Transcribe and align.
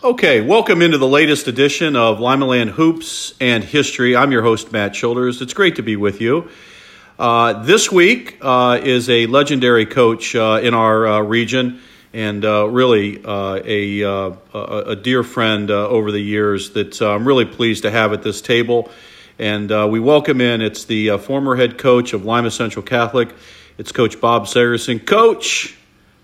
Okay, 0.00 0.40
welcome 0.40 0.80
into 0.80 0.96
the 0.96 1.08
latest 1.08 1.48
edition 1.48 1.96
of 1.96 2.18
Limaland 2.18 2.68
Hoops 2.68 3.34
and 3.40 3.64
History. 3.64 4.14
I'm 4.14 4.30
your 4.30 4.42
host, 4.42 4.70
Matt 4.70 4.94
Shoulders. 4.94 5.42
It's 5.42 5.54
great 5.54 5.74
to 5.74 5.82
be 5.82 5.96
with 5.96 6.20
you. 6.20 6.48
Uh, 7.18 7.64
this 7.64 7.90
week 7.90 8.38
uh, 8.40 8.78
is 8.80 9.10
a 9.10 9.26
legendary 9.26 9.86
coach 9.86 10.36
uh, 10.36 10.60
in 10.62 10.72
our 10.72 11.04
uh, 11.04 11.20
region 11.22 11.80
and 12.12 12.44
uh, 12.44 12.68
really 12.68 13.24
uh, 13.24 13.60
a, 13.64 14.02
a, 14.54 14.94
dear 14.94 15.24
friend 15.24 15.68
over 15.68 16.12
the 16.12 16.20
years 16.20 16.70
that 16.70 17.02
I'm 17.02 17.26
really 17.26 17.46
pleased 17.46 17.82
to 17.82 17.90
have 17.90 18.12
at 18.12 18.22
this 18.22 18.40
table. 18.40 18.92
And 19.36 19.68
we 19.90 19.98
welcome 19.98 20.40
in, 20.40 20.62
it's 20.62 20.84
the 20.84 21.18
former 21.18 21.56
head 21.56 21.76
coach 21.76 22.12
of 22.12 22.24
Lima 22.24 22.52
Central 22.52 22.84
Catholic. 22.84 23.34
It's 23.78 23.90
Coach 23.90 24.20
Bob 24.20 24.46
Seggerson. 24.46 25.04
Coach, 25.04 25.76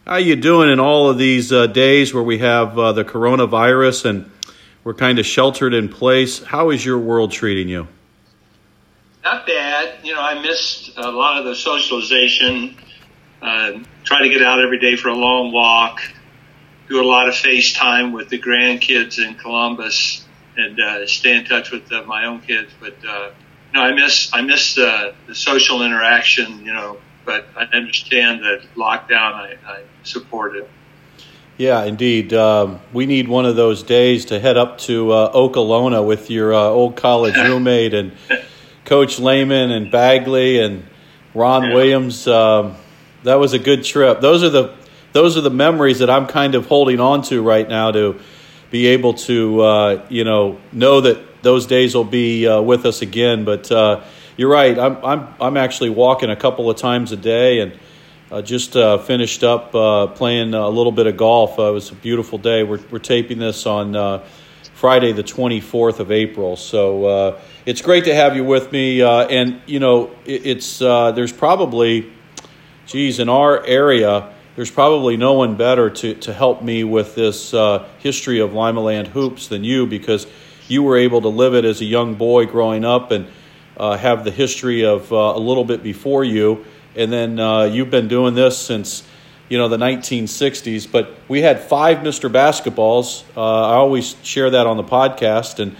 how 0.06 0.16
you 0.16 0.36
doing 0.36 0.70
in 0.70 0.80
all 0.80 1.08
of 1.08 1.18
these 1.18 1.52
uh, 1.52 1.66
days 1.66 2.12
where 2.12 2.22
we 2.22 2.38
have 2.38 2.78
uh, 2.78 2.92
the 2.92 3.04
coronavirus 3.04 4.04
and 4.04 4.30
we're 4.82 4.94
kind 4.94 5.18
of 5.18 5.24
sheltered 5.24 5.72
in 5.72 5.88
place? 5.88 6.42
How 6.42 6.70
is 6.70 6.84
your 6.84 6.98
world 6.98 7.32
treating 7.32 7.68
you? 7.68 7.88
Not 9.22 9.46
bad. 9.46 10.04
You 10.04 10.14
know, 10.14 10.20
I 10.20 10.40
missed 10.42 10.98
a 10.98 11.10
lot 11.10 11.38
of 11.38 11.46
the 11.46 11.54
socialization. 11.54 12.76
Uh, 13.40 13.78
try 14.04 14.22
to 14.22 14.28
get 14.28 14.42
out 14.42 14.60
every 14.60 14.78
day 14.78 14.96
for 14.96 15.08
a 15.08 15.14
long 15.14 15.52
walk. 15.52 16.00
Do 16.88 17.00
a 17.00 17.06
lot 17.06 17.28
of 17.28 17.34
FaceTime 17.34 18.12
with 18.12 18.28
the 18.28 18.38
grandkids 18.38 19.18
in 19.18 19.36
Columbus, 19.36 20.26
and 20.58 20.78
uh, 20.78 21.06
stay 21.06 21.34
in 21.34 21.46
touch 21.46 21.70
with 21.70 21.90
uh, 21.90 22.02
my 22.02 22.26
own 22.26 22.42
kids. 22.42 22.70
But 22.78 22.96
uh, 23.08 23.30
no, 23.72 23.80
I 23.80 23.94
miss 23.94 24.30
I 24.34 24.42
miss 24.42 24.74
the, 24.74 25.14
the 25.26 25.34
social 25.34 25.82
interaction. 25.82 26.66
You 26.66 26.74
know, 26.74 26.98
but 27.24 27.46
I 27.56 27.64
understand 27.64 28.42
that 28.42 28.62
lockdown. 28.74 29.34
I, 29.34 29.56
I 29.66 29.82
support 30.02 30.56
it. 30.56 30.68
Yeah, 31.56 31.84
indeed. 31.84 32.32
Um, 32.32 32.80
we 32.92 33.06
need 33.06 33.28
one 33.28 33.46
of 33.46 33.54
those 33.54 33.84
days 33.84 34.24
to 34.26 34.40
head 34.40 34.56
up 34.56 34.78
to 34.78 35.12
uh, 35.12 35.32
Okolona 35.32 36.04
with 36.04 36.28
your 36.28 36.52
uh, 36.52 36.58
old 36.58 36.96
college 36.96 37.36
roommate 37.48 37.94
and 37.94 38.12
Coach 38.84 39.18
Lehman 39.20 39.70
and 39.70 39.90
Bagley 39.90 40.58
and 40.58 40.84
Ron 41.32 41.64
yeah. 41.64 41.74
Williams. 41.74 42.26
Um, 42.26 42.74
that 43.22 43.36
was 43.36 43.52
a 43.52 43.58
good 43.58 43.84
trip. 43.84 44.20
Those 44.20 44.42
are 44.42 44.50
the 44.50 44.74
those 45.12 45.36
are 45.36 45.40
the 45.40 45.50
memories 45.50 46.00
that 46.00 46.10
I'm 46.10 46.26
kind 46.26 46.56
of 46.56 46.66
holding 46.66 46.98
on 46.98 47.22
to 47.22 47.40
right 47.40 47.68
now 47.68 47.92
to 47.92 48.20
be 48.70 48.88
able 48.88 49.14
to 49.14 49.60
uh, 49.60 50.06
you 50.08 50.24
know 50.24 50.58
know 50.72 51.00
that 51.02 51.42
those 51.42 51.66
days 51.66 51.94
will 51.94 52.04
be 52.04 52.48
uh, 52.48 52.60
with 52.60 52.84
us 52.84 53.00
again. 53.00 53.44
But 53.44 53.70
uh, 53.70 54.02
you're 54.36 54.50
right. 54.50 54.78
I'm 54.78 55.04
I'm 55.04 55.34
I'm 55.40 55.56
actually 55.56 55.90
walking 55.90 56.30
a 56.30 56.36
couple 56.36 56.68
of 56.68 56.76
times 56.76 57.12
a 57.12 57.16
day 57.16 57.60
and 57.60 57.78
uh, 58.30 58.42
just 58.42 58.76
uh, 58.76 58.98
finished 58.98 59.44
up 59.44 59.72
uh, 59.74 60.08
playing 60.08 60.54
a 60.54 60.68
little 60.68 60.90
bit 60.90 61.06
of 61.06 61.16
golf. 61.16 61.58
Uh, 61.58 61.68
it 61.68 61.72
was 61.72 61.90
a 61.92 61.94
beautiful 61.94 62.38
day. 62.38 62.64
We're, 62.64 62.80
we're 62.90 62.98
taping 62.98 63.38
this 63.38 63.64
on 63.64 63.94
uh, 63.94 64.24
Friday, 64.74 65.12
the 65.12 65.22
24th 65.22 66.00
of 66.00 66.10
April. 66.10 66.56
So 66.56 67.04
uh, 67.04 67.40
it's 67.64 67.80
great 67.80 68.04
to 68.06 68.14
have 68.14 68.34
you 68.34 68.42
with 68.42 68.72
me. 68.72 69.02
and, 69.02 69.60
you 69.66 69.78
know, 69.78 70.10
it, 70.24 70.46
it's 70.46 70.78
there's 70.78 71.32
probably, 71.32 72.10
geez, 72.86 73.20
in 73.20 73.28
our 73.28 73.64
area, 73.64 74.32
there's 74.56 74.70
probably 74.70 75.16
no 75.16 75.34
one 75.34 75.56
better 75.56 75.90
to, 75.90 76.14
to 76.14 76.32
help 76.32 76.60
me 76.60 76.82
with 76.82 77.14
this 77.14 77.52
history 77.98 78.40
of 78.40 78.50
Limaland 78.50 79.08
hoops 79.08 79.46
than 79.46 79.62
you 79.62 79.86
because 79.86 80.26
you 80.66 80.82
were 80.82 80.96
able 80.96 81.20
to 81.20 81.28
live 81.28 81.54
it 81.54 81.64
as 81.64 81.80
a 81.80 81.84
young 81.84 82.14
boy 82.14 82.46
growing 82.46 82.84
up 82.84 83.12
and 83.12 83.28
have 83.78 84.24
the 84.24 84.30
history 84.30 84.84
of 84.84 85.10
a 85.10 85.38
little 85.38 85.64
bit 85.64 85.82
before 85.82 86.24
you 86.24 86.64
and 86.96 87.12
then 87.12 87.38
uh, 87.38 87.64
you've 87.64 87.90
been 87.90 88.08
doing 88.08 88.34
this 88.34 88.58
since 88.58 89.02
you 89.48 89.58
know 89.58 89.68
the 89.68 89.76
1960s. 89.76 90.90
But 90.90 91.14
we 91.28 91.42
had 91.42 91.60
five 91.60 91.98
Mr. 91.98 92.30
Basketballs. 92.30 93.24
Uh, 93.36 93.40
I 93.40 93.74
always 93.74 94.16
share 94.22 94.50
that 94.50 94.66
on 94.66 94.76
the 94.76 94.84
podcast, 94.84 95.58
and 95.58 95.76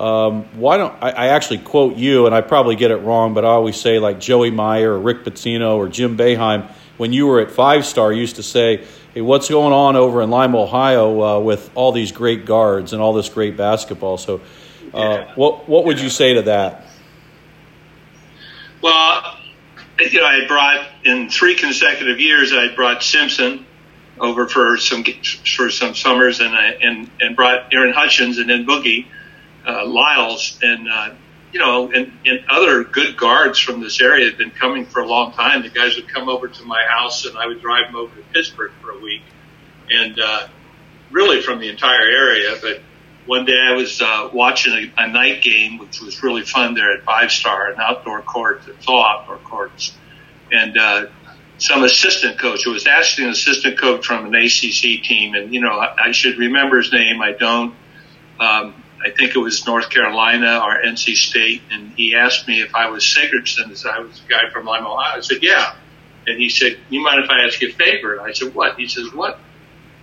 um, 0.00 0.44
why 0.58 0.76
don't 0.76 0.94
I, 1.02 1.10
I, 1.10 1.26
actually 1.28 1.58
quote 1.58 1.96
you? 1.96 2.26
And 2.26 2.34
I 2.34 2.42
probably 2.42 2.76
get 2.76 2.90
it 2.90 2.96
wrong, 2.96 3.32
but 3.34 3.44
I 3.44 3.48
always 3.48 3.76
say 3.76 3.98
like 3.98 4.20
Joey 4.20 4.50
Meyer 4.50 4.92
or 4.92 4.98
Rick 4.98 5.24
Pitino 5.24 5.76
or 5.76 5.88
Jim 5.88 6.18
Boeheim 6.18 6.70
when 6.98 7.12
you 7.12 7.26
were 7.26 7.40
at 7.40 7.50
Five 7.50 7.86
Star 7.86 8.12
used 8.12 8.36
to 8.36 8.42
say. 8.42 8.84
Hey, 9.14 9.22
what's 9.22 9.48
going 9.48 9.72
on 9.72 9.96
over 9.96 10.20
in 10.20 10.28
Lima, 10.28 10.58
Ohio, 10.58 11.22
uh, 11.22 11.40
with 11.40 11.70
all 11.74 11.90
these 11.90 12.12
great 12.12 12.44
guards 12.44 12.92
and 12.92 13.00
all 13.00 13.14
this 13.14 13.30
great 13.30 13.56
basketball? 13.56 14.18
So, 14.18 14.42
uh, 14.92 14.98
yeah. 14.98 15.32
what 15.36 15.66
what 15.66 15.86
would 15.86 15.98
you 15.98 16.10
say 16.10 16.34
to 16.34 16.42
that? 16.42 16.85
Well, 18.86 19.36
you 19.98 20.20
know, 20.20 20.26
I 20.26 20.46
brought 20.46 20.86
in 21.02 21.28
three 21.28 21.56
consecutive 21.56 22.20
years. 22.20 22.52
I 22.52 22.72
brought 22.72 23.02
Simpson 23.02 23.66
over 24.16 24.46
for 24.46 24.76
some 24.76 25.02
for 25.02 25.70
some 25.70 25.96
summers, 25.96 26.38
and 26.38 26.54
I 26.54 26.66
and 26.80 27.10
and 27.20 27.34
brought 27.34 27.74
Aaron 27.74 27.92
Hutchins 27.92 28.38
and 28.38 28.48
then 28.48 28.64
Boogie 28.64 29.06
uh, 29.66 29.84
Lyles, 29.86 30.60
and 30.62 30.88
uh, 30.88 31.14
you 31.50 31.58
know, 31.58 31.90
and, 31.90 32.12
and 32.24 32.44
other 32.48 32.84
good 32.84 33.16
guards 33.16 33.58
from 33.58 33.80
this 33.80 34.00
area 34.00 34.26
had 34.26 34.38
been 34.38 34.52
coming 34.52 34.86
for 34.86 35.00
a 35.00 35.08
long 35.08 35.32
time. 35.32 35.62
The 35.62 35.68
guys 35.68 35.96
would 35.96 36.06
come 36.06 36.28
over 36.28 36.46
to 36.46 36.62
my 36.62 36.84
house, 36.88 37.26
and 37.26 37.36
I 37.36 37.48
would 37.48 37.60
drive 37.60 37.86
them 37.88 37.96
over 37.96 38.14
to 38.14 38.22
Pittsburgh 38.32 38.70
for 38.80 38.92
a 38.92 39.00
week, 39.00 39.22
and 39.90 40.16
uh, 40.20 40.46
really 41.10 41.42
from 41.42 41.58
the 41.58 41.70
entire 41.70 42.08
area, 42.08 42.54
but 42.62 42.82
one 43.26 43.44
day 43.44 43.58
I 43.68 43.72
was 43.72 44.00
uh, 44.00 44.30
watching 44.32 44.72
a, 44.72 45.02
a 45.04 45.08
night 45.08 45.42
game, 45.42 45.78
which 45.78 46.00
was 46.00 46.22
really 46.22 46.42
fun 46.42 46.74
there 46.74 46.92
at 46.92 47.04
Five 47.04 47.30
Star, 47.30 47.70
an 47.70 47.78
outdoor 47.78 48.22
court, 48.22 48.62
it's 48.68 48.86
all 48.88 49.04
outdoor 49.04 49.38
courts, 49.38 49.96
and 50.50 50.78
uh, 50.78 51.06
some 51.58 51.82
assistant 51.82 52.38
coach 52.38 52.64
who 52.64 52.72
was 52.72 52.86
actually 52.86 53.24
an 53.24 53.30
assistant 53.30 53.78
coach 53.78 54.06
from 54.06 54.26
an 54.26 54.34
ACC 54.34 55.02
team, 55.02 55.34
and 55.34 55.52
you 55.52 55.60
know 55.60 55.72
I, 55.72 56.06
I 56.06 56.12
should 56.12 56.38
remember 56.38 56.78
his 56.78 56.92
name. 56.92 57.20
I 57.20 57.32
don't. 57.32 57.74
Um, 58.38 58.82
I 59.04 59.10
think 59.10 59.36
it 59.36 59.38
was 59.38 59.66
North 59.66 59.90
Carolina 59.90 60.60
or 60.64 60.82
NC 60.82 61.16
State, 61.16 61.62
and 61.70 61.92
he 61.92 62.14
asked 62.14 62.48
me 62.48 62.60
if 62.60 62.74
I 62.74 62.90
was 62.90 63.04
Seggerson, 63.04 63.70
as 63.70 63.86
I 63.86 64.00
was 64.00 64.20
a 64.24 64.28
guy 64.28 64.50
from 64.52 64.66
Lima, 64.66 64.88
Ohio. 64.88 65.18
I 65.18 65.20
said, 65.20 65.42
"Yeah," 65.42 65.74
and 66.26 66.38
he 66.38 66.48
said, 66.48 66.78
"You 66.90 67.02
mind 67.02 67.24
if 67.24 67.30
I 67.30 67.44
ask 67.44 67.60
you 67.60 67.68
a 67.68 67.72
favor?" 67.72 68.20
I 68.20 68.32
said, 68.32 68.54
"What?" 68.54 68.78
He 68.78 68.88
says, 68.88 69.12
"What? 69.12 69.38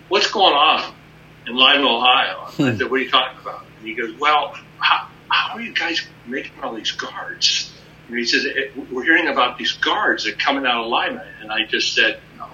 What's 0.09 0.29
going 0.31 0.53
on?" 0.53 0.93
In 1.47 1.55
Lima, 1.55 1.87
Ohio. 1.87 2.45
Hmm. 2.45 2.63
I 2.63 2.77
said, 2.77 2.89
what 2.89 2.99
are 2.99 3.03
you 3.03 3.09
talking 3.09 3.39
about? 3.41 3.65
And 3.79 3.87
he 3.87 3.93
goes, 3.93 4.17
well, 4.19 4.55
how, 4.79 5.07
how 5.29 5.55
are 5.55 5.61
you 5.61 5.73
guys 5.73 6.05
making 6.25 6.51
all 6.61 6.73
these 6.73 6.91
guards? 6.91 7.73
And 8.07 8.17
he 8.17 8.25
says, 8.25 8.45
eh, 8.45 8.69
we're 8.91 9.03
hearing 9.03 9.27
about 9.27 9.57
these 9.57 9.73
guards 9.73 10.25
that 10.25 10.33
are 10.33 10.37
coming 10.37 10.65
out 10.65 10.83
of 10.83 10.89
Lima. 10.89 11.25
And 11.41 11.51
I 11.51 11.65
just 11.65 11.93
said, 11.93 12.19
no, 12.37 12.47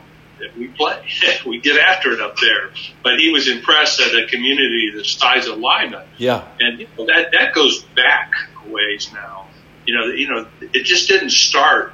we 0.57 0.67
play. 0.67 1.03
we 1.45 1.59
get 1.59 1.79
after 1.79 2.11
it 2.13 2.21
up 2.21 2.37
there. 2.37 2.71
But 3.03 3.19
he 3.19 3.31
was 3.31 3.47
impressed 3.47 3.99
at 3.99 4.15
a 4.15 4.27
community 4.27 4.91
the 4.95 5.03
size 5.03 5.47
of 5.47 5.57
Lima. 5.57 6.05
Yeah. 6.17 6.47
And 6.59 6.79
you 6.79 6.87
know, 6.97 7.05
that, 7.07 7.31
that 7.31 7.53
goes 7.53 7.83
back 7.95 8.31
a 8.65 8.69
ways 8.69 9.11
now. 9.13 9.47
You 9.85 9.95
know, 9.95 10.05
you 10.05 10.29
know, 10.29 10.47
it 10.61 10.83
just 10.83 11.07
didn't 11.07 11.31
start 11.31 11.93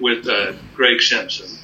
with 0.00 0.26
uh, 0.26 0.54
Greg 0.74 1.02
Simpson. 1.02 1.58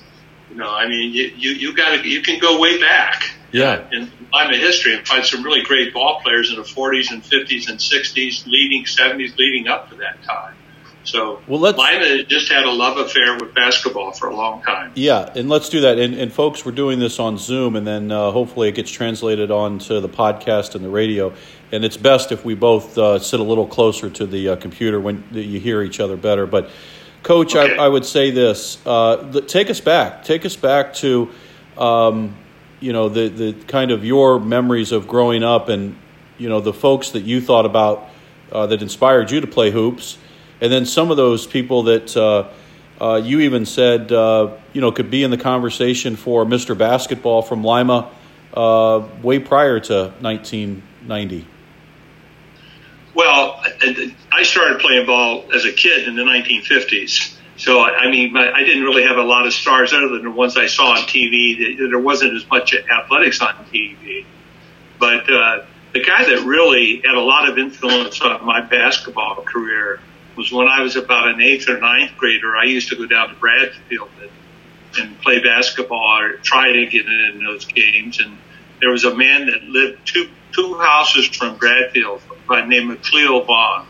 You 0.51 0.57
know, 0.57 0.71
I 0.71 0.89
mean, 0.89 1.13
you, 1.13 1.33
you, 1.37 1.51
you 1.53 1.77
gotta, 1.77 2.07
you 2.07 2.23
can 2.23 2.39
go 2.39 2.61
way 2.61 2.81
back 2.81 3.31
yeah. 3.53 3.89
in 3.93 4.11
Lima 4.33 4.57
history 4.57 4.97
and 4.97 5.07
find 5.07 5.25
some 5.25 5.43
really 5.43 5.63
great 5.63 5.93
ball 5.93 6.21
players 6.23 6.51
in 6.51 6.57
the 6.57 6.63
40s 6.63 7.11
and 7.11 7.23
50s 7.23 7.69
and 7.69 7.79
60s, 7.79 8.47
leading 8.47 8.85
70s, 8.85 9.37
leading 9.37 9.69
up 9.69 9.91
to 9.91 9.97
that 9.97 10.23
time. 10.23 10.55
So 11.03 11.41
well, 11.49 11.61
let's, 11.61 11.79
Lima 11.79 12.25
just 12.25 12.51
had 12.51 12.65
a 12.65 12.71
love 12.71 12.99
affair 12.99 13.35
with 13.39 13.55
basketball 13.55 14.13
for 14.13 14.29
a 14.29 14.37
long 14.37 14.63
time. 14.63 14.93
Yeah, 14.95 15.33
and 15.35 15.49
let's 15.49 15.69
do 15.71 15.81
that. 15.81 15.99
And, 15.99 16.15
and 16.15 16.33
folks, 16.33 16.65
we're 16.65 16.73
doing 16.73 16.99
this 16.99 17.19
on 17.19 17.39
Zoom, 17.39 17.75
and 17.75 17.87
then 17.87 18.13
uh, 18.13 18.31
hopefully 18.31 18.69
it 18.69 18.75
gets 18.75 18.91
translated 18.91 19.51
onto 19.51 20.01
the 20.01 20.09
podcast 20.09 20.75
and 20.75 20.85
the 20.85 20.91
radio. 20.91 21.33
And 21.73 21.85
it's 21.85 21.97
best 21.97 22.33
if 22.33 22.45
we 22.45 22.55
both 22.55 22.99
uh, 22.99 23.19
sit 23.19 23.41
a 23.41 23.43
little 23.43 23.67
closer 23.67 24.11
to 24.11 24.27
the 24.27 24.51
uh, 24.51 24.57
computer 24.57 25.01
when 25.01 25.25
you 25.33 25.59
hear 25.59 25.83
each 25.83 26.01
other 26.01 26.17
better. 26.17 26.47
But, 26.47 26.69
Coach, 27.23 27.55
okay. 27.57 27.79
I, 27.79 27.87
I, 27.87 27.89
would 27.89 28.05
say 28.05 28.31
this: 28.31 28.79
uh, 28.87 29.41
take 29.47 29.71
us 29.71 29.81
back. 29.81 30.25
Take 30.25 30.45
us 30.45 30.57
back 30.57 30.95
to. 30.95 31.31
Um, 31.79 32.37
you 32.81 32.93
know 32.93 33.09
the 33.09 33.29
the 33.29 33.53
kind 33.67 33.91
of 33.91 34.05
your 34.05 34.41
memories 34.41 34.93
of 34.93 35.07
growing 35.07 35.43
up 35.43 35.69
and 35.69 35.97
you 36.39 36.49
know 36.49 36.61
the 36.61 36.73
folks 36.73 37.11
that 37.11 37.21
you 37.21 37.41
thought 37.41 37.67
about 37.67 38.09
uh, 38.51 38.67
that 38.67 38.83
inspired 38.83 39.31
you 39.31 39.41
to 39.41 39.47
play 39.47 39.71
hoops, 39.71 40.19
and 40.61 40.73
then 40.73 40.87
some 40.87 41.11
of 41.11 41.17
those 41.17 41.47
people 41.47 41.85
that 41.85 42.17
uh, 42.17 42.49
uh, 43.01 43.17
you 43.17 43.41
even 43.41 43.67
said 43.67 44.11
uh, 44.11 44.57
you 44.73 44.81
know 44.81 44.91
could 44.91 45.11
be 45.11 45.23
in 45.23 45.31
the 45.31 45.39
conversation 45.39 46.17
for 46.17 46.45
Mr. 46.45 46.77
Basketball 46.77 47.43
from 47.43 47.63
Lima 47.63 48.11
uh, 48.55 49.07
way 49.23 49.39
prior 49.39 49.79
to 49.81 50.13
1990. 50.21 51.47
Well, 53.15 53.61
I 54.33 54.43
started 54.45 54.79
playing 54.79 55.05
ball 55.05 55.45
as 55.53 55.65
a 55.65 55.73
kid 55.73 56.09
in 56.09 56.17
the 56.17 56.23
1950s. 56.23 57.37
So 57.61 57.83
I 57.83 58.11
mean, 58.11 58.35
I 58.39 58.65
didn't 58.65 58.85
really 58.85 59.03
have 59.03 59.19
a 59.19 59.23
lot 59.23 59.47
of 59.47 59.53
stars 59.53 59.93
other 59.93 60.09
than 60.09 60.23
the 60.25 60.31
ones 60.31 60.57
I 60.57 60.67
saw 60.67 60.93
on 60.93 61.03
TV. 61.03 61.77
There 61.77 61.99
wasn't 61.99 62.35
as 62.35 62.49
much 62.49 62.75
athletics 62.75 63.43
on 63.43 63.55
TV, 63.67 64.25
but 64.99 65.31
uh, 65.31 65.67
the 65.93 66.03
guy 66.03 66.25
that 66.25 66.47
really 66.47 67.03
had 67.05 67.17
a 67.17 67.21
lot 67.21 67.51
of 67.51 67.59
influence 67.59 68.19
on 68.23 68.47
my 68.47 68.63
basketball 68.63 69.43
career 69.43 70.01
was 70.37 70.51
when 70.51 70.69
I 70.69 70.81
was 70.81 70.97
about 70.97 71.29
an 71.29 71.43
eighth 71.43 71.69
or 71.69 71.79
ninth 71.79 72.17
grader. 72.17 72.57
I 72.57 72.65
used 72.65 72.89
to 72.91 72.97
go 72.97 73.05
down 73.05 73.29
to 73.29 73.35
Bradfield 73.35 74.09
and, 74.23 74.31
and 74.99 75.21
play 75.21 75.43
basketball 75.43 76.19
or 76.19 76.39
try 76.39 76.73
to 76.73 76.87
get 76.87 77.05
in 77.05 77.45
those 77.45 77.67
games. 77.67 78.21
And 78.21 78.39
there 78.81 78.91
was 78.91 79.05
a 79.05 79.15
man 79.15 79.45
that 79.49 79.65
lived 79.65 80.07
two 80.07 80.31
two 80.53 80.79
houses 80.79 81.27
from 81.27 81.59
Bradfield 81.59 82.23
by 82.49 82.63
the 82.63 82.69
name 82.69 82.91
of 82.91 83.03
Cleo 83.03 83.45
Vaughn, 83.45 83.87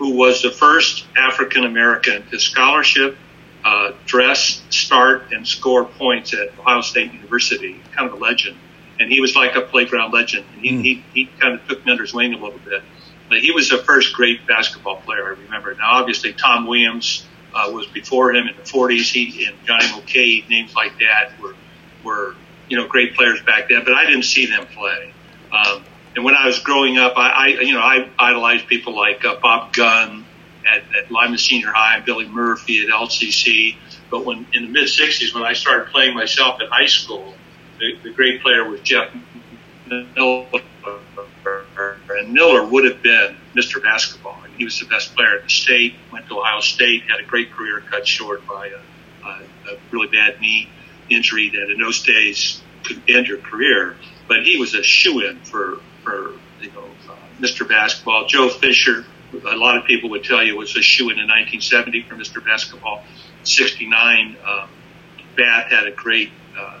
who 0.00 0.16
was 0.16 0.40
the 0.40 0.50
first 0.50 1.04
African 1.14 1.64
American 1.64 2.26
to 2.30 2.40
scholarship, 2.40 3.18
uh, 3.66 3.92
dress, 4.06 4.62
start, 4.70 5.30
and 5.30 5.46
score 5.46 5.84
points 5.84 6.32
at 6.32 6.58
Ohio 6.58 6.80
State 6.80 7.12
University. 7.12 7.78
Kind 7.94 8.08
of 8.08 8.14
a 8.14 8.16
legend, 8.16 8.56
and 8.98 9.12
he 9.12 9.20
was 9.20 9.36
like 9.36 9.56
a 9.56 9.60
playground 9.60 10.12
legend. 10.12 10.46
And 10.54 10.64
he, 10.64 10.70
mm. 10.70 10.82
he 10.82 11.04
he 11.12 11.26
kind 11.38 11.52
of 11.52 11.68
took 11.68 11.84
me 11.84 11.92
under 11.92 12.02
his 12.02 12.14
wing 12.14 12.32
a 12.32 12.38
little 12.38 12.58
bit. 12.60 12.82
But 13.28 13.40
he 13.40 13.52
was 13.52 13.68
the 13.68 13.76
first 13.76 14.14
great 14.14 14.46
basketball 14.46 14.96
player 15.02 15.26
I 15.26 15.40
remember. 15.42 15.74
Now, 15.74 15.90
obviously, 15.90 16.32
Tom 16.32 16.66
Williams 16.66 17.26
uh, 17.54 17.70
was 17.70 17.86
before 17.86 18.32
him 18.32 18.48
in 18.48 18.56
the 18.56 18.62
40s. 18.62 19.12
He 19.12 19.44
and 19.44 19.54
Johnny 19.66 19.84
McKay, 19.84 20.48
names 20.48 20.74
like 20.74 20.98
that, 21.00 21.38
were 21.42 21.54
were 22.02 22.34
you 22.70 22.78
know 22.78 22.88
great 22.88 23.14
players 23.14 23.42
back 23.42 23.68
then. 23.68 23.84
But 23.84 23.92
I 23.92 24.06
didn't 24.06 24.24
see 24.24 24.46
them 24.46 24.66
play. 24.66 25.12
Um, 25.52 25.84
and 26.16 26.24
when 26.24 26.34
I 26.34 26.46
was 26.46 26.58
growing 26.58 26.98
up, 26.98 27.14
I, 27.16 27.30
I 27.30 27.46
you 27.60 27.72
know 27.72 27.80
I 27.80 28.08
idolized 28.18 28.66
people 28.66 28.96
like 28.96 29.24
uh, 29.24 29.36
Bob 29.40 29.72
Gunn 29.72 30.26
at, 30.68 30.82
at 30.96 31.10
Lima 31.10 31.38
Senior 31.38 31.70
High 31.72 31.96
and 31.96 32.04
Billy 32.04 32.28
Murphy 32.28 32.82
at 32.82 32.88
LCC. 32.88 33.76
But 34.10 34.24
when 34.24 34.46
in 34.52 34.64
the 34.64 34.68
mid 34.68 34.88
60s, 34.88 35.34
when 35.34 35.44
I 35.44 35.52
started 35.52 35.92
playing 35.92 36.14
myself 36.14 36.60
in 36.60 36.68
high 36.68 36.86
school, 36.86 37.34
the, 37.78 37.96
the 38.02 38.10
great 38.12 38.42
player 38.42 38.68
was 38.68 38.80
Jeff 38.80 39.14
Miller, 39.86 40.46
and 42.18 42.32
Miller 42.32 42.64
would 42.66 42.84
have 42.84 43.02
been 43.02 43.36
Mr. 43.54 43.82
Basketball. 43.82 44.42
He 44.56 44.64
was 44.64 44.78
the 44.80 44.86
best 44.86 45.14
player 45.14 45.36
at 45.36 45.44
the 45.44 45.48
state. 45.48 45.94
Went 46.12 46.26
to 46.28 46.38
Ohio 46.38 46.60
State, 46.60 47.04
had 47.04 47.20
a 47.20 47.24
great 47.24 47.52
career 47.52 47.82
cut 47.88 48.06
short 48.06 48.46
by 48.46 48.68
a, 48.68 49.26
a, 49.26 49.74
a 49.74 49.78
really 49.90 50.08
bad 50.08 50.40
knee 50.40 50.68
injury 51.08 51.50
that 51.50 51.70
in 51.70 51.80
those 51.80 52.02
days 52.02 52.60
could 52.84 53.00
end 53.08 53.26
your 53.28 53.38
career. 53.38 53.96
But 54.28 54.44
he 54.44 54.58
was 54.58 54.74
a 54.74 54.82
shoe 54.82 55.26
in 55.26 55.38
for 55.40 55.80
for 56.02 56.32
you 56.60 56.70
know 56.72 56.84
uh, 57.08 57.14
Mr. 57.40 57.68
Basketball. 57.68 58.26
Joe 58.26 58.48
Fisher, 58.48 59.04
a 59.32 59.56
lot 59.56 59.76
of 59.76 59.84
people 59.84 60.10
would 60.10 60.24
tell 60.24 60.42
you 60.42 60.56
was 60.56 60.76
a 60.76 60.82
shoe 60.82 61.10
in 61.10 61.18
in 61.18 61.28
1970 61.28 62.02
for 62.02 62.14
Mr. 62.14 62.44
Basketball. 62.44 63.02
69, 63.42 64.36
um, 64.46 64.68
Bath 65.36 65.70
had 65.70 65.86
a 65.86 65.92
great 65.92 66.30
uh, 66.58 66.78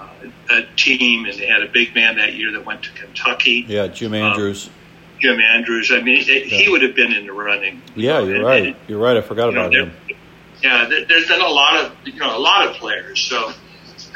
uh, 0.00 0.08
a 0.50 0.62
team, 0.76 1.26
and 1.26 1.38
they 1.38 1.46
had 1.46 1.62
a 1.62 1.68
big 1.68 1.94
man 1.94 2.16
that 2.16 2.34
year 2.34 2.52
that 2.52 2.64
went 2.64 2.82
to 2.84 2.92
Kentucky. 2.92 3.64
Yeah, 3.68 3.86
Jim 3.86 4.12
um, 4.14 4.22
Andrews. 4.22 4.66
Um, 4.66 4.72
Jim 5.20 5.40
Andrews. 5.40 5.90
I 5.92 6.00
mean, 6.02 6.24
it, 6.28 6.28
yeah. 6.28 6.58
he 6.58 6.68
would 6.68 6.82
have 6.82 6.94
been 6.94 7.12
in 7.12 7.26
the 7.26 7.32
running. 7.32 7.82
Yeah, 7.94 8.20
you're 8.20 8.36
and, 8.36 8.44
right. 8.44 8.66
And, 8.66 8.76
you're 8.88 9.00
right. 9.00 9.16
I 9.16 9.20
forgot 9.20 9.48
about 9.48 9.72
know, 9.72 9.86
him. 9.86 9.92
Yeah, 10.62 10.88
there, 10.88 11.04
has 11.06 11.28
been 11.28 11.40
a 11.40 11.48
lot 11.48 11.84
of 11.84 11.96
you 12.04 12.18
know 12.18 12.36
a 12.36 12.40
lot 12.40 12.68
of 12.68 12.76
players. 12.76 13.20
So 13.20 13.52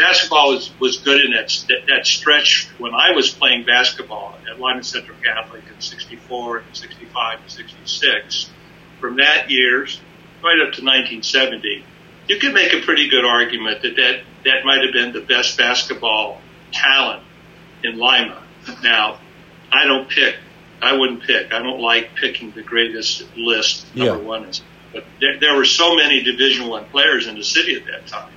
basketball 0.00 0.54
was 0.54 0.70
was 0.80 0.96
good 0.98 1.24
in 1.24 1.32
that 1.32 1.52
that 1.88 2.06
stretch 2.06 2.68
when 2.78 2.94
I 2.94 3.12
was 3.14 3.30
playing 3.30 3.64
basketball 3.64 4.34
at 4.50 4.58
Lima 4.58 4.82
Central 4.82 5.16
Catholic 5.22 5.62
in 5.72 5.80
'64 5.80 6.58
and 6.58 6.76
'65 6.76 7.40
and 7.40 7.50
'66. 7.50 8.50
From 9.00 9.16
that 9.16 9.50
years 9.50 10.00
right 10.42 10.58
up 10.60 10.74
to 10.74 10.82
1970, 10.84 11.84
you 12.28 12.38
could 12.38 12.54
make 12.54 12.72
a 12.72 12.80
pretty 12.80 13.08
good 13.08 13.24
argument 13.24 13.82
that 13.82 13.96
that 13.96 14.22
that 14.44 14.64
might 14.64 14.82
have 14.82 14.92
been 14.92 15.12
the 15.12 15.20
best 15.20 15.58
basketball 15.58 16.40
talent 16.72 17.22
in 17.84 17.98
Lima. 17.98 18.42
Now, 18.82 19.18
I 19.70 19.84
don't 19.84 20.08
pick 20.08 20.36
I 20.82 20.96
wouldn't 20.96 21.22
pick. 21.22 21.52
I 21.52 21.62
don't 21.62 21.80
like 21.80 22.14
picking 22.14 22.52
the 22.52 22.62
greatest 22.62 23.24
list. 23.36 23.94
Number 23.94 24.22
yeah. 24.22 24.28
one 24.28 24.44
is, 24.44 24.62
but 24.92 25.04
there, 25.20 25.38
there 25.38 25.54
were 25.54 25.66
so 25.66 25.94
many 25.94 26.22
Division 26.22 26.68
One 26.68 26.86
players 26.86 27.26
in 27.26 27.36
the 27.36 27.44
city 27.44 27.76
at 27.76 27.84
that 27.86 28.06
time 28.06 28.32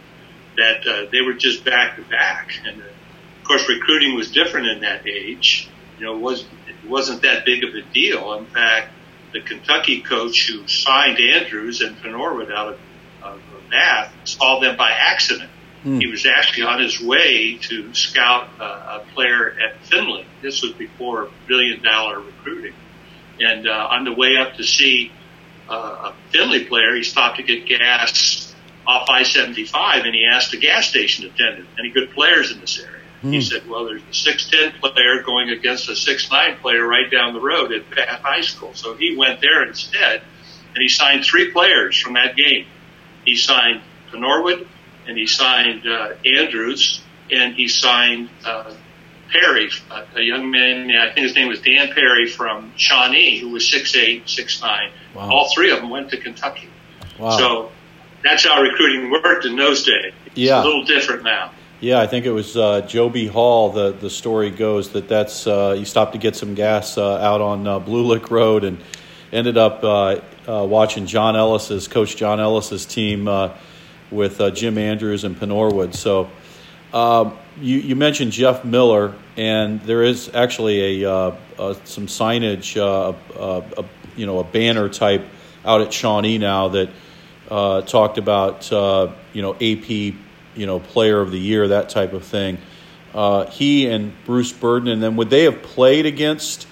that 0.57 0.87
uh, 0.87 1.09
they 1.11 1.21
were 1.21 1.33
just 1.33 1.65
back 1.65 1.95
to 1.97 2.03
back, 2.03 2.51
and 2.65 2.81
uh, 2.81 2.85
of 2.85 3.43
course 3.43 3.67
recruiting 3.67 4.15
was 4.15 4.31
different 4.31 4.67
in 4.67 4.81
that 4.81 5.07
age. 5.07 5.69
You 5.99 6.05
know, 6.05 6.15
it 6.15 6.21
was 6.21 6.41
it 6.67 6.89
wasn't 6.89 7.21
that 7.23 7.45
big 7.45 7.63
of 7.63 7.73
a 7.75 7.81
deal. 7.93 8.33
In 8.33 8.45
fact, 8.45 8.91
the 9.31 9.41
Kentucky 9.41 10.01
coach 10.01 10.47
who 10.47 10.67
signed 10.67 11.19
Andrews 11.19 11.81
and 11.81 12.01
Norwood 12.03 12.51
out 12.51 12.73
of, 12.73 12.79
of 13.23 13.41
Bath 13.69 14.13
saw 14.25 14.59
them 14.59 14.77
by 14.77 14.91
accident 14.91 15.49
Hmm. 15.83 15.99
He 15.99 16.07
was 16.07 16.25
actually 16.25 16.63
on 16.63 16.81
his 16.81 17.01
way 17.01 17.57
to 17.63 17.93
scout 17.93 18.49
uh, 18.59 19.01
a 19.01 19.13
player 19.13 19.53
at 19.59 19.85
Finley. 19.85 20.25
This 20.41 20.63
was 20.63 20.71
before 20.71 21.29
billion 21.45 21.83
dollar 21.83 22.19
recruiting. 22.19 22.73
And 23.39 23.67
uh, 23.67 23.87
on 23.91 24.05
the 24.05 24.13
way 24.13 24.37
up 24.37 24.55
to 24.55 24.63
see 24.63 25.11
uh, 25.69 26.11
a 26.11 26.13
Finley 26.31 26.63
player, 26.65 26.95
he 26.95 27.03
stopped 27.03 27.37
to 27.37 27.43
get 27.43 27.65
gas 27.65 28.42
off 28.85 29.09
I-75 29.09 30.05
and 30.05 30.13
he 30.13 30.25
asked 30.25 30.51
the 30.51 30.57
gas 30.57 30.87
station 30.87 31.25
attendant, 31.25 31.67
any 31.79 31.89
good 31.89 32.11
players 32.11 32.51
in 32.51 32.59
this 32.59 32.79
area? 32.79 32.99
Hmm. 33.21 33.31
He 33.31 33.41
said, 33.41 33.67
well, 33.67 33.85
there's 33.85 34.01
a 34.01 34.05
6'10 34.05 34.79
player 34.79 35.23
going 35.23 35.49
against 35.49 35.87
a 35.87 35.93
6'9 35.93 36.59
player 36.59 36.85
right 36.85 37.09
down 37.09 37.33
the 37.33 37.41
road 37.41 37.71
at 37.71 37.89
Bath 37.89 38.21
High 38.21 38.41
School. 38.41 38.73
So 38.73 38.95
he 38.95 39.15
went 39.15 39.41
there 39.41 39.63
instead 39.63 40.21
and 40.73 40.81
he 40.81 40.89
signed 40.89 41.23
three 41.23 41.51
players 41.51 41.99
from 41.99 42.13
that 42.13 42.35
game. 42.35 42.65
He 43.25 43.35
signed 43.35 43.81
Norwood, 44.13 44.67
and 45.07 45.17
he 45.17 45.27
signed 45.27 45.87
uh, 45.87 46.13
Andrews, 46.25 47.01
and 47.31 47.55
he 47.55 47.67
signed 47.67 48.29
uh, 48.45 48.73
Perry, 49.31 49.69
a, 49.89 50.19
a 50.19 50.21
young 50.21 50.51
man. 50.51 50.91
I 50.91 51.13
think 51.13 51.27
his 51.27 51.35
name 51.35 51.47
was 51.47 51.61
Dan 51.61 51.93
Perry 51.93 52.27
from 52.27 52.73
Shawnee, 52.75 53.39
who 53.39 53.49
was 53.49 53.69
six 53.69 53.95
eight, 53.95 54.29
six 54.29 54.61
nine. 54.61 54.91
Wow. 55.15 55.31
All 55.31 55.51
three 55.53 55.71
of 55.71 55.79
them 55.79 55.89
went 55.89 56.11
to 56.11 56.17
Kentucky. 56.17 56.69
Wow. 57.19 57.37
So 57.37 57.71
that's 58.23 58.45
how 58.45 58.61
recruiting 58.61 59.11
worked 59.11 59.45
in 59.45 59.55
those 59.55 59.83
days. 59.83 60.13
Yeah. 60.35 60.61
A 60.61 60.63
little 60.63 60.83
different 60.83 61.23
now. 61.23 61.51
Yeah, 61.79 61.99
I 61.99 62.07
think 62.07 62.25
it 62.25 62.31
was 62.31 62.55
uh, 62.55 62.81
Joe 62.81 63.09
B. 63.09 63.27
Hall. 63.27 63.69
The 63.69 63.91
the 63.91 64.09
story 64.09 64.49
goes 64.49 64.91
that 64.91 65.09
that's 65.09 65.45
uh, 65.45 65.73
he 65.73 65.83
stopped 65.83 66.13
to 66.13 66.17
get 66.17 66.35
some 66.35 66.55
gas 66.55 66.97
uh, 66.97 67.17
out 67.17 67.41
on 67.41 67.67
uh, 67.67 67.79
Blue 67.79 68.03
Lick 68.03 68.31
Road 68.31 68.63
and 68.63 68.81
ended 69.33 69.57
up 69.57 69.83
uh, 69.83 70.21
uh, 70.47 70.65
watching 70.65 71.07
John 71.07 71.35
Ellis's 71.35 71.87
coach 71.87 72.15
John 72.15 72.39
Ellis's 72.39 72.85
team 72.85 73.27
uh, 73.27 73.57
with 74.11 74.39
uh, 74.39 74.51
Jim 74.51 74.77
Andrews 74.77 75.23
and 75.23 75.35
Panorwood. 75.35 75.95
So 75.95 76.29
um, 76.93 77.37
you, 77.59 77.79
you, 77.79 77.95
mentioned 77.95 78.31
Jeff 78.31 78.63
Miller, 78.63 79.15
and 79.35 79.81
there 79.81 80.03
is 80.03 80.29
actually 80.33 81.03
a, 81.03 81.35
some 81.83 82.05
signage, 82.07 82.77
uh, 82.77 83.15
uh, 83.37 83.61
a, 83.77 83.85
you 84.15 84.27
know, 84.27 84.39
a 84.39 84.43
banner 84.43 84.89
type 84.89 85.25
out 85.65 85.81
at 85.81 85.91
Shawnee 85.91 86.37
now 86.37 86.69
that 86.69 86.89
uh, 87.49 87.81
talked 87.81 88.17
about 88.17 88.71
you 89.33 89.41
know 89.41 89.53
AP, 89.55 89.89
you 89.89 90.65
know, 90.65 90.79
Player 90.79 91.19
of 91.21 91.31
the 91.31 91.39
Year, 91.39 91.67
that 91.69 91.89
type 91.89 92.13
of 92.13 92.23
thing. 92.23 92.57
he 93.51 93.87
and 93.87 94.13
Bruce 94.25 94.51
Burden, 94.51 94.89
and 94.89 95.01
then 95.01 95.15
would 95.15 95.29
they 95.29 95.43
have 95.43 95.61
played 95.61 96.05
against? 96.05 96.67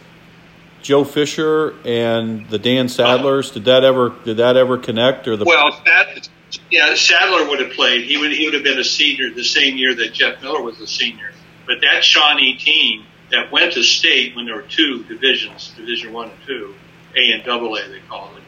Joe 0.81 1.03
Fisher 1.03 1.75
and 1.85 2.49
the 2.49 2.57
Dan 2.57 2.87
Sadlers. 2.87 3.53
Did 3.53 3.65
that 3.65 3.83
ever 3.83 4.15
did 4.25 4.37
that 4.37 4.57
ever 4.57 4.79
connect 4.79 5.27
or 5.27 5.37
the 5.37 5.45
Well, 5.45 5.79
that 5.85 6.27
yeah, 6.69 6.95
Sadler 6.95 7.47
would 7.49 7.59
have 7.59 7.71
played. 7.71 8.05
He 8.05 8.17
would 8.17 8.31
he 8.31 8.45
would 8.45 8.53
have 8.53 8.63
been 8.63 8.79
a 8.79 8.83
senior 8.83 9.29
the 9.29 9.43
same 9.43 9.77
year 9.77 9.93
that 9.95 10.13
Jeff 10.13 10.41
Miller 10.41 10.61
was 10.61 10.79
a 10.79 10.87
senior. 10.87 11.31
But 11.65 11.81
that 11.81 12.03
Shawnee 12.03 12.55
team 12.55 13.05
that 13.29 13.51
went 13.51 13.73
to 13.73 13.83
state 13.83 14.35
when 14.35 14.45
there 14.45 14.55
were 14.55 14.63
two 14.63 15.03
divisions, 15.03 15.73
Division 15.77 16.11
One 16.11 16.29
and 16.29 16.39
Two, 16.45 16.75
A 17.15 17.33
and 17.33 17.43
Double 17.43 17.75
A 17.75 17.87
they 17.87 17.99
called 18.09 18.35
it. 18.37 18.40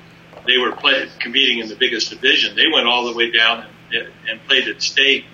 They 0.45 0.57
were 0.57 0.71
play, 0.73 1.09
competing 1.19 1.59
in 1.59 1.69
the 1.69 1.75
biggest 1.75 2.09
division. 2.09 2.55
They 2.55 2.67
went 2.73 2.87
all 2.87 3.05
the 3.05 3.13
way 3.13 3.31
down 3.31 3.65
and, 3.91 4.07
and 4.29 4.47
played 4.47 4.67
at 4.67 4.81
state. 4.81 5.25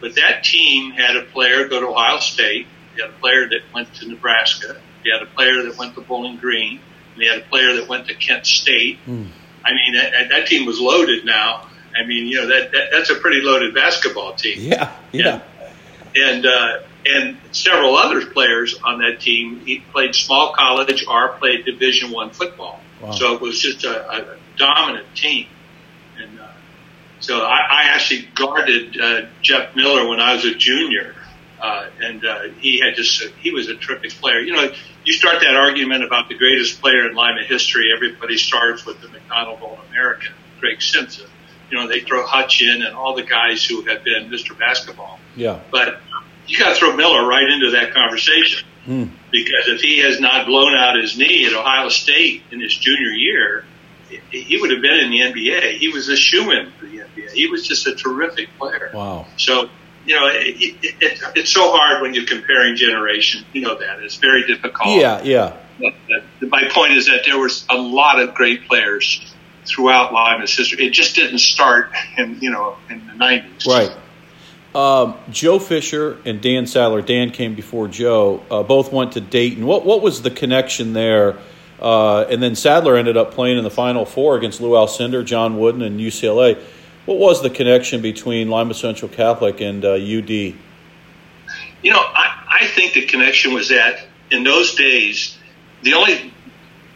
But 0.00 0.14
that 0.16 0.44
team 0.44 0.92
had 0.92 1.16
a 1.16 1.22
player 1.22 1.68
go 1.68 1.80
to 1.80 1.88
Ohio 1.88 2.18
State. 2.18 2.66
They 2.94 3.02
had 3.02 3.10
a 3.10 3.18
player 3.18 3.48
that 3.48 3.60
went 3.74 3.94
to 3.94 4.08
Nebraska. 4.08 4.80
They 5.04 5.10
had 5.10 5.22
a 5.22 5.30
player 5.34 5.64
that 5.64 5.76
went 5.76 5.94
to 5.94 6.00
Bowling 6.02 6.36
Green. 6.36 6.80
And 7.14 7.22
they 7.22 7.26
had 7.26 7.38
a 7.38 7.48
player 7.48 7.74
that 7.76 7.88
went 7.88 8.08
to 8.08 8.14
Kent 8.14 8.46
State. 8.46 8.98
Mm. 9.06 9.28
I 9.64 9.72
mean, 9.72 9.94
that, 9.94 10.28
that 10.30 10.46
team 10.46 10.66
was 10.66 10.80
loaded 10.80 11.24
now 11.24 11.68
I 11.98 12.06
mean, 12.06 12.26
you 12.26 12.36
know 12.36 12.46
that, 12.46 12.72
that 12.72 12.88
that's 12.92 13.10
a 13.10 13.16
pretty 13.16 13.40
loaded 13.40 13.74
basketball 13.74 14.34
team. 14.34 14.56
Yeah, 14.58 14.92
yeah. 15.12 15.42
And 16.14 16.44
and, 16.44 16.46
uh, 16.46 16.78
and 17.06 17.38
several 17.52 17.96
other 17.96 18.26
players 18.26 18.78
on 18.82 18.98
that 18.98 19.20
team 19.20 19.60
he 19.64 19.80
played 19.92 20.14
small 20.14 20.52
college 20.52 21.04
or 21.06 21.30
played 21.34 21.64
Division 21.64 22.10
One 22.10 22.30
football. 22.30 22.80
Wow. 23.00 23.12
So 23.12 23.34
it 23.34 23.40
was 23.40 23.60
just 23.60 23.84
a, 23.84 24.10
a 24.10 24.36
dominant 24.58 25.06
team. 25.14 25.46
And 26.18 26.38
uh, 26.38 26.48
so 27.20 27.40
I, 27.40 27.58
I 27.70 27.82
actually 27.90 28.28
guarded 28.34 29.00
uh, 29.00 29.22
Jeff 29.42 29.74
Miller 29.76 30.08
when 30.08 30.20
I 30.20 30.34
was 30.34 30.44
a 30.44 30.54
junior. 30.54 31.14
Uh, 31.60 31.88
and 32.00 32.24
uh, 32.24 32.42
he 32.60 32.78
had 32.78 32.94
just 32.94 33.20
he 33.40 33.50
was 33.50 33.68
a 33.68 33.74
terrific 33.74 34.12
player. 34.12 34.38
You 34.40 34.52
know, 34.52 34.72
you 35.04 35.12
start 35.12 35.40
that 35.40 35.56
argument 35.56 36.04
about 36.04 36.28
the 36.28 36.36
greatest 36.36 36.80
player 36.80 37.08
in 37.08 37.16
Lima 37.16 37.42
history. 37.42 37.86
Everybody 37.94 38.36
starts 38.36 38.86
with 38.86 39.00
the 39.00 39.08
McDonald 39.08 39.60
All 39.60 39.80
American, 39.90 40.34
Greg 40.60 40.80
Simpson 40.80 41.28
you 41.70 41.76
know, 41.76 41.88
they 41.88 42.00
throw 42.00 42.24
Hutch 42.26 42.62
in 42.62 42.82
and 42.82 42.94
all 42.94 43.14
the 43.14 43.22
guys 43.22 43.64
who 43.64 43.82
have 43.82 44.04
been 44.04 44.30
Mr. 44.30 44.58
Basketball. 44.58 45.18
Yeah. 45.36 45.60
But 45.70 46.00
you 46.46 46.58
got 46.58 46.70
to 46.70 46.74
throw 46.74 46.96
Miller 46.96 47.26
right 47.26 47.48
into 47.48 47.72
that 47.72 47.92
conversation 47.92 48.66
hmm. 48.84 49.04
because 49.30 49.68
if 49.68 49.80
he 49.80 49.98
has 49.98 50.20
not 50.20 50.46
blown 50.46 50.74
out 50.74 50.96
his 50.96 51.18
knee 51.18 51.46
at 51.46 51.52
Ohio 51.52 51.88
State 51.88 52.42
in 52.50 52.60
his 52.60 52.74
junior 52.74 53.10
year, 53.10 53.64
he 54.30 54.58
would 54.60 54.70
have 54.70 54.82
been 54.82 54.98
in 54.98 55.10
the 55.10 55.20
NBA. 55.20 55.78
He 55.78 55.88
was 55.88 56.08
a 56.08 56.16
shoe 56.16 56.50
in 56.50 56.70
for 56.72 56.86
the 56.86 56.98
NBA. 56.98 57.30
He 57.32 57.48
was 57.48 57.66
just 57.66 57.86
a 57.86 57.94
terrific 57.94 58.48
player. 58.58 58.90
Wow. 58.94 59.26
So, 59.36 59.68
you 60.06 60.14
know, 60.14 60.26
it, 60.28 60.56
it, 60.60 60.96
it, 61.00 61.20
it's 61.36 61.50
so 61.50 61.70
hard 61.70 62.02
when 62.02 62.14
you're 62.14 62.26
comparing 62.26 62.76
generations. 62.76 63.44
You 63.52 63.62
know 63.62 63.78
that 63.78 64.00
it's 64.00 64.16
very 64.16 64.46
difficult. 64.46 64.88
Yeah, 64.88 65.22
yeah. 65.22 65.56
But, 65.78 65.94
uh, 66.10 66.46
my 66.46 66.68
point 66.72 66.94
is 66.94 67.06
that 67.06 67.22
there 67.24 67.38
was 67.38 67.64
a 67.68 67.76
lot 67.76 68.20
of 68.20 68.34
great 68.34 68.66
players 68.66 69.34
throughout 69.64 70.12
Lima's 70.12 70.56
history. 70.56 70.86
It 70.86 70.90
just 70.90 71.14
didn't 71.14 71.38
start 71.38 71.92
in 72.16 72.40
you 72.40 72.50
know 72.50 72.76
in 72.88 73.06
the 73.06 73.12
'90s. 73.12 73.66
Right. 73.66 73.96
Um, 74.74 75.16
Joe 75.30 75.58
Fisher 75.58 76.18
and 76.24 76.40
Dan 76.40 76.66
Sadler. 76.66 77.02
Dan 77.02 77.30
came 77.30 77.54
before 77.54 77.88
Joe. 77.88 78.42
Uh, 78.50 78.62
both 78.62 78.92
went 78.92 79.12
to 79.12 79.20
Dayton. 79.20 79.66
What 79.66 79.84
what 79.84 80.02
was 80.02 80.22
the 80.22 80.30
connection 80.30 80.92
there? 80.92 81.36
Uh, 81.80 82.22
and 82.22 82.42
then 82.42 82.54
Sadler 82.54 82.96
ended 82.96 83.16
up 83.16 83.32
playing 83.32 83.58
in 83.58 83.64
the 83.64 83.70
Final 83.70 84.04
Four 84.04 84.36
against 84.36 84.60
Lou 84.60 84.70
Alcindor, 84.70 85.24
John 85.24 85.58
Wooden, 85.58 85.82
and 85.82 86.00
UCLA. 86.00 86.60
What 87.06 87.18
was 87.18 87.42
the 87.42 87.50
connection 87.50 88.02
between 88.02 88.50
Lima 88.50 88.74
Central 88.74 89.08
Catholic 89.08 89.60
and 89.60 89.84
uh, 89.84 89.92
UD? 89.92 90.30
You 90.30 90.54
know, 91.92 92.00
I, 92.00 92.58
I 92.60 92.66
think 92.66 92.94
the 92.94 93.06
connection 93.06 93.54
was 93.54 93.68
that 93.68 94.04
in 94.30 94.44
those 94.44 94.74
days, 94.74 95.38
the 95.82 95.94
only 95.94 96.32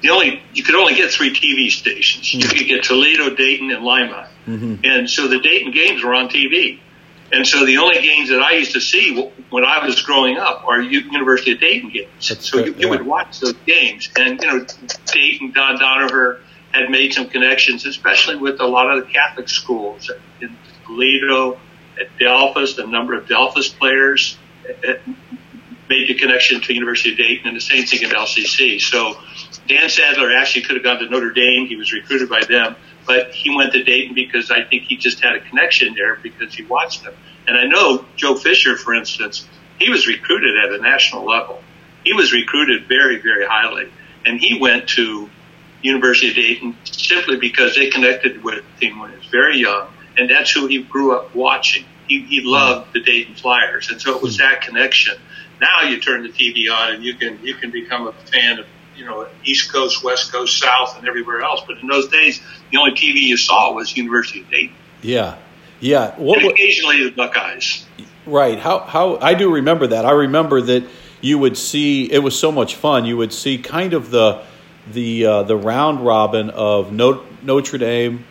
the 0.02 0.10
only 0.10 0.42
you 0.52 0.64
could 0.64 0.74
only 0.74 0.94
get 0.94 1.10
three 1.10 1.32
TV 1.32 1.70
stations. 1.70 2.26
Mm-hmm. 2.26 2.40
You 2.40 2.48
could 2.48 2.66
get 2.66 2.84
Toledo, 2.84 3.34
Dayton, 3.34 3.70
and 3.70 3.84
Lima, 3.84 4.28
mm-hmm. 4.46 4.84
and 4.84 5.08
so 5.08 5.28
the 5.28 5.38
Dayton 5.38 5.72
games 5.72 6.02
were 6.02 6.14
on 6.14 6.28
TV. 6.28 6.80
And 7.32 7.46
so 7.46 7.64
the 7.64 7.78
only 7.78 8.00
games 8.02 8.28
that 8.28 8.42
I 8.42 8.52
used 8.52 8.74
to 8.74 8.80
see 8.80 9.32
when 9.48 9.64
I 9.64 9.84
was 9.84 10.02
growing 10.02 10.36
up 10.36 10.64
are 10.66 10.82
University 10.82 11.52
of 11.52 11.60
Dayton 11.60 11.88
games. 11.88 12.28
That's 12.28 12.50
so 12.50 12.58
you, 12.58 12.74
you 12.74 12.90
would 12.90 13.06
watch 13.06 13.40
those 13.40 13.54
games, 13.66 14.10
and 14.16 14.38
you 14.40 14.46
know 14.46 14.66
Dayton, 15.06 15.52
Don 15.52 15.78
Donoher 15.78 16.40
had 16.72 16.90
made 16.90 17.14
some 17.14 17.28
connections, 17.28 17.86
especially 17.86 18.36
with 18.36 18.60
a 18.60 18.66
lot 18.66 18.90
of 18.90 19.06
the 19.06 19.10
Catholic 19.10 19.48
schools 19.48 20.10
in 20.42 20.56
Toledo, 20.84 21.58
at 21.98 22.18
Delphos. 22.20 22.78
A 22.78 22.86
number 22.86 23.14
of 23.14 23.26
Delphos 23.26 23.78
players 23.78 24.36
eh, 24.68 24.72
eh, 24.84 25.12
made 25.88 26.08
the 26.08 26.14
connection 26.14 26.60
to 26.60 26.74
University 26.74 27.12
of 27.12 27.16
Dayton, 27.16 27.48
and 27.48 27.56
the 27.56 27.62
same 27.62 27.86
thing 27.86 28.04
at 28.04 28.10
LCC. 28.10 28.78
So 28.78 29.14
Dan 29.68 29.88
Sadler 29.88 30.36
actually 30.36 30.62
could 30.62 30.76
have 30.76 30.84
gone 30.84 30.98
to 30.98 31.08
Notre 31.08 31.32
Dame. 31.32 31.66
He 31.66 31.76
was 31.76 31.94
recruited 31.94 32.28
by 32.28 32.44
them 32.44 32.76
but 33.06 33.32
he 33.32 33.54
went 33.54 33.72
to 33.72 33.82
Dayton 33.82 34.14
because 34.14 34.50
I 34.50 34.62
think 34.64 34.84
he 34.84 34.96
just 34.96 35.20
had 35.20 35.34
a 35.34 35.40
connection 35.40 35.94
there 35.94 36.16
because 36.16 36.54
he 36.54 36.64
watched 36.64 37.04
them. 37.04 37.14
And 37.46 37.56
I 37.56 37.64
know 37.66 38.04
Joe 38.16 38.34
Fisher, 38.36 38.76
for 38.76 38.94
instance, 38.94 39.46
he 39.78 39.90
was 39.90 40.06
recruited 40.06 40.54
at 40.64 40.72
a 40.72 40.78
national 40.78 41.24
level. 41.26 41.62
He 42.04 42.12
was 42.12 42.32
recruited 42.32 42.86
very, 42.86 43.20
very 43.20 43.46
highly, 43.46 43.90
and 44.24 44.38
he 44.38 44.58
went 44.60 44.88
to 44.90 45.28
University 45.82 46.30
of 46.30 46.36
Dayton 46.36 46.76
simply 46.84 47.36
because 47.36 47.74
they 47.74 47.90
connected 47.90 48.42
with 48.42 48.64
him 48.80 49.00
when 49.00 49.10
he 49.10 49.16
was 49.16 49.26
very 49.26 49.58
young, 49.58 49.88
and 50.16 50.30
that's 50.30 50.50
who 50.50 50.66
he 50.66 50.82
grew 50.82 51.16
up 51.16 51.34
watching. 51.34 51.84
He, 52.06 52.22
he 52.22 52.40
loved 52.42 52.92
the 52.92 53.00
Dayton 53.00 53.34
Flyers, 53.34 53.90
and 53.90 54.00
so 54.00 54.16
it 54.16 54.22
was 54.22 54.38
that 54.38 54.62
connection. 54.62 55.16
Now 55.60 55.88
you 55.88 56.00
turn 56.00 56.22
the 56.22 56.28
TV 56.28 56.72
on, 56.72 56.94
and 56.94 57.04
you 57.04 57.14
can 57.14 57.38
you 57.44 57.54
can 57.54 57.70
become 57.70 58.06
a 58.06 58.12
fan 58.12 58.58
of 58.58 58.66
you 58.96 59.04
know, 59.04 59.26
East 59.44 59.72
Coast, 59.72 60.04
West 60.04 60.32
Coast, 60.32 60.58
South, 60.58 60.98
and 60.98 61.08
everywhere 61.08 61.42
else. 61.42 61.62
But 61.66 61.78
in 61.78 61.88
those 61.88 62.08
days, 62.08 62.40
the 62.70 62.78
only 62.78 62.92
TV 62.92 63.20
you 63.20 63.36
saw 63.36 63.72
was 63.72 63.96
University 63.96 64.40
of 64.40 64.50
Dayton. 64.50 64.76
Yeah, 65.02 65.36
yeah. 65.80 66.14
What, 66.16 66.42
and 66.42 66.50
occasionally 66.50 67.04
the 67.04 67.10
Buckeyes. 67.10 67.86
Right. 68.26 68.58
How 68.58 68.80
how 68.80 69.18
I 69.18 69.34
do 69.34 69.52
remember 69.52 69.88
that. 69.88 70.04
I 70.04 70.12
remember 70.12 70.60
that 70.60 70.84
you 71.20 71.38
would 71.38 71.56
see. 71.56 72.10
It 72.10 72.20
was 72.20 72.38
so 72.38 72.52
much 72.52 72.76
fun. 72.76 73.04
You 73.04 73.16
would 73.16 73.32
see 73.32 73.58
kind 73.58 73.92
of 73.94 74.10
the 74.10 74.42
the 74.90 75.26
uh, 75.26 75.42
the 75.42 75.56
round 75.56 76.04
robin 76.04 76.50
of 76.50 76.92
Notre 76.92 77.78
Dame, 77.78 78.24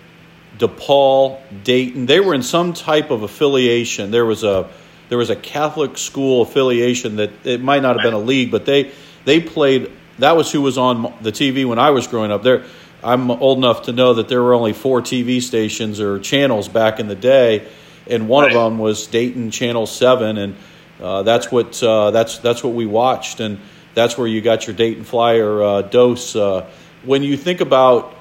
DePaul, 0.58 1.40
Dayton. 1.64 2.06
They 2.06 2.20
were 2.20 2.34
in 2.34 2.44
some 2.44 2.74
type 2.74 3.12
of 3.12 3.24
affiliation. 3.24 4.12
There 4.12 4.26
was 4.26 4.44
a 4.44 4.70
there 5.10 5.18
was 5.18 5.30
a 5.30 5.36
Catholic 5.36 5.98
school 5.98 6.42
affiliation 6.42 7.18
that 7.18 7.32
it 7.46 7.62
might 7.62 7.82
not 7.82 7.98
have 7.98 8.04
been 8.04 8.14
a 8.14 8.20
league, 8.20 8.50
but 8.50 8.66
they 8.66 8.92
they 9.26 9.42
played 9.42 9.92
that 10.22 10.38
was 10.38 10.52
who 10.52 10.62
was 10.62 10.78
on 10.78 11.14
the 11.22 11.32
TV 11.32 11.66
when 11.66 11.80
I 11.80 11.90
was 11.90 12.08
growing 12.08 12.32
up. 12.32 12.44
There, 12.44 12.64
I'm 13.04 13.32
old 13.32 13.58
enough 13.58 13.84
to 13.84 13.92
know 13.92 14.14
that 14.14 14.30
there 14.30 14.42
were 14.42 14.54
only 14.54 14.74
four 14.74 15.02
TV 15.02 15.42
stations 15.42 16.00
or 16.00 16.20
channels 16.20 16.68
back 16.68 17.00
in 17.00 17.08
the 17.08 17.16
day, 17.16 17.68
and 18.08 18.30
one 18.30 18.46
right. 18.46 18.56
of 18.56 18.64
them 18.64 18.78
was 18.78 19.08
Dayton 19.08 19.50
Channel 19.50 19.88
Seven, 19.88 20.38
and 20.38 20.56
uh, 21.02 21.24
that's 21.24 21.52
what 21.52 21.82
uh, 21.82 22.12
that's 22.12 22.38
that's 22.38 22.64
what 22.64 22.74
we 22.74 22.86
watched, 22.86 23.40
and 23.40 23.60
that's 23.96 24.18
where 24.18 24.28
you 24.28 24.42
got 24.42 24.68
your 24.68 24.76
Dayton 24.76 25.04
Flyer 25.04 25.64
uh, 25.64 25.82
dose. 25.82 26.36
Uh, 26.36 26.70
when 27.04 27.24
you 27.24 27.36
think 27.36 27.60
about 27.60 28.16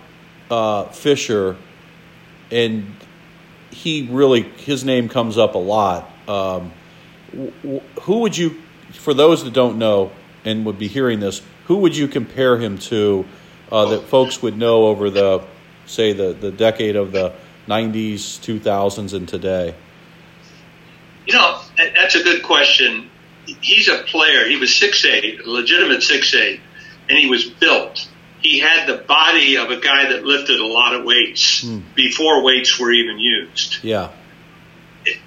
uh, 0.50 0.84
Fisher, 0.84 1.56
and 2.50 2.96
he 3.70 4.08
really 4.10 4.42
his 4.42 4.84
name 4.84 5.10
comes 5.10 5.36
up 5.36 5.54
a 5.54 5.58
lot. 5.58 6.10
Um, 6.26 6.72
who 8.00 8.20
would 8.20 8.36
you, 8.36 8.60
for 8.92 9.12
those 9.12 9.44
that 9.44 9.52
don't 9.52 9.78
know 9.78 10.10
and 10.44 10.64
would 10.64 10.78
be 10.78 10.88
hearing 10.88 11.20
this, 11.20 11.42
who 11.70 11.76
would 11.76 11.96
you 11.96 12.08
compare 12.08 12.58
him 12.58 12.78
to 12.78 13.24
uh, 13.70 13.90
that 13.90 14.08
folks 14.08 14.42
would 14.42 14.58
know 14.58 14.86
over 14.86 15.08
the, 15.08 15.40
say, 15.86 16.12
the, 16.12 16.32
the 16.32 16.50
decade 16.50 16.96
of 16.96 17.12
the 17.12 17.32
90s, 17.68 18.40
2000s, 18.40 19.14
and 19.14 19.28
today? 19.28 19.76
You 21.28 21.34
know, 21.34 21.60
that's 21.76 22.16
a 22.16 22.24
good 22.24 22.42
question. 22.42 23.08
He's 23.44 23.86
a 23.86 23.98
player. 23.98 24.48
He 24.48 24.56
was 24.56 24.74
six 24.74 25.04
eight, 25.04 25.46
legitimate 25.46 26.02
six 26.02 26.34
eight, 26.34 26.60
and 27.08 27.16
he 27.16 27.28
was 27.28 27.48
built. 27.48 28.08
He 28.40 28.58
had 28.58 28.88
the 28.88 28.96
body 28.96 29.56
of 29.56 29.70
a 29.70 29.78
guy 29.78 30.10
that 30.10 30.24
lifted 30.24 30.58
a 30.58 30.66
lot 30.66 30.96
of 30.96 31.04
weights 31.04 31.62
mm. 31.62 31.82
before 31.94 32.42
weights 32.42 32.80
were 32.80 32.90
even 32.90 33.20
used. 33.20 33.84
Yeah. 33.84 34.10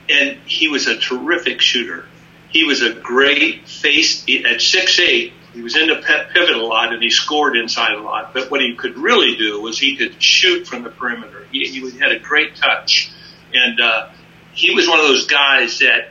And 0.10 0.40
he 0.46 0.68
was 0.68 0.88
a 0.88 0.98
terrific 0.98 1.62
shooter. 1.62 2.04
He 2.50 2.66
was 2.66 2.82
a 2.82 2.94
great 2.94 3.70
face 3.70 4.26
at 4.46 4.60
six 4.60 5.00
eight 5.00 5.32
he 5.54 5.62
was 5.62 5.78
in 5.78 5.88
the 5.88 5.96
pivot 5.96 6.56
a 6.56 6.66
lot 6.66 6.94
and 6.94 7.02
he 7.02 7.10
scored 7.10 7.56
inside 7.56 7.94
a 7.94 8.02
lot. 8.02 8.34
But 8.34 8.50
what 8.50 8.62
he 8.62 8.76
could 8.76 8.98
really 8.98 9.36
do 9.36 9.62
was 9.62 9.78
he 9.78 9.96
could 9.96 10.22
shoot 10.22 10.68
from 10.68 10.84
the 10.84 10.90
perimeter. 10.90 11.46
He, 11.52 11.66
he 11.68 11.98
had 12.00 12.12
a 12.12 12.20
great 12.20 12.56
touch, 12.56 13.12
and 13.54 13.80
uh, 13.80 14.10
he 14.54 14.74
was 14.74 14.88
one 14.88 15.00
of 15.00 15.06
those 15.06 15.28
guys 15.28 15.80
that 15.80 16.10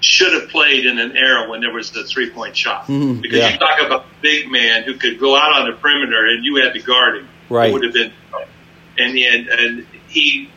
should 0.00 0.32
have 0.32 0.48
played 0.48 0.86
in 0.86 0.98
an 0.98 1.16
era 1.16 1.48
when 1.48 1.60
there 1.60 1.72
was 1.72 1.90
the 1.92 2.04
three 2.04 2.30
point 2.30 2.56
shot. 2.56 2.86
Mm, 2.86 3.20
because 3.22 3.38
yeah. 3.38 3.52
you 3.52 3.58
talk 3.58 3.80
about 3.80 4.06
a 4.06 4.22
big 4.22 4.50
man 4.50 4.82
who 4.82 4.94
could 4.94 5.20
go 5.20 5.36
out 5.36 5.60
on 5.60 5.70
the 5.70 5.76
perimeter 5.76 6.26
and 6.26 6.44
you 6.44 6.56
had 6.56 6.72
to 6.72 6.80
guard 6.80 7.18
him. 7.18 7.28
Right. 7.48 7.70
It 7.70 7.72
would 7.72 7.84
have 7.84 7.92
been, 7.92 8.12
and, 8.98 9.18
and, 9.18 9.48
and 9.48 9.86
he, 10.08 10.50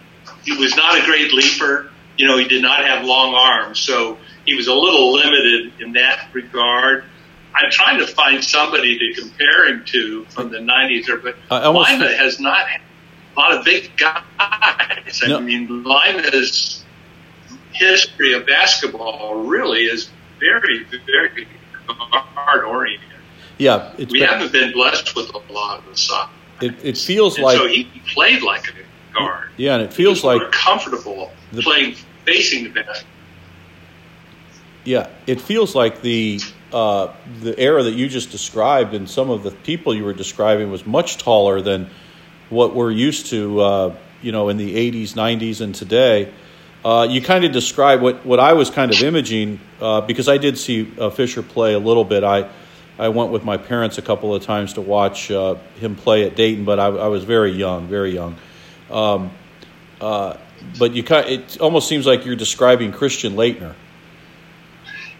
he 0.43 0.57
was 0.57 0.75
not 0.75 1.01
a 1.01 1.05
great 1.05 1.33
leaper. 1.33 1.91
You 2.17 2.27
know, 2.27 2.37
he 2.37 2.47
did 2.47 2.61
not 2.61 2.85
have 2.85 3.05
long 3.05 3.33
arms. 3.35 3.79
So 3.79 4.17
he 4.45 4.55
was 4.55 4.67
a 4.67 4.73
little 4.73 5.13
limited 5.13 5.73
in 5.81 5.93
that 5.93 6.29
regard. 6.33 7.05
I'm 7.55 7.69
trying 7.69 7.99
to 7.99 8.07
find 8.07 8.43
somebody 8.43 8.97
to 8.97 9.21
compare 9.21 9.67
him 9.67 9.85
to 9.85 10.25
from 10.25 10.51
the 10.51 10.57
90s, 10.57 11.09
or 11.09 11.17
but 11.17 11.35
uh, 11.51 11.71
Lima 11.71 12.07
has 12.15 12.39
not 12.39 12.65
a 12.67 13.39
lot 13.39 13.57
of 13.57 13.65
big 13.65 13.95
guys. 13.97 14.21
I 14.39 15.27
no. 15.27 15.39
mean, 15.39 15.83
Lima's 15.83 16.83
history 17.71 18.33
of 18.33 18.45
basketball 18.45 19.43
really 19.43 19.83
is 19.83 20.09
very, 20.39 20.83
very 20.83 21.47
hard 21.87 22.63
oriented. 22.65 23.09
Yeah, 23.57 23.93
we 23.97 24.05
been, 24.05 24.27
haven't 24.27 24.51
been 24.51 24.71
blessed 24.71 25.15
with 25.15 25.33
a 25.33 25.53
lot 25.53 25.79
of 25.79 25.85
the 25.85 25.97
size. 25.97 26.29
It, 26.61 26.75
it 26.83 26.97
feels 26.97 27.35
and 27.35 27.45
like 27.45 27.57
so 27.57 27.67
he 27.67 27.85
played 28.13 28.41
like 28.41 28.67
a 28.67 29.13
guard. 29.13 29.49
Yeah, 29.57 29.75
and 29.75 29.83
it 29.83 29.93
feels 29.93 30.23
like 30.23 30.51
comfortable 30.51 31.31
the, 31.51 31.61
playing 31.61 31.95
facing 32.25 32.63
the 32.63 32.69
basket. 32.69 33.07
Yeah, 34.85 35.09
it 35.27 35.39
feels 35.39 35.75
like 35.75 36.01
the 36.01 36.39
uh, 36.73 37.13
the 37.41 37.57
era 37.59 37.83
that 37.83 37.93
you 37.93 38.09
just 38.09 38.31
described 38.31 38.93
and 38.93 39.09
some 39.09 39.29
of 39.29 39.43
the 39.43 39.51
people 39.51 39.93
you 39.93 40.03
were 40.03 40.13
describing 40.13 40.71
was 40.71 40.85
much 40.85 41.17
taller 41.17 41.61
than 41.61 41.89
what 42.49 42.75
we're 42.75 42.91
used 42.91 43.27
to, 43.27 43.61
uh, 43.61 43.95
you 44.21 44.31
know, 44.31 44.49
in 44.49 44.57
the 44.57 44.75
80s, 44.91 45.13
90s, 45.13 45.61
and 45.61 45.75
today. 45.75 46.33
Uh, 46.83 47.07
you 47.09 47.21
kind 47.21 47.45
of 47.45 47.51
described 47.51 48.01
what, 48.01 48.25
what 48.25 48.39
I 48.39 48.53
was 48.53 48.69
kind 48.69 48.91
of 48.91 49.01
imaging 49.01 49.59
uh, 49.79 50.01
because 50.01 50.27
I 50.27 50.37
did 50.37 50.57
see 50.57 50.91
uh, 50.99 51.09
Fisher 51.09 51.41
play 51.41 51.73
a 51.73 51.79
little 51.79 52.03
bit. 52.03 52.23
I 52.23 52.49
I 52.99 53.09
went 53.09 53.31
with 53.31 53.43
my 53.43 53.57
parents 53.57 53.97
a 53.97 54.03
couple 54.03 54.35
of 54.35 54.43
times 54.43 54.73
to 54.73 54.81
watch 54.81 55.31
uh, 55.31 55.55
him 55.79 55.95
play 55.95 56.27
at 56.27 56.35
Dayton, 56.35 56.63
but 56.63 56.79
I, 56.79 56.87
I, 56.87 57.07
was 57.07 57.23
very 57.23 57.51
young, 57.51 57.87
very 57.87 58.11
young. 58.11 58.35
Um, 58.91 59.31
but 59.99 60.93
you 60.93 61.03
it 61.03 61.59
almost 61.59 61.87
seems 61.87 62.05
like 62.05 62.23
you're 62.23 62.35
describing 62.35 62.91
Christian 62.91 63.33
Laettner. 63.33 63.73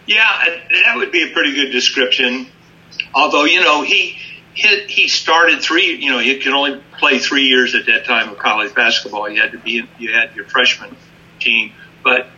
Yeah, 0.06 0.26
that 0.84 0.96
would 0.96 1.12
be 1.12 1.30
a 1.30 1.32
pretty 1.32 1.54
good 1.54 1.70
description. 1.70 2.46
Although 3.14 3.44
you 3.44 3.62
know 3.62 3.82
he 3.82 4.18
he, 4.54 4.84
he 4.86 5.08
started 5.08 5.62
three. 5.62 5.94
You 5.96 6.10
know, 6.10 6.18
you 6.18 6.38
can 6.38 6.52
only 6.52 6.82
play 6.98 7.18
three 7.18 7.44
years 7.44 7.74
at 7.74 7.86
that 7.86 8.04
time 8.04 8.30
of 8.30 8.38
college 8.38 8.74
basketball. 8.74 9.28
You 9.28 9.40
had 9.40 9.52
to 9.52 9.58
be 9.58 9.86
you 9.98 10.12
had 10.12 10.34
your 10.36 10.46
freshman 10.46 10.96
team, 11.40 11.72
but 12.02 12.28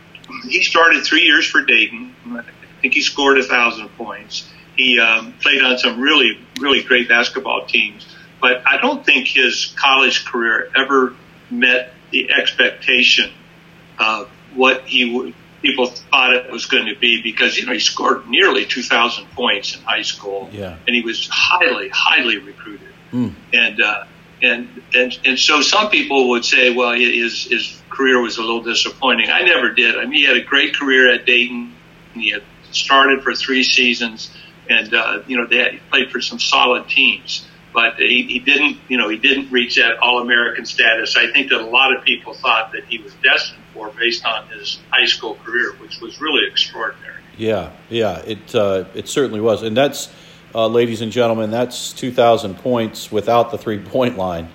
he 0.43 0.63
started 0.63 1.03
three 1.03 1.23
years 1.23 1.45
for 1.45 1.61
Dayton. 1.63 2.15
I 2.31 2.43
think 2.81 2.93
he 2.93 3.01
scored 3.01 3.37
a 3.37 3.43
thousand 3.43 3.89
points. 3.89 4.49
He 4.75 4.99
um, 4.99 5.33
played 5.41 5.61
on 5.61 5.77
some 5.77 5.99
really 5.99 6.39
really 6.59 6.83
great 6.83 7.09
basketball 7.09 7.65
teams, 7.65 8.07
but 8.41 8.63
I 8.65 8.77
don't 8.77 9.05
think 9.05 9.27
his 9.27 9.73
college 9.77 10.25
career 10.25 10.69
ever 10.75 11.15
met 11.49 11.93
the 12.11 12.31
expectation 12.31 13.31
of 13.99 14.29
what 14.55 14.83
he 14.87 15.13
would 15.13 15.33
people 15.61 15.87
thought 15.87 16.33
it 16.33 16.51
was 16.51 16.65
going 16.65 16.87
to 16.87 16.95
be 16.99 17.21
because 17.21 17.57
you 17.57 17.65
know 17.65 17.73
he 17.73 17.79
scored 17.79 18.27
nearly 18.27 18.65
2,000 18.65 19.25
points 19.31 19.75
in 19.75 19.81
high 19.83 20.01
school, 20.01 20.49
yeah. 20.51 20.77
and 20.85 20.95
he 20.95 21.01
was 21.01 21.27
highly, 21.31 21.89
highly 21.89 22.37
recruited, 22.37 22.93
mm. 23.11 23.33
and 23.53 23.81
uh, 23.81 24.05
and 24.41 24.83
and 24.93 25.19
and 25.25 25.39
so 25.39 25.61
some 25.61 25.89
people 25.89 26.29
would 26.29 26.45
say, 26.45 26.73
well, 26.73 26.93
his 26.93 27.45
his 27.45 27.81
career 27.89 28.21
was 28.21 28.37
a 28.37 28.41
little 28.41 28.63
disappointing. 28.63 29.29
I 29.29 29.41
never 29.41 29.71
did. 29.73 29.97
I 29.97 30.05
mean, 30.05 30.13
he 30.13 30.25
had 30.25 30.37
a 30.37 30.43
great 30.43 30.75
career 30.75 31.13
at 31.13 31.25
Dayton. 31.25 31.73
He 32.13 32.31
had 32.31 32.43
started 32.71 33.23
for 33.23 33.33
three 33.33 33.63
seasons, 33.63 34.31
and 34.69 34.93
uh, 34.93 35.21
you 35.27 35.37
know 35.37 35.47
they 35.47 35.57
had, 35.57 35.73
he 35.73 35.79
played 35.89 36.11
for 36.11 36.21
some 36.21 36.39
solid 36.39 36.87
teams 36.89 37.47
but 37.77 37.93
he, 37.99 38.23
he 38.23 38.39
didn't, 38.39 38.79
you 38.87 38.97
know, 38.97 39.07
he 39.07 39.17
didn't 39.17 39.51
reach 39.51 39.75
that 39.75 39.99
All-American 39.99 40.65
status. 40.65 41.15
I 41.15 41.31
think 41.31 41.51
that 41.51 41.61
a 41.61 41.65
lot 41.65 41.95
of 41.95 42.03
people 42.03 42.33
thought 42.33 42.71
that 42.71 42.85
he 42.85 42.97
was 42.97 43.13
destined 43.21 43.61
for 43.71 43.91
based 43.91 44.25
on 44.25 44.47
his 44.47 44.79
high 44.89 45.05
school 45.05 45.37
career, 45.45 45.73
which 45.73 46.01
was 46.01 46.19
really 46.19 46.47
extraordinary. 46.47 47.21
Yeah, 47.37 47.69
yeah, 47.91 48.17
it 48.25 48.55
uh, 48.55 48.85
it 48.95 49.07
certainly 49.07 49.41
was, 49.41 49.61
and 49.61 49.77
that's, 49.77 50.11
uh, 50.55 50.65
ladies 50.65 51.01
and 51.01 51.11
gentlemen, 51.11 51.51
that's 51.51 51.93
two 51.93 52.11
thousand 52.11 52.55
points 52.55 53.11
without 53.11 53.51
the 53.51 53.59
three 53.59 53.77
point 53.77 54.17
line. 54.17 54.47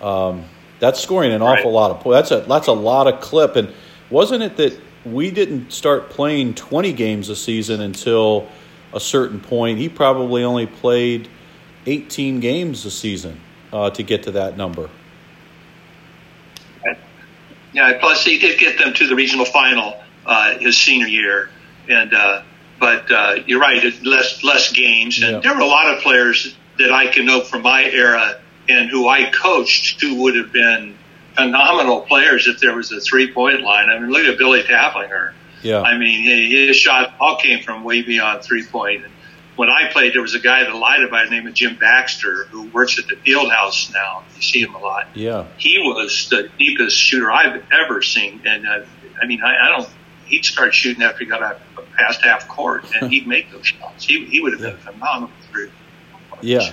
Um, 0.00 0.44
that's 0.78 1.00
scoring 1.00 1.32
an 1.32 1.42
awful 1.42 1.72
right. 1.72 1.80
lot 1.80 1.90
of 1.90 1.98
points. 1.98 2.28
That's 2.28 2.44
a 2.44 2.48
that's 2.48 2.68
a 2.68 2.72
lot 2.72 3.08
of 3.12 3.20
clip, 3.20 3.56
and 3.56 3.74
wasn't 4.10 4.44
it 4.44 4.56
that 4.58 4.78
we 5.04 5.32
didn't 5.32 5.72
start 5.72 6.08
playing 6.10 6.54
twenty 6.54 6.92
games 6.92 7.30
a 7.30 7.34
season 7.34 7.80
until 7.80 8.48
a 8.94 9.00
certain 9.00 9.40
point? 9.40 9.78
He 9.78 9.88
probably 9.88 10.44
only 10.44 10.66
played 10.68 11.28
18 11.86 12.40
games 12.40 12.84
a 12.84 12.90
season 12.90 13.40
uh, 13.72 13.90
to 13.90 14.02
get 14.02 14.22
to 14.24 14.30
that 14.32 14.56
number. 14.56 14.90
Yeah, 17.72 17.98
plus 18.00 18.24
he 18.24 18.38
did 18.38 18.58
get 18.58 18.78
them 18.78 18.92
to 18.94 19.06
the 19.06 19.14
regional 19.14 19.44
final 19.44 20.00
uh, 20.26 20.58
his 20.58 20.76
senior 20.76 21.06
year, 21.06 21.50
and 21.88 22.12
uh, 22.12 22.42
but 22.80 23.10
uh, 23.10 23.36
you're 23.46 23.60
right, 23.60 23.82
less 24.02 24.42
less 24.42 24.72
games, 24.72 25.22
and 25.22 25.34
yeah. 25.34 25.40
there 25.40 25.54
were 25.54 25.60
a 25.60 25.66
lot 25.66 25.86
of 25.94 26.02
players 26.02 26.56
that 26.78 26.90
I 26.90 27.06
can 27.06 27.26
know 27.26 27.42
from 27.42 27.62
my 27.62 27.84
era 27.84 28.40
and 28.68 28.88
who 28.88 29.08
I 29.08 29.30
coached 29.30 30.00
who 30.00 30.16
would 30.22 30.36
have 30.36 30.52
been 30.52 30.96
phenomenal 31.34 32.02
players 32.02 32.46
if 32.46 32.58
there 32.60 32.74
was 32.74 32.90
a 32.92 33.00
three 33.00 33.32
point 33.32 33.60
line. 33.62 33.88
I 33.88 33.98
mean, 33.98 34.10
look 34.10 34.24
at 34.24 34.38
Billy 34.38 34.62
Taplinger. 34.62 35.32
Yeah. 35.62 35.82
I 35.82 35.98
mean, 35.98 36.24
his 36.24 36.76
shot 36.76 37.14
all 37.20 37.36
came 37.36 37.62
from 37.62 37.84
way 37.84 38.02
beyond 38.02 38.42
three 38.42 38.64
point. 38.64 39.04
And 39.04 39.12
when 39.60 39.68
I 39.68 39.92
played, 39.92 40.14
there 40.14 40.22
was 40.22 40.34
a 40.34 40.40
guy 40.40 40.64
that 40.64 40.74
lied 40.74 41.00
by 41.10 41.26
the 41.26 41.30
name 41.30 41.46
of 41.46 41.52
Jim 41.52 41.76
Baxter 41.76 42.44
who 42.44 42.70
works 42.70 42.98
at 42.98 43.08
the 43.08 43.16
field 43.16 43.52
house 43.52 43.92
now. 43.92 44.22
You 44.34 44.40
see 44.40 44.62
him 44.62 44.74
a 44.74 44.78
lot. 44.78 45.08
Yeah. 45.12 45.48
He 45.58 45.76
was 45.78 46.30
the 46.30 46.48
deepest 46.58 46.96
shooter 46.96 47.30
I've 47.30 47.62
ever 47.70 48.00
seen. 48.00 48.40
And 48.46 48.66
uh, 48.66 48.86
I 49.20 49.26
mean, 49.26 49.42
I, 49.42 49.66
I 49.66 49.68
don't, 49.68 49.86
he'd 50.24 50.46
start 50.46 50.72
shooting 50.72 51.02
after 51.02 51.18
he 51.18 51.26
got 51.26 51.42
out 51.42 51.60
past 51.94 52.22
half 52.22 52.48
court 52.48 52.86
and 52.94 53.12
he'd 53.12 53.26
make 53.26 53.52
those 53.52 53.66
shots. 53.66 54.02
He, 54.02 54.24
he 54.24 54.40
would 54.40 54.54
have 54.54 54.62
been 54.62 54.78
phenomenal. 54.78 55.30
Yeah. 56.40 56.72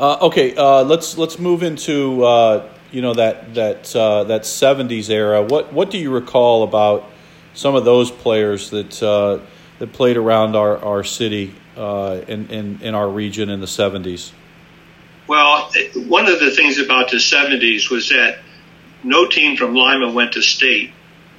Uh, 0.00 0.18
okay, 0.22 0.56
uh, 0.56 0.82
let's 0.82 1.16
let's 1.16 1.38
move 1.38 1.62
into 1.62 2.24
uh, 2.24 2.68
you 2.90 3.02
know 3.02 3.14
that 3.14 3.54
that 3.54 3.94
uh, 3.94 4.24
that 4.24 4.42
'70s 4.42 5.10
era. 5.10 5.42
What 5.42 5.72
what 5.72 5.92
do 5.92 5.98
you 5.98 6.10
recall 6.10 6.64
about 6.64 7.08
some 7.54 7.76
of 7.76 7.84
those 7.84 8.10
players 8.10 8.70
that 8.70 9.00
uh, 9.00 9.38
that 9.78 9.92
played 9.92 10.16
around 10.16 10.56
our, 10.56 10.78
our 10.84 11.04
city 11.04 11.54
uh, 11.78 12.24
in, 12.26 12.48
in, 12.50 12.82
in 12.82 12.94
our 12.94 13.08
region 13.08 13.48
in 13.48 13.60
the 13.60 13.66
70s? 13.66 14.32
Well, 15.26 15.70
one 15.94 16.26
of 16.26 16.40
the 16.40 16.50
things 16.50 16.78
about 16.78 17.10
the 17.10 17.18
70s 17.18 17.90
was 17.90 18.08
that 18.08 18.38
no 19.02 19.26
team 19.28 19.56
from 19.56 19.74
Lima 19.74 20.10
went 20.10 20.32
to 20.32 20.42
state 20.42 20.92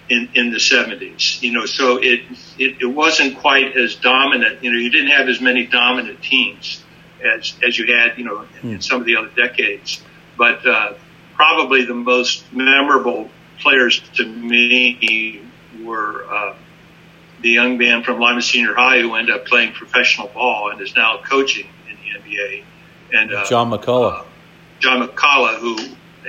in, 0.10 0.30
in 0.34 0.52
the 0.52 0.58
70s. 0.58 1.42
You 1.42 1.52
know, 1.52 1.66
so 1.66 1.98
it, 1.98 2.22
it, 2.58 2.82
it 2.82 2.86
wasn't 2.86 3.38
quite 3.40 3.76
as 3.76 3.96
dominant. 3.96 4.64
You 4.64 4.72
know, 4.72 4.80
you 4.80 4.90
didn't 4.90 5.12
have 5.12 5.28
as 5.28 5.42
many 5.42 5.66
dominant 5.66 6.22
teams 6.22 6.84
as, 7.24 7.54
as 7.66 7.78
you 7.78 7.94
had, 7.94 8.18
you 8.18 8.26
know, 8.26 8.42
in, 8.42 8.70
in 8.70 8.76
hmm. 8.76 8.82
some 8.82 9.02
of 9.02 9.06
the 9.06 9.18
other 9.18 9.30
decades. 9.36 10.02
But 10.38 10.66
uh, 10.66 10.94
probably 11.36 11.86
the 11.86 11.96
most 11.96 12.52
memorable 12.54 13.30
players 13.60 14.02
to 14.16 14.26
me 14.26 15.42
were 15.84 16.26
uh, 16.32 16.56
the 17.42 17.50
young 17.50 17.78
man 17.78 18.04
from 18.04 18.20
Lima 18.20 18.42
Senior 18.42 18.74
High 18.74 19.02
who 19.02 19.16
ended 19.16 19.36
up 19.36 19.46
playing 19.46 19.74
professional 19.74 20.28
ball 20.28 20.72
and 20.72 20.82
is 20.82 20.96
now 20.96 21.22
coaching 21.28 21.68
in 21.90 21.98
the 21.98 22.20
NBA. 22.20 22.64
And 23.14 23.34
uh, 23.34 23.46
John 23.46 23.70
McCullough. 23.72 24.22
Uh, 24.22 24.24
John 24.80 25.08
McCullough, 25.08 25.60
who 25.60 25.78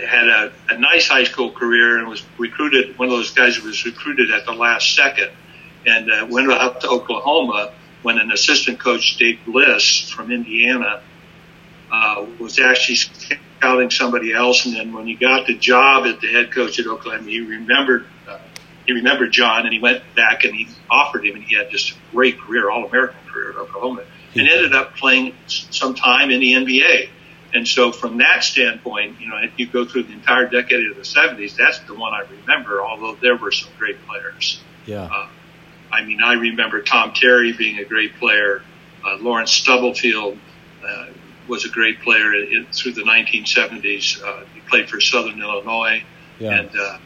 had 0.01 0.29
a, 0.29 0.53
a 0.69 0.79
nice 0.79 1.09
high 1.09 1.25
school 1.25 1.51
career 1.51 1.99
and 1.99 2.09
was 2.09 2.25
recruited, 2.39 2.99
one 2.99 3.09
of 3.09 3.13
those 3.13 3.33
guys 3.33 3.57
who 3.57 3.67
was 3.67 3.85
recruited 3.85 4.31
at 4.31 4.45
the 4.47 4.53
last 4.53 4.95
second 4.95 5.31
and 5.87 6.11
uh, 6.11 6.27
went 6.29 6.51
up 6.51 6.81
to 6.81 6.89
Oklahoma 6.89 7.73
when 8.03 8.19
an 8.19 8.31
assistant 8.31 8.79
coach, 8.79 9.17
Dave 9.19 9.41
Bliss 9.45 10.11
from 10.11 10.31
Indiana, 10.31 11.03
uh, 11.93 12.27
was 12.39 12.59
actually 12.59 12.97
scouting 12.97 13.91
somebody 13.91 14.33
else. 14.33 14.65
And 14.65 14.75
then 14.75 14.93
when 14.93 15.07
he 15.07 15.15
got 15.15 15.47
the 15.47 15.57
job 15.57 16.07
at 16.07 16.21
the 16.21 16.29
head 16.29 16.53
coach 16.53 16.79
at 16.79 16.87
Oklahoma, 16.87 17.29
he 17.29 17.41
remembered 17.41 18.07
uh, 18.29 18.39
he 18.91 18.97
remembered 18.97 19.31
John 19.31 19.67
and 19.67 19.73
he 19.73 19.79
went 19.79 20.03
back 20.17 20.43
and 20.43 20.53
he 20.53 20.67
offered 20.91 21.25
him 21.25 21.37
and 21.37 21.45
he 21.45 21.55
had 21.55 21.71
just 21.71 21.93
a 21.93 21.95
great 22.11 22.41
career, 22.41 22.69
all 22.69 22.87
American 22.87 23.21
career 23.29 23.51
at 23.51 23.57
Oklahoma 23.57 24.03
and 24.35 24.49
ended 24.49 24.75
up 24.75 24.97
playing 24.97 25.35
some 25.47 25.95
time 25.95 26.31
in 26.31 26.41
the 26.41 26.55
NBA. 26.55 27.09
And 27.55 27.67
so 27.67 27.93
from 27.93 28.19
that 28.19 28.43
standpoint, 28.43 29.21
you 29.21 29.29
know, 29.29 29.37
if 29.43 29.53
you 29.59 29.69
go 29.69 29.85
through 29.85 30.05
the 30.05 30.13
entire 30.13 30.49
decade 30.49 30.91
of 30.91 30.97
the 30.97 31.03
70s, 31.03 31.57
that's 31.57 31.79
the 31.81 31.95
one 31.95 32.13
I 32.13 32.25
remember, 32.41 32.83
although 32.83 33.15
there 33.15 33.37
were 33.37 33.53
some 33.53 33.71
great 33.79 34.05
players. 34.07 34.61
Yeah. 34.87 35.05
Uh, 35.05 35.29
I 35.93 36.05
mean, 36.05 36.21
I 36.23 36.35
remember 36.35 36.83
Tom 36.83 37.13
Terry 37.13 37.53
being 37.53 37.79
a 37.79 37.85
great 37.85 38.17
player. 38.17 38.63
Uh, 39.05 39.19
Lawrence 39.21 39.53
Stubblefield 39.53 40.37
uh, 40.85 41.07
was 41.47 41.65
a 41.65 41.69
great 41.69 42.01
player 42.03 42.35
in, 42.35 42.67
through 42.73 42.93
the 42.93 43.03
1970s. 43.03 44.21
Uh, 44.23 44.45
he 44.53 44.61
played 44.63 44.89
for 44.89 45.01
Southern 45.01 45.41
Illinois. 45.41 46.03
Yeah. 46.41 46.59
And, 46.59 46.71
uh, 46.77 46.99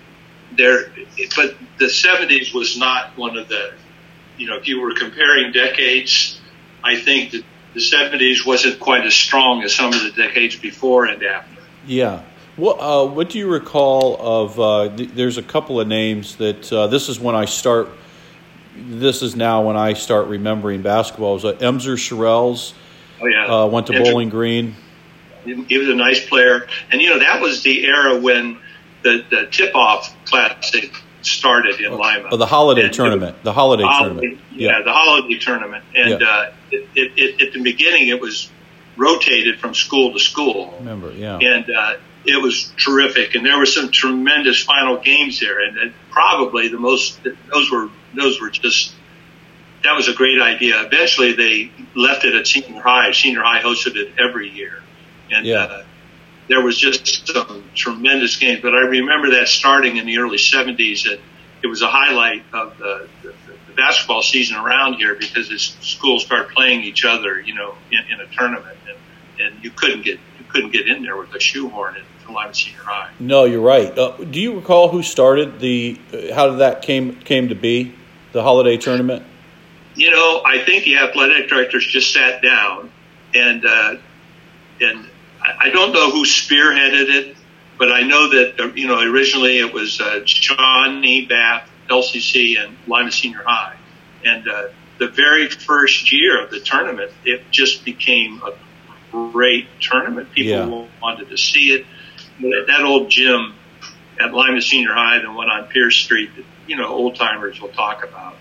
there, 0.56 0.92
but 1.36 1.56
the 1.78 1.86
70s 1.86 2.54
was 2.54 2.76
not 2.76 3.16
one 3.16 3.36
of 3.36 3.48
the, 3.48 3.72
you 4.36 4.46
know, 4.46 4.56
if 4.56 4.68
you 4.68 4.80
were 4.80 4.94
comparing 4.94 5.52
decades, 5.52 6.40
I 6.82 6.96
think 6.96 7.32
that 7.32 7.44
the 7.74 7.80
70s 7.80 8.46
wasn't 8.46 8.78
quite 8.78 9.04
as 9.04 9.14
strong 9.14 9.62
as 9.62 9.74
some 9.74 9.92
of 9.92 10.02
the 10.02 10.10
decades 10.10 10.56
before 10.56 11.06
and 11.06 11.22
after. 11.22 11.60
Yeah. 11.86 12.22
What, 12.56 12.74
uh, 12.74 13.06
what 13.06 13.30
do 13.30 13.38
you 13.38 13.48
recall 13.48 14.16
of? 14.20 14.60
Uh, 14.60 14.96
th- 14.96 15.10
there's 15.10 15.38
a 15.38 15.42
couple 15.42 15.80
of 15.80 15.88
names 15.88 16.36
that 16.36 16.72
uh, 16.72 16.86
this 16.86 17.08
is 17.08 17.18
when 17.18 17.34
I 17.34 17.46
start. 17.46 17.88
This 18.76 19.22
is 19.22 19.34
now 19.34 19.62
when 19.62 19.76
I 19.76 19.94
start 19.94 20.28
remembering 20.28 20.82
basketball. 20.82 21.32
It 21.32 21.42
was 21.42 21.44
uh, 21.44 21.52
Emser 21.54 21.96
Shirelles. 21.96 22.74
Oh 23.20 23.26
yeah. 23.26 23.46
Uh, 23.46 23.66
went 23.66 23.88
to 23.88 23.92
Emser, 23.92 24.04
Bowling 24.04 24.28
Green. 24.28 24.76
He 25.44 25.78
was 25.78 25.88
a 25.88 25.94
nice 25.96 26.24
player, 26.26 26.68
and 26.92 27.02
you 27.02 27.10
know 27.10 27.18
that 27.18 27.40
was 27.40 27.64
the 27.64 27.84
era 27.84 28.20
when 28.20 28.58
the, 29.04 29.24
the 29.30 29.46
tip 29.50 29.74
off 29.76 30.12
classic 30.24 30.92
started 31.22 31.80
in 31.80 31.92
oh, 31.92 31.96
Lima. 31.96 32.30
Oh, 32.32 32.36
the 32.36 32.46
holiday 32.46 32.84
and 32.84 32.92
tournament. 32.92 33.36
Was, 33.36 33.44
the 33.44 33.52
holiday, 33.52 33.84
holiday 33.84 34.20
tournament. 34.20 34.42
Yeah, 34.52 34.70
yeah, 34.70 34.82
the 34.82 34.92
holiday 34.92 35.38
tournament. 35.38 35.84
And 35.94 36.20
yeah. 36.20 36.26
uh, 36.26 36.52
it, 36.72 36.88
it, 36.94 37.12
it, 37.16 37.48
at 37.48 37.52
the 37.52 37.62
beginning, 37.62 38.08
it 38.08 38.20
was 38.20 38.50
rotated 38.96 39.60
from 39.60 39.74
school 39.74 40.12
to 40.12 40.18
school. 40.18 40.74
remember, 40.78 41.12
yeah. 41.12 41.38
And 41.38 41.70
uh, 41.70 41.96
it 42.24 42.42
was 42.42 42.72
terrific. 42.76 43.34
And 43.34 43.44
there 43.44 43.58
were 43.58 43.66
some 43.66 43.90
tremendous 43.90 44.62
final 44.62 44.98
games 44.98 45.40
there. 45.40 45.66
And, 45.66 45.78
and 45.78 45.94
probably 46.10 46.68
the 46.68 46.78
most, 46.78 47.20
those 47.52 47.70
were, 47.70 47.90
those 48.14 48.40
were 48.40 48.50
just, 48.50 48.94
that 49.82 49.94
was 49.94 50.08
a 50.08 50.14
great 50.14 50.40
idea. 50.40 50.82
Eventually, 50.82 51.34
they 51.34 51.70
left 51.94 52.24
it 52.24 52.34
at 52.34 52.46
senior 52.46 52.80
high. 52.80 53.12
Senior 53.12 53.42
high 53.42 53.60
hosted 53.60 53.96
it 53.96 54.12
every 54.18 54.48
year. 54.48 54.82
And 55.30 55.46
yeah. 55.46 55.64
uh, 55.64 55.84
there 56.48 56.62
was 56.62 56.78
just 56.78 57.26
some 57.26 57.64
tremendous 57.74 58.36
games. 58.36 58.60
But 58.62 58.74
I 58.74 58.80
remember 58.80 59.30
that 59.32 59.48
starting 59.48 59.96
in 59.96 60.06
the 60.06 60.18
early 60.18 60.38
70s, 60.38 61.10
and 61.10 61.20
it 61.62 61.66
was 61.66 61.82
a 61.82 61.88
highlight 61.88 62.44
of 62.52 62.76
the, 62.78 63.08
the, 63.22 63.34
the 63.66 63.72
basketball 63.74 64.22
season 64.22 64.56
around 64.56 64.94
here 64.94 65.14
because 65.14 65.50
as 65.50 65.62
schools 65.80 66.24
start 66.24 66.50
playing 66.50 66.82
each 66.82 67.04
other, 67.04 67.40
you 67.40 67.54
know, 67.54 67.74
in, 67.90 67.98
in 68.12 68.20
a 68.20 68.26
tournament, 68.34 68.76
and, 68.88 69.46
and 69.46 69.64
you 69.64 69.70
couldn't 69.70 70.02
get 70.02 70.18
you 70.38 70.44
couldn't 70.48 70.70
get 70.70 70.88
in 70.88 71.02
there 71.02 71.16
with 71.16 71.34
a 71.34 71.40
shoehorn 71.40 71.96
at 71.96 72.30
Lima 72.30 72.54
Senior 72.54 72.80
High. 72.80 73.10
No, 73.18 73.44
you're 73.44 73.60
right. 73.60 73.96
Uh, 73.96 74.16
do 74.16 74.40
you 74.40 74.54
recall 74.54 74.88
who 74.88 75.02
started 75.02 75.60
the? 75.60 75.98
Uh, 76.12 76.34
how 76.34 76.50
did 76.50 76.58
that 76.58 76.82
came 76.82 77.16
came 77.16 77.48
to 77.48 77.54
be? 77.54 77.94
The 78.32 78.42
holiday 78.42 78.76
tournament. 78.76 79.24
You 79.94 80.10
know, 80.10 80.42
I 80.44 80.58
think 80.64 80.84
the 80.84 80.96
athletic 80.96 81.48
directors 81.48 81.86
just 81.86 82.12
sat 82.12 82.42
down 82.42 82.90
and 83.32 83.64
uh, 83.64 83.96
and 84.80 85.08
I 85.44 85.70
don't 85.70 85.92
know 85.92 86.10
who 86.10 86.24
spearheaded 86.24 87.08
it, 87.08 87.36
but 87.78 87.92
I 87.92 88.02
know 88.02 88.30
that 88.30 88.60
uh, 88.60 88.72
you 88.74 88.86
know 88.86 89.00
originally 89.00 89.58
it 89.58 89.72
was 89.72 90.00
uh, 90.00 90.20
Johnny 90.24 91.26
Bath, 91.26 91.68
LCC, 91.88 92.58
and 92.58 92.76
Lima 92.86 93.12
Senior 93.12 93.42
High, 93.44 93.76
and 94.24 94.48
uh, 94.48 94.68
the 94.98 95.08
very 95.08 95.48
first 95.48 96.12
year 96.12 96.42
of 96.42 96.50
the 96.50 96.60
tournament, 96.60 97.12
it 97.24 97.50
just 97.50 97.84
became 97.84 98.42
a 98.42 98.52
great 99.10 99.68
tournament. 99.80 100.32
People 100.32 100.82
yeah. 100.82 100.88
wanted 101.02 101.28
to 101.30 101.36
see 101.36 101.72
it. 101.72 101.86
That 102.40 102.82
old 102.84 103.10
gym 103.10 103.54
at 104.20 104.32
Lima 104.32 104.60
Senior 104.60 104.92
High 104.92 105.18
than 105.18 105.34
one 105.34 105.48
on 105.48 105.68
Pierce 105.68 105.96
Street 105.96 106.34
that, 106.36 106.44
you 106.66 106.76
know, 106.76 106.88
old 106.88 107.16
timers 107.16 107.60
will 107.60 107.70
talk 107.70 108.04
about. 108.04 108.36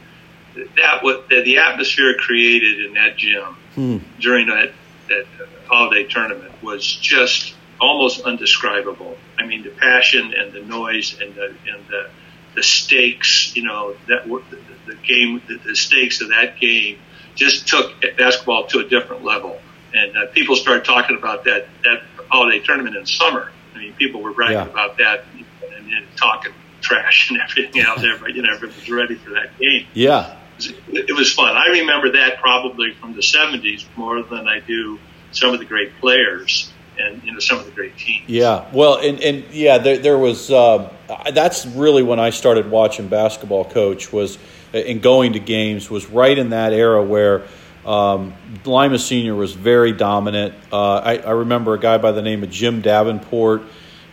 That 0.75 1.03
what 1.03 1.29
the, 1.29 1.41
the 1.41 1.57
atmosphere 1.57 2.13
created 2.15 2.85
in 2.85 2.93
that 2.93 3.17
gym 3.17 3.55
hmm. 3.73 3.97
during 4.19 4.47
that, 4.47 4.71
that 5.09 5.25
holiday 5.73 6.03
tournament 6.03 6.51
was 6.61 6.85
just 6.85 7.55
almost 7.81 8.21
undescribable. 8.21 9.17
I 9.37 9.45
mean, 9.45 9.63
the 9.63 9.69
passion 9.69 10.33
and 10.33 10.53
the 10.53 10.61
noise 10.61 11.19
and 11.19 11.33
the, 11.35 11.45
and 11.45 11.87
the, 11.89 12.09
the 12.55 12.63
stakes, 12.63 13.55
you 13.55 13.63
know, 13.63 13.95
that 14.07 14.27
were 14.27 14.41
the, 14.49 14.59
the 14.85 14.95
game, 14.95 15.41
the, 15.47 15.57
the 15.57 15.75
stakes 15.75 16.21
of 16.21 16.29
that 16.29 16.59
game 16.59 16.99
just 17.35 17.67
took 17.67 17.93
basketball 18.17 18.67
to 18.67 18.79
a 18.79 18.87
different 18.87 19.23
level. 19.23 19.59
And 19.93 20.15
uh, 20.15 20.27
people 20.27 20.55
started 20.55 20.85
talking 20.85 21.17
about 21.17 21.45
that, 21.45 21.67
that 21.83 22.03
holiday 22.29 22.59
tournament 22.59 22.95
in 22.95 23.05
summer. 23.05 23.51
I 23.73 23.79
mean, 23.79 23.93
people 23.93 24.21
were 24.21 24.33
bragging 24.33 24.57
yeah. 24.57 24.67
about 24.67 24.97
that 24.99 25.25
and, 25.35 25.91
and 25.91 26.05
talking 26.15 26.53
trash 26.81 27.31
and 27.31 27.39
everything 27.41 27.81
else. 27.81 28.03
Everybody, 28.03 28.33
you 28.33 28.41
know, 28.43 28.53
everybody 28.53 28.79
was 28.79 28.89
ready 28.89 29.15
for 29.15 29.31
that 29.31 29.57
game. 29.57 29.87
Yeah. 29.93 30.37
It, 30.59 31.09
it 31.09 31.13
was 31.13 31.33
fun. 31.33 31.55
I 31.57 31.79
remember 31.79 32.11
that 32.11 32.39
probably 32.39 32.93
from 32.93 33.13
the 33.13 33.21
70s 33.21 33.85
more 33.97 34.21
than 34.21 34.47
I 34.47 34.59
do 34.59 34.99
some 35.33 35.53
of 35.53 35.59
the 35.59 35.65
great 35.65 35.99
players 35.99 36.71
and 36.97 37.23
you 37.23 37.33
know 37.33 37.39
some 37.39 37.59
of 37.59 37.65
the 37.65 37.71
great 37.71 37.97
teams. 37.97 38.27
Yeah, 38.27 38.69
well, 38.73 38.97
and 38.97 39.19
and 39.21 39.45
yeah, 39.51 39.77
there, 39.77 39.97
there 39.97 40.17
was 40.17 40.51
uh, 40.51 40.91
that's 41.31 41.65
really 41.65 42.03
when 42.03 42.19
I 42.19 42.29
started 42.29 42.69
watching 42.69 43.07
basketball. 43.07 43.65
Coach 43.65 44.11
was 44.13 44.37
and 44.73 45.01
going 45.01 45.33
to 45.33 45.39
games 45.39 45.89
was 45.89 46.07
right 46.07 46.37
in 46.37 46.49
that 46.49 46.73
era 46.73 47.03
where 47.03 47.43
um, 47.85 48.33
Lima 48.65 48.97
Senior 48.97 49.35
was 49.35 49.53
very 49.53 49.91
dominant. 49.91 50.55
Uh, 50.71 50.95
I, 50.95 51.17
I, 51.17 51.31
remember 51.31 51.73
a 51.73 51.79
guy 51.79 51.97
by 51.97 52.11
the 52.11 52.21
name 52.21 52.43
of 52.43 52.49
Jim 52.49 52.81
Davenport, 52.81 53.63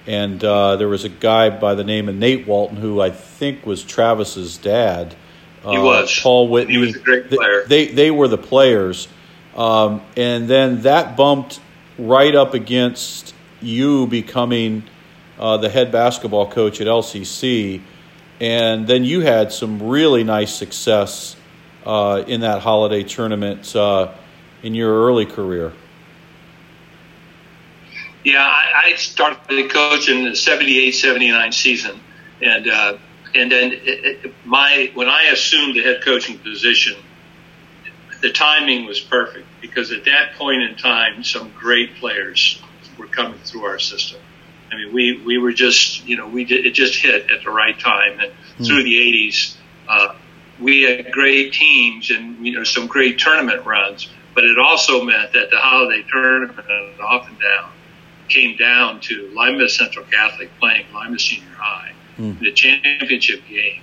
and 0.07 0.43
uh, 0.45 0.77
there 0.77 0.89
was 0.89 1.05
a 1.05 1.09
guy 1.09 1.51
by 1.51 1.75
the 1.75 1.85
name 1.85 2.09
of 2.09 2.15
Nate 2.15 2.47
Walton, 2.47 2.77
who 2.77 3.01
I 3.01 3.11
think 3.11 3.65
was 3.65 3.83
Travis's 3.85 4.59
dad. 4.59 5.15
Uh, 5.65 5.71
he 5.71 5.79
was 5.79 6.19
Paul 6.21 6.49
Whitney. 6.49 6.75
He 6.75 6.79
was 6.79 6.97
a 6.97 6.99
great 6.99 7.29
player. 7.29 7.65
They 7.67 7.87
they, 7.87 7.95
they 7.95 8.11
were 8.11 8.29
the 8.29 8.39
players, 8.39 9.09
um, 9.57 10.03
and 10.17 10.49
then 10.49 10.83
that 10.83 11.17
bumped 11.17 11.61
right 11.99 12.35
up 12.35 12.55
against 12.55 13.35
you 13.61 14.07
becoming 14.07 14.85
uh, 15.39 15.57
the 15.57 15.69
head 15.69 15.93
basketball 15.93 16.51
coach 16.51 16.81
at 16.81 16.87
LCC, 16.87 17.83
and 18.41 18.87
then 18.87 19.05
you 19.05 19.21
had 19.21 19.53
some 19.53 19.83
really 19.83 20.25
nice 20.25 20.55
success 20.55 21.37
uh, 21.85 22.25
in 22.27 22.41
that 22.41 22.63
holiday 22.63 23.03
tournament 23.03 23.75
uh, 23.75 24.13
in 24.63 24.75
your 24.75 25.07
early 25.07 25.27
career? 25.27 25.73
Yeah, 28.25 28.43
I, 28.45 28.91
I 28.91 28.95
started 28.97 29.71
coaching 29.71 30.19
in 30.19 30.25
the 30.31 30.37
78 30.37 30.93
79 30.93 31.53
season. 31.53 32.01
And, 32.43 32.69
uh, 32.69 32.99
and 33.35 33.51
then 33.51 33.73
it, 33.73 34.25
it, 34.25 34.35
my 34.45 34.91
when 34.95 35.09
I 35.09 35.25
assumed 35.25 35.77
the 35.77 35.83
head 35.83 36.03
coaching 36.03 36.39
position, 36.39 36.97
the 38.21 38.33
timing 38.33 38.87
was 38.87 39.01
perfect 39.01 39.47
because 39.61 39.93
at 39.93 40.05
that 40.05 40.35
point 40.37 40.63
in 40.63 40.77
time, 40.77 41.25
some 41.25 41.53
great 41.59 41.97
players 41.97 42.61
were 42.99 43.07
coming 43.07 43.39
through 43.41 43.65
our 43.65 43.79
system. 43.79 44.21
I 44.71 44.77
mean, 44.77 44.93
we, 44.93 45.21
we 45.25 45.39
were 45.39 45.53
just, 45.53 46.07
you 46.07 46.17
know, 46.17 46.29
we 46.29 46.45
did, 46.45 46.67
it 46.67 46.75
just 46.75 46.95
hit 46.95 47.31
at 47.31 47.43
the 47.43 47.51
right 47.51 47.79
time. 47.79 48.21
And 48.21 48.33
mm. 48.59 48.67
through 48.67 48.85
the 48.85 48.97
80s, 48.97 49.57
uh, 49.89 50.15
we 50.61 50.83
had 50.83 51.11
great 51.11 51.53
teams 51.53 52.11
and 52.11 52.45
you 52.45 52.53
know 52.53 52.65
some 52.65 52.87
great 52.87 53.19
tournament 53.19 53.65
runs, 53.65 54.09
but 54.35 54.45
it 54.45 54.59
also 54.59 55.03
meant 55.03 55.33
that 55.33 55.51
the 55.51 55.59
holiday 55.59 56.05
tournament 56.11 57.01
off 57.01 57.29
and 57.29 57.39
down 57.41 57.71
came 58.29 58.57
down 58.57 59.01
to 59.01 59.33
Lima 59.35 59.69
Central 59.69 60.05
Catholic 60.05 60.51
playing 60.61 60.87
Lima 60.95 61.19
Senior 61.19 61.49
High, 61.57 61.93
mm. 62.19 62.39
the 62.39 62.53
championship 62.53 63.43
game, 63.49 63.83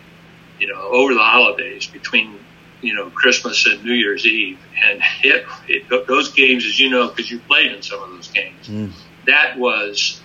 you 0.60 0.68
know, 0.68 0.82
over 0.82 1.14
the 1.14 1.20
holidays 1.20 1.88
between 1.88 2.40
you 2.82 2.94
know 2.94 3.10
Christmas 3.10 3.66
and 3.66 3.84
New 3.84 3.94
Year's 3.94 4.26
Eve, 4.26 4.60
and 4.84 5.02
it, 5.24 5.46
it 5.68 6.08
those 6.08 6.34
games, 6.34 6.66
as 6.66 6.80
you 6.80 6.90
know, 6.90 7.10
because 7.10 7.30
you 7.30 7.40
played 7.40 7.72
in 7.72 7.82
some 7.82 8.02
of 8.02 8.10
those 8.10 8.28
games, 8.30 8.68
mm. 8.68 8.92
that 9.26 9.58
was 9.58 10.22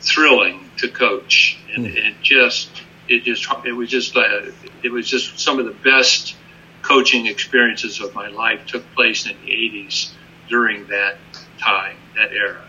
thrilling 0.00 0.70
to 0.78 0.88
coach, 0.88 1.58
and 1.74 1.86
mm. 1.86 1.94
it 1.94 2.14
just 2.22 2.70
it 3.08 3.24
just 3.24 3.46
it 3.64 3.72
was 3.72 3.88
just 3.88 4.16
uh, 4.16 4.42
it 4.82 4.90
was 4.90 5.08
just 5.08 5.38
some 5.38 5.58
of 5.58 5.66
the 5.66 5.72
best 5.72 6.36
coaching 6.84 7.26
experiences 7.26 8.00
of 8.00 8.14
my 8.14 8.28
life 8.28 8.66
took 8.66 8.84
place 8.94 9.26
in 9.26 9.34
the 9.44 9.50
80s 9.50 10.10
during 10.48 10.86
that 10.88 11.16
time, 11.58 11.96
that 12.14 12.30
era, 12.32 12.62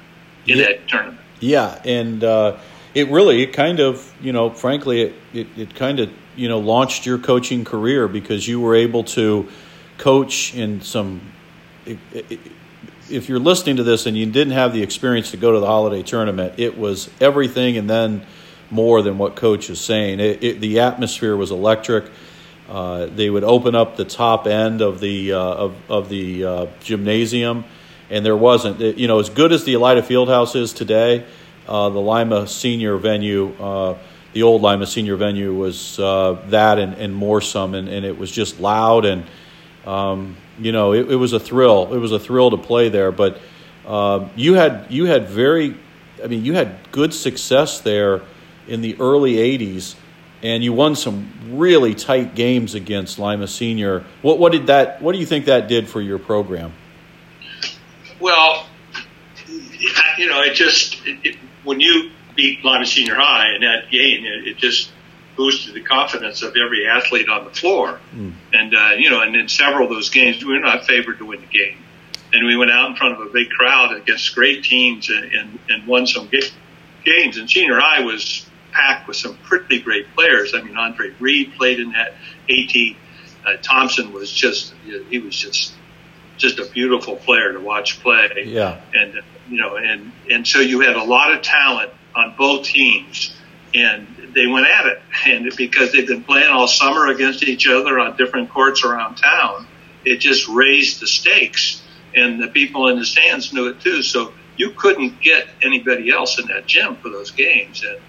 in 0.47 0.57
yeah. 0.57 0.65
that 0.65 0.87
tournament. 0.87 1.19
Yeah, 1.41 1.81
and 1.83 2.23
uh, 2.23 2.57
it 2.93 3.09
really, 3.09 3.43
it 3.43 3.53
kind 3.53 3.79
of, 3.81 4.13
you 4.21 4.31
know, 4.31 4.49
frankly, 4.49 5.01
it, 5.01 5.15
it, 5.33 5.47
it 5.57 5.75
kind 5.75 5.99
of, 5.99 6.09
you 6.35 6.47
know, 6.47 6.59
launched 6.59 7.05
your 7.05 7.17
coaching 7.17 7.65
career 7.65 8.07
because 8.07 8.47
you 8.47 8.59
were 8.59 8.75
able 8.75 9.03
to 9.03 9.47
coach 9.97 10.53
in 10.55 10.81
some. 10.81 11.21
If 13.09 13.29
you're 13.29 13.39
listening 13.39 13.77
to 13.77 13.83
this 13.83 14.05
and 14.05 14.17
you 14.17 14.25
didn't 14.25 14.53
have 14.53 14.73
the 14.73 14.81
experience 14.81 15.31
to 15.31 15.37
go 15.37 15.51
to 15.51 15.59
the 15.59 15.67
holiday 15.67 16.03
tournament, 16.03 16.55
it 16.57 16.77
was 16.77 17.09
everything 17.21 17.77
and 17.77 17.89
then 17.89 18.25
more 18.71 19.01
than 19.01 19.17
what 19.17 19.35
coach 19.35 19.69
is 19.69 19.79
saying. 19.79 20.19
It, 20.19 20.43
it, 20.43 20.61
the 20.61 20.79
atmosphere 20.79 21.35
was 21.35 21.51
electric. 21.51 22.05
Uh, 22.67 23.05
they 23.05 23.29
would 23.29 23.43
open 23.43 23.75
up 23.75 23.95
the 23.95 24.05
top 24.05 24.47
end 24.47 24.81
of 24.81 24.99
the 24.99 25.33
uh, 25.33 25.39
of, 25.39 25.75
of 25.89 26.09
the 26.09 26.43
uh, 26.43 26.65
gymnasium, 26.81 27.63
and 28.09 28.25
there 28.25 28.35
wasn't. 28.35 28.79
You 28.79 29.07
know, 29.07 29.19
as 29.19 29.29
good 29.29 29.51
as 29.51 29.65
the 29.65 29.75
Elida 29.75 30.01
Fieldhouse 30.01 30.55
is 30.55 30.73
today, 30.73 31.25
uh, 31.67 31.89
the 31.89 32.01
Lima 32.01 32.47
Senior 32.47 32.97
venue, 32.97 33.53
uh, 33.59 33.97
the 34.35 34.43
old 34.43 34.61
Lima 34.61 34.85
Senior 34.85 35.15
venue, 35.15 35.53
was 35.55 35.97
uh, 35.97 36.37
that 36.49 36.77
and, 36.77 36.95
and 36.95 37.15
more 37.15 37.39
some, 37.39 37.73
and, 37.73 37.87
and 37.87 38.05
it 38.05 38.17
was 38.17 38.29
just 38.29 38.59
loud 38.59 39.05
and 39.05 39.23
um, 39.85 40.35
you 40.59 40.73
know 40.73 40.91
it, 40.91 41.09
it, 41.09 41.15
was 41.15 41.31
a 41.31 41.39
thrill. 41.39 41.93
It 41.93 41.99
was 41.99 42.11
a 42.11 42.19
thrill 42.19 42.51
to 42.51 42.57
play 42.57 42.89
there. 42.89 43.13
But 43.13 43.39
you 44.35 44.55
had 44.55 44.87
you 44.89 45.05
had 45.05 45.29
very, 45.29 45.77
I 46.21 46.27
mean, 46.27 46.43
you 46.43 46.53
had 46.53 46.75
good 46.91 47.13
success 47.13 47.79
there 47.79 48.23
in 48.67 48.81
the 48.81 48.99
early 48.99 49.35
80s 49.35 49.95
and 50.43 50.63
you 50.63 50.73
won 50.73 50.95
some 50.95 51.31
really 51.51 51.95
tight 51.95 52.35
games 52.35 52.75
against 52.75 53.17
Lima 53.17 53.47
Senior. 53.47 54.03
What, 54.21 54.37
what 54.37 54.51
did 54.51 54.67
that? 54.67 55.01
What 55.01 55.13
do 55.13 55.19
you 55.19 55.25
think 55.25 55.45
that 55.45 55.69
did 55.69 55.87
for 55.87 56.01
your 56.01 56.19
program? 56.19 56.73
Well, 58.19 58.65
you 60.17 60.27
know, 60.27 60.41
it 60.41 60.53
just 60.55 60.97
it, 61.05 61.37
when 61.63 61.79
you 61.79 62.11
beat 62.35 62.63
Lima 62.63 62.85
Senior 62.85 63.15
High 63.15 63.55
in 63.55 63.61
that 63.61 63.89
game, 63.91 64.25
it, 64.25 64.47
it, 64.47 64.57
just 64.57 64.91
boosted 65.35 65.73
the 65.73 65.81
confidence 65.81 66.41
of 66.41 66.55
every 66.55 66.87
athlete 66.87 67.29
on 67.29 67.45
the 67.45 67.51
floor. 67.51 67.99
Mm. 68.13 68.33
And 68.53 68.75
uh, 68.75 68.91
you 68.97 69.09
know, 69.09 69.21
and 69.21 69.35
in 69.35 69.47
several 69.47 69.85
of 69.85 69.89
those 69.89 70.09
games, 70.09 70.43
we 70.43 70.53
were 70.53 70.59
not 70.59 70.85
favored 70.85 71.17
to 71.19 71.25
win 71.25 71.41
the 71.41 71.47
game, 71.47 71.77
and 72.33 72.45
we 72.45 72.55
went 72.55 72.71
out 72.71 72.89
in 72.89 72.95
front 72.95 73.19
of 73.19 73.27
a 73.27 73.29
big 73.31 73.49
crowd 73.49 73.95
against 73.95 74.33
great 74.35 74.63
teams 74.63 75.09
and, 75.09 75.31
and, 75.31 75.59
and 75.69 75.87
won 75.87 76.07
some 76.07 76.29
games. 76.29 77.37
And 77.37 77.49
senior 77.49 77.79
high 77.79 78.01
was 78.01 78.45
packed 78.71 79.07
with 79.07 79.17
some 79.17 79.37
pretty 79.37 79.79
great 79.81 80.13
players. 80.15 80.53
I 80.53 80.61
mean, 80.61 80.77
Andre 80.77 81.11
Reed 81.19 81.53
played 81.57 81.79
in 81.79 81.91
that. 81.93 82.13
A.T. 82.47 82.97
Uh, 83.45 83.57
Thompson 83.61 84.11
was 84.11 84.31
just 84.31 84.73
he 85.09 85.19
was 85.19 85.35
just 85.35 85.73
just 86.37 86.59
a 86.59 86.65
beautiful 86.65 87.15
player 87.15 87.53
to 87.53 87.59
watch 87.59 88.01
play. 88.01 88.43
Yeah. 88.45 88.81
And 88.93 89.21
you 89.49 89.59
know, 89.59 89.77
and 89.77 90.11
and 90.29 90.47
so 90.47 90.59
you 90.59 90.81
had 90.81 90.95
a 90.95 91.03
lot 91.03 91.33
of 91.33 91.41
talent 91.41 91.91
on 92.15 92.35
both 92.37 92.65
teams, 92.65 93.35
and 93.73 94.07
they 94.33 94.47
went 94.47 94.67
at 94.67 94.85
it. 94.85 95.01
And 95.27 95.51
because 95.57 95.91
they've 95.91 96.07
been 96.07 96.23
playing 96.23 96.51
all 96.51 96.67
summer 96.67 97.07
against 97.07 97.41
each 97.43 97.67
other 97.67 97.97
on 97.97 98.15
different 98.15 98.51
courts 98.51 98.83
around 98.83 99.15
town, 99.15 99.65
it 100.03 100.17
just 100.17 100.47
raised 100.47 101.01
the 101.01 101.07
stakes. 101.07 101.81
And 102.13 102.41
the 102.41 102.47
people 102.47 102.89
in 102.89 102.99
the 102.99 103.05
stands 103.05 103.51
knew 103.51 103.67
it 103.69 103.81
too. 103.81 104.03
So 104.03 104.33
you 104.55 104.69
couldn't 104.69 105.19
get 105.21 105.47
anybody 105.63 106.11
else 106.11 106.39
in 106.39 106.47
that 106.47 106.67
gym 106.67 106.95
for 106.97 107.09
those 107.09 107.31
games. 107.31 107.83
And 107.83 107.99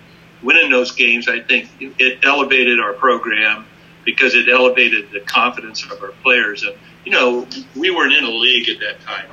winning 0.43 0.71
those 0.71 0.93
games, 0.93 1.27
I 1.27 1.41
think 1.41 1.71
it 1.81 2.19
elevated 2.23 2.81
our 2.81 2.93
program 2.93 3.67
because 4.05 4.35
it 4.35 4.49
elevated 4.49 5.11
the 5.11 5.21
confidence 5.21 5.85
of 5.85 6.03
our 6.03 6.13
players. 6.23 6.63
And 6.63 6.77
you 7.05 7.13
know, 7.13 7.47
we 7.75 7.91
weren't 7.91 8.13
in 8.13 8.25
a 8.25 8.31
league 8.31 8.69
at 8.69 8.81
that 8.81 9.01
time. 9.01 9.27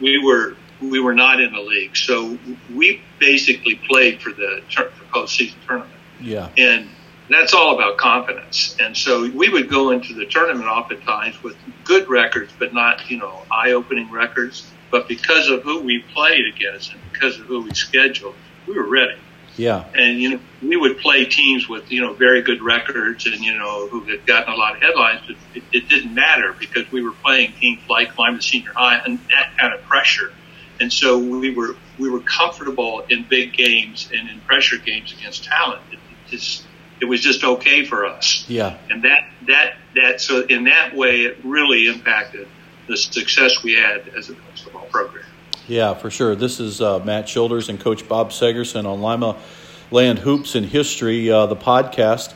We 0.00 0.18
were 0.18 0.56
we 0.80 1.00
were 1.00 1.14
not 1.14 1.40
in 1.40 1.52
the 1.52 1.60
league, 1.60 1.96
so 1.96 2.38
we 2.72 3.00
basically 3.18 3.76
played 3.88 4.20
for 4.20 4.30
the 4.30 4.62
for 4.70 4.90
postseason 5.12 5.54
tournament. 5.66 5.92
Yeah, 6.20 6.50
and 6.56 6.88
that's 7.30 7.54
all 7.54 7.74
about 7.74 7.96
confidence. 7.96 8.76
And 8.80 8.96
so 8.96 9.30
we 9.30 9.48
would 9.48 9.68
go 9.68 9.90
into 9.90 10.14
the 10.14 10.26
tournament 10.26 10.68
oftentimes 10.68 11.42
with 11.42 11.56
good 11.84 12.08
records, 12.08 12.52
but 12.58 12.74
not 12.74 13.10
you 13.10 13.18
know 13.18 13.42
eye-opening 13.50 14.10
records. 14.10 14.70
But 14.90 15.08
because 15.08 15.48
of 15.48 15.62
who 15.62 15.80
we 15.80 16.04
played 16.14 16.46
against 16.54 16.92
and 16.92 17.00
because 17.12 17.40
of 17.40 17.46
who 17.46 17.62
we 17.62 17.74
scheduled, 17.74 18.36
we 18.66 18.74
were 18.74 18.86
ready. 18.86 19.18
Yeah. 19.56 19.84
And, 19.94 20.20
you 20.20 20.30
know, 20.30 20.40
we 20.62 20.76
would 20.76 20.98
play 20.98 21.24
teams 21.24 21.68
with, 21.68 21.90
you 21.90 22.00
know, 22.00 22.12
very 22.12 22.42
good 22.42 22.62
records 22.62 23.26
and, 23.26 23.36
you 23.36 23.56
know, 23.56 23.88
who 23.88 24.00
had 24.04 24.26
gotten 24.26 24.52
a 24.52 24.56
lot 24.56 24.76
of 24.76 24.82
headlines, 24.82 25.20
but 25.26 25.36
it, 25.54 25.62
it 25.72 25.88
didn't 25.88 26.14
matter 26.14 26.54
because 26.58 26.90
we 26.90 27.02
were 27.02 27.12
playing 27.12 27.52
teams 27.60 27.80
like 27.88 28.18
Lima 28.18 28.42
Senior 28.42 28.72
High 28.74 29.00
and 29.04 29.18
that 29.30 29.56
kind 29.58 29.74
of 29.74 29.82
pressure. 29.82 30.32
And 30.80 30.92
so 30.92 31.18
we 31.18 31.54
were, 31.54 31.76
we 31.98 32.10
were 32.10 32.20
comfortable 32.20 33.04
in 33.08 33.24
big 33.28 33.52
games 33.52 34.10
and 34.12 34.28
in 34.28 34.40
pressure 34.40 34.78
games 34.78 35.12
against 35.12 35.44
talent. 35.44 35.82
It, 35.92 35.98
it's 36.30 36.64
it 37.00 37.06
was 37.06 37.20
just 37.20 37.44
okay 37.44 37.84
for 37.84 38.06
us. 38.06 38.44
Yeah. 38.48 38.78
And 38.90 39.02
that 39.04 39.28
that 39.46 39.76
that 39.94 40.20
so 40.20 40.42
in 40.42 40.64
that 40.64 40.94
way 40.94 41.22
it 41.22 41.38
really 41.44 41.86
impacted 41.86 42.48
the 42.86 42.96
success 42.96 43.62
we 43.62 43.74
had 43.74 44.08
as 44.16 44.30
a 44.30 44.34
basketball 44.34 44.86
program. 44.86 45.24
Yeah, 45.66 45.94
for 45.94 46.10
sure. 46.10 46.34
This 46.36 46.60
is 46.60 46.80
uh, 46.80 46.98
Matt 47.00 47.26
Childers 47.26 47.68
and 47.68 47.80
Coach 47.80 48.06
Bob 48.06 48.30
Seggerson 48.30 48.86
on 48.86 49.00
Lima 49.00 49.36
Land 49.90 50.18
Hoops 50.18 50.54
and 50.54 50.66
History, 50.66 51.30
uh, 51.30 51.46
the 51.46 51.56
podcast. 51.56 52.34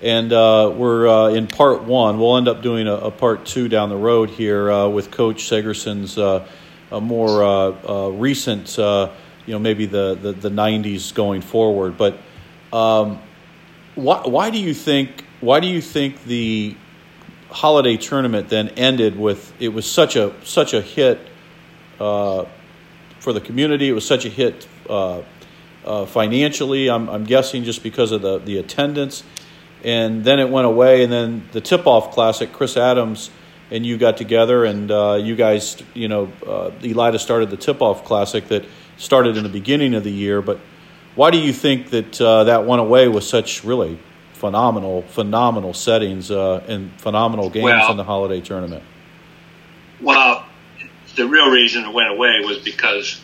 And 0.00 0.32
uh, 0.32 0.72
we're 0.76 1.08
uh, 1.08 1.28
in 1.30 1.48
part 1.48 1.82
one. 1.82 2.20
We'll 2.20 2.36
end 2.36 2.46
up 2.46 2.62
doing 2.62 2.86
a, 2.86 2.94
a, 2.94 3.10
part 3.10 3.46
two 3.46 3.68
down 3.68 3.88
the 3.88 3.96
road 3.96 4.30
here 4.30 4.70
uh, 4.70 4.88
with 4.88 5.10
Coach 5.10 5.38
Seggerson's 5.38 6.16
uh, 6.16 6.46
a 6.90 7.00
more 7.00 8.10
recent, 8.12 8.76
you 8.76 9.54
know, 9.54 9.58
maybe 9.58 9.86
the, 9.86 10.14
the, 10.14 10.32
the, 10.32 10.50
90s 10.50 11.14
going 11.14 11.40
forward. 11.40 11.96
But 11.96 12.18
um, 12.72 13.20
why, 13.94 14.20
why 14.26 14.50
do 14.50 14.58
you 14.58 14.74
think 14.74 15.24
why 15.40 15.60
do 15.60 15.66
you 15.68 15.80
think 15.80 16.24
the 16.24 16.76
holiday 17.50 17.96
tournament 17.96 18.48
then 18.48 18.68
ended 18.70 19.18
with 19.18 19.52
it 19.60 19.68
was 19.68 19.90
such 19.90 20.16
a 20.16 20.34
such 20.44 20.74
a 20.74 20.80
hit 20.80 21.18
uh, 22.00 22.44
for 23.20 23.32
the 23.32 23.40
community. 23.40 23.88
It 23.88 23.92
was 23.92 24.06
such 24.06 24.24
a 24.24 24.28
hit 24.28 24.68
uh, 24.88 25.22
uh, 25.84 26.06
financially. 26.06 26.90
I'm, 26.90 27.08
I'm, 27.08 27.24
guessing 27.24 27.64
just 27.64 27.82
because 27.82 28.12
of 28.12 28.22
the 28.22 28.38
the 28.38 28.58
attendance, 28.58 29.22
and 29.82 30.24
then 30.24 30.38
it 30.38 30.50
went 30.50 30.66
away. 30.66 31.02
And 31.02 31.12
then 31.12 31.48
the 31.52 31.60
tip 31.60 31.86
off 31.86 32.12
classic, 32.12 32.52
Chris 32.52 32.76
Adams 32.76 33.30
and 33.70 33.84
you 33.84 33.98
got 33.98 34.16
together, 34.16 34.64
and 34.64 34.90
uh, 34.90 35.18
you 35.20 35.36
guys, 35.36 35.82
you 35.94 36.08
know, 36.08 36.32
uh, 36.46 36.70
Elida 36.80 37.18
started 37.18 37.50
the 37.50 37.56
tip 37.56 37.82
off 37.82 38.04
classic 38.04 38.48
that 38.48 38.64
started 38.96 39.36
in 39.36 39.42
the 39.42 39.48
beginning 39.48 39.94
of 39.94 40.04
the 40.04 40.10
year. 40.10 40.40
But 40.42 40.58
why 41.14 41.30
do 41.30 41.38
you 41.38 41.52
think 41.52 41.90
that 41.90 42.20
uh, 42.20 42.44
that 42.44 42.64
went 42.66 42.80
away 42.80 43.08
with 43.08 43.24
such 43.24 43.64
really 43.64 43.98
phenomenal, 44.32 45.02
phenomenal 45.02 45.74
settings 45.74 46.30
uh, 46.30 46.64
and 46.68 46.92
phenomenal 47.00 47.50
games 47.50 47.64
well, 47.64 47.90
in 47.90 47.96
the 47.96 48.04
holiday 48.04 48.40
tournament? 48.40 48.82
Well, 50.00 50.46
the 51.16 51.26
real 51.26 51.50
reason 51.50 51.84
it 51.84 51.92
went 51.92 52.10
away 52.10 52.40
was 52.44 52.58
because 52.58 53.20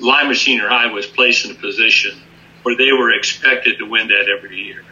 Lima 0.00 0.34
Senior 0.34 0.68
High 0.68 0.92
was 0.92 1.06
placed 1.06 1.44
in 1.44 1.50
a 1.50 1.54
position 1.54 2.16
where 2.62 2.76
they 2.76 2.92
were 2.92 3.12
expected 3.12 3.78
to 3.78 3.84
win 3.84 4.08
that 4.08 4.28
every 4.28 4.56
year. 4.56 4.82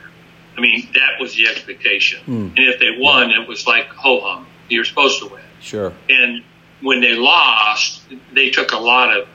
I 0.57 0.61
mean, 0.61 0.89
that 0.95 1.21
was 1.21 1.35
the 1.35 1.49
expectation. 1.49 2.21
Mm. 2.27 2.49
And 2.57 2.59
if 2.59 2.79
they 2.79 2.97
won, 2.97 3.31
it 3.31 3.49
was 3.49 3.67
like 3.67 3.89
ho 3.89 4.21
hum. 4.21 4.47
You're 4.69 4.85
supposed 4.85 5.21
to 5.21 5.29
win. 5.29 5.43
Sure. 5.61 5.93
And 6.09 6.43
when 6.81 7.01
they 7.01 7.15
lost, 7.15 8.03
they 8.33 8.51
took 8.51 8.73
a 8.73 8.79
lot 8.79 9.17
of 9.17 9.29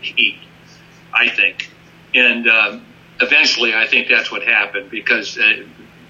heat, 0.00 0.40
I 1.12 1.28
think. 1.28 1.70
And 2.14 2.48
um, 2.48 2.86
eventually, 3.20 3.74
I 3.74 3.86
think 3.86 4.08
that's 4.08 4.30
what 4.30 4.42
happened 4.42 4.90
because 4.90 5.38
uh, 5.38 5.64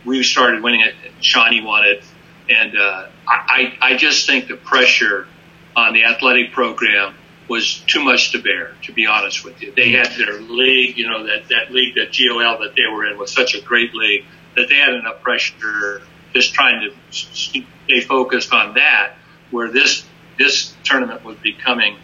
we 0.04 0.22
started 0.22 0.62
winning 0.62 0.82
it. 0.82 0.94
Shawnee 1.20 1.62
won 1.62 1.84
it, 1.84 2.04
and 2.48 2.76
uh, 2.76 3.08
I, 3.26 3.76
I 3.80 3.96
just 3.96 4.26
think 4.26 4.48
the 4.48 4.56
pressure 4.56 5.26
on 5.74 5.94
the 5.94 6.04
athletic 6.04 6.52
program 6.52 7.14
was 7.48 7.78
too 7.80 8.02
much 8.02 8.32
to 8.32 8.42
bear. 8.42 8.72
To 8.82 8.92
be 8.92 9.06
honest 9.06 9.44
with 9.44 9.62
you, 9.62 9.72
they 9.74 9.90
had 9.90 10.12
their 10.12 10.40
league, 10.40 10.96
you 10.98 11.08
know, 11.08 11.26
that 11.26 11.48
that 11.48 11.70
league, 11.70 11.94
that 11.96 12.16
GOL 12.16 12.58
that 12.60 12.74
they 12.76 12.86
were 12.92 13.06
in 13.06 13.18
was 13.18 13.32
such 13.32 13.54
a 13.54 13.60
great 13.60 13.94
league 13.94 14.24
that 14.56 14.68
they 14.68 14.76
had 14.76 14.94
enough 14.94 15.20
pressure 15.22 16.02
just 16.34 16.54
trying 16.54 16.80
to 16.80 16.94
stay 17.10 18.00
focused 18.02 18.52
on 18.52 18.74
that. 18.74 19.14
Where 19.50 19.70
this 19.70 20.04
this 20.38 20.74
tournament 20.84 21.24
was 21.24 21.36
becoming 21.38 21.96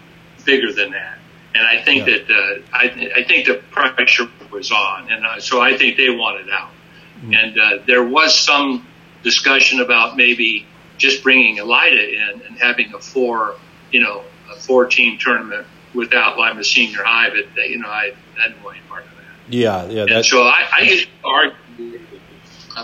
bigger 0.44 0.72
than 0.72 0.92
that. 0.92 1.18
And 1.54 1.66
I 1.66 1.82
think 1.82 2.06
yeah. 2.06 2.18
that 2.18 2.30
uh, 2.30 2.76
I, 2.76 3.12
I 3.16 3.24
think 3.24 3.46
the 3.46 3.54
pressure 3.70 4.28
was 4.52 4.70
on, 4.70 5.10
and 5.10 5.26
uh, 5.26 5.40
so 5.40 5.60
I 5.60 5.76
think 5.76 5.96
they 5.96 6.10
wanted 6.10 6.48
out. 6.50 6.70
Mm-hmm. 7.18 7.34
And 7.34 7.58
uh, 7.58 7.82
there 7.86 8.04
was 8.04 8.38
some 8.38 8.86
discussion 9.22 9.80
about 9.80 10.16
maybe 10.16 10.66
just 10.96 11.22
bringing 11.22 11.56
Elida 11.56 12.14
in 12.14 12.42
and 12.42 12.58
having 12.58 12.94
a 12.94 13.00
four, 13.00 13.56
you 13.90 14.00
know, 14.00 14.22
a 14.50 14.54
four 14.54 14.86
team 14.86 15.18
tournament 15.18 15.66
without 15.92 16.38
Lima 16.38 16.62
Senior 16.62 17.02
High, 17.02 17.30
but 17.30 17.46
uh, 17.58 17.64
you 17.64 17.78
know, 17.78 17.88
I, 17.88 18.12
I 18.38 18.48
didn't 18.48 18.62
want 18.62 18.76
any 18.76 18.86
part 18.86 19.04
of 19.04 19.10
that. 19.10 19.52
Yeah, 19.52 19.86
yeah. 19.88 20.16
And 20.16 20.24
so 20.24 20.42
I, 20.42 20.68
I 20.72 20.82
used 20.82 21.08
to 21.08 21.28
argue 21.28 22.00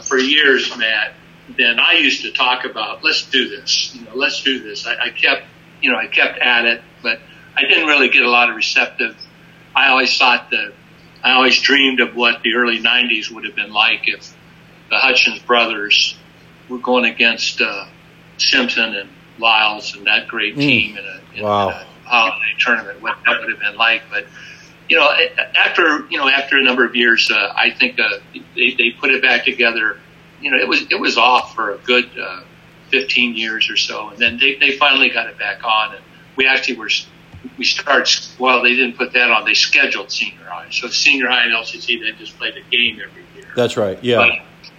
for 0.03 0.19
years, 0.19 0.77
Matt. 0.77 1.15
Then 1.49 1.79
I 1.79 1.95
used 1.95 2.23
to 2.23 2.33
talk 2.33 2.65
about 2.65 3.05
let's 3.05 3.29
do 3.31 3.49
this, 3.49 3.95
you 3.95 4.05
know, 4.05 4.15
let's 4.15 4.43
do 4.43 4.59
this. 4.59 4.87
I, 4.87 4.97
I 4.97 5.11
kept, 5.11 5.45
you 5.81 5.93
know, 5.93 5.99
I 5.99 6.07
kept 6.07 6.39
at 6.39 6.65
it, 6.65 6.83
but 7.03 7.21
I 7.57 7.63
didn't 7.63 7.87
really 7.87 8.09
get 8.09 8.23
a 8.23 8.31
lot 8.31 8.51
of 8.51 8.57
receptive. 8.57 9.17
I 9.75 9.89
always 9.89 10.17
thought 10.17 10.51
that 10.51 10.73
I 11.23 11.33
always 11.33 11.61
dreamed 11.61 12.01
of 12.01 12.15
what 12.17 12.43
the 12.43 12.55
early 12.55 12.79
'90s 12.79 13.31
would 13.31 13.45
have 13.45 13.55
been 13.55 13.73
like 13.73 14.09
if 14.09 14.35
the 14.91 14.97
Hutchins 14.97 15.41
brothers 15.41 16.17
were 16.69 16.79
going 16.79 17.05
against 17.05 17.61
uh, 17.61 17.87
Simpson 18.39 18.95
and 18.95 19.11
Lyles 19.39 19.95
and 19.95 20.07
that 20.07 20.29
great 20.29 20.55
hmm. 20.55 20.61
team 20.61 20.97
mm. 20.97 20.99
in, 20.99 21.05
a, 21.05 21.39
in, 21.39 21.45
wow. 21.45 21.69
a, 21.69 21.87
holiday 22.05 22.55
tournament. 22.59 23.03
What 23.03 23.19
that 23.27 23.41
would 23.41 23.51
have 23.51 23.59
been 23.59 23.77
like, 23.77 24.03
but 24.11 24.27
you 24.89 24.97
know, 24.97 25.11
after 25.57 26.07
you 26.09 26.19
know, 26.19 26.29
after 26.29 26.57
a 26.57 26.63
number 26.63 26.85
of 26.85 26.95
years, 26.95 27.31
uh, 27.31 27.53
I 27.55 27.71
think 27.71 27.99
uh, 27.99 28.19
they 28.55 28.75
they 28.79 28.91
put 28.93 29.11
it 29.11 29.23
back 29.23 29.45
together. 29.45 29.99
You 30.41 30.51
know, 30.51 30.59
it 30.59 30.69
was 30.69 30.83
it 30.91 31.01
was 31.01 31.17
off 31.17 31.55
for 31.55 31.73
a 31.73 31.79
good 31.79 32.11
uh, 32.19 32.43
15 32.91 33.35
years 33.35 33.71
or 33.71 33.77
so, 33.77 34.11
and 34.11 34.19
then 34.19 34.39
they 34.39 34.57
they 34.57 34.77
finally 34.77 35.09
got 35.09 35.29
it 35.29 35.39
back 35.39 35.65
on, 35.65 35.95
and 35.95 36.05
we 36.37 36.47
actually 36.47 36.77
were 36.77 36.91
we 37.59 37.65
started, 37.65 38.09
well, 38.39 38.63
they 38.63 38.75
didn't 38.75 38.97
put 38.97 39.13
that 39.13 39.31
on. 39.31 39.45
They 39.45 39.55
scheduled 39.55 40.11
senior 40.11 40.45
high. 40.45 40.69
So 40.71 40.89
senior 40.89 41.29
high 41.29 41.45
and 41.45 41.53
LCC, 41.53 42.01
they 42.01 42.13
just 42.19 42.37
played 42.39 42.57
a 42.57 42.63
game 42.71 43.01
every 43.03 43.23
year. 43.35 43.53
That's 43.55 43.77
right. 43.77 44.03
Yeah. 44.03 44.19
But, 44.19 44.31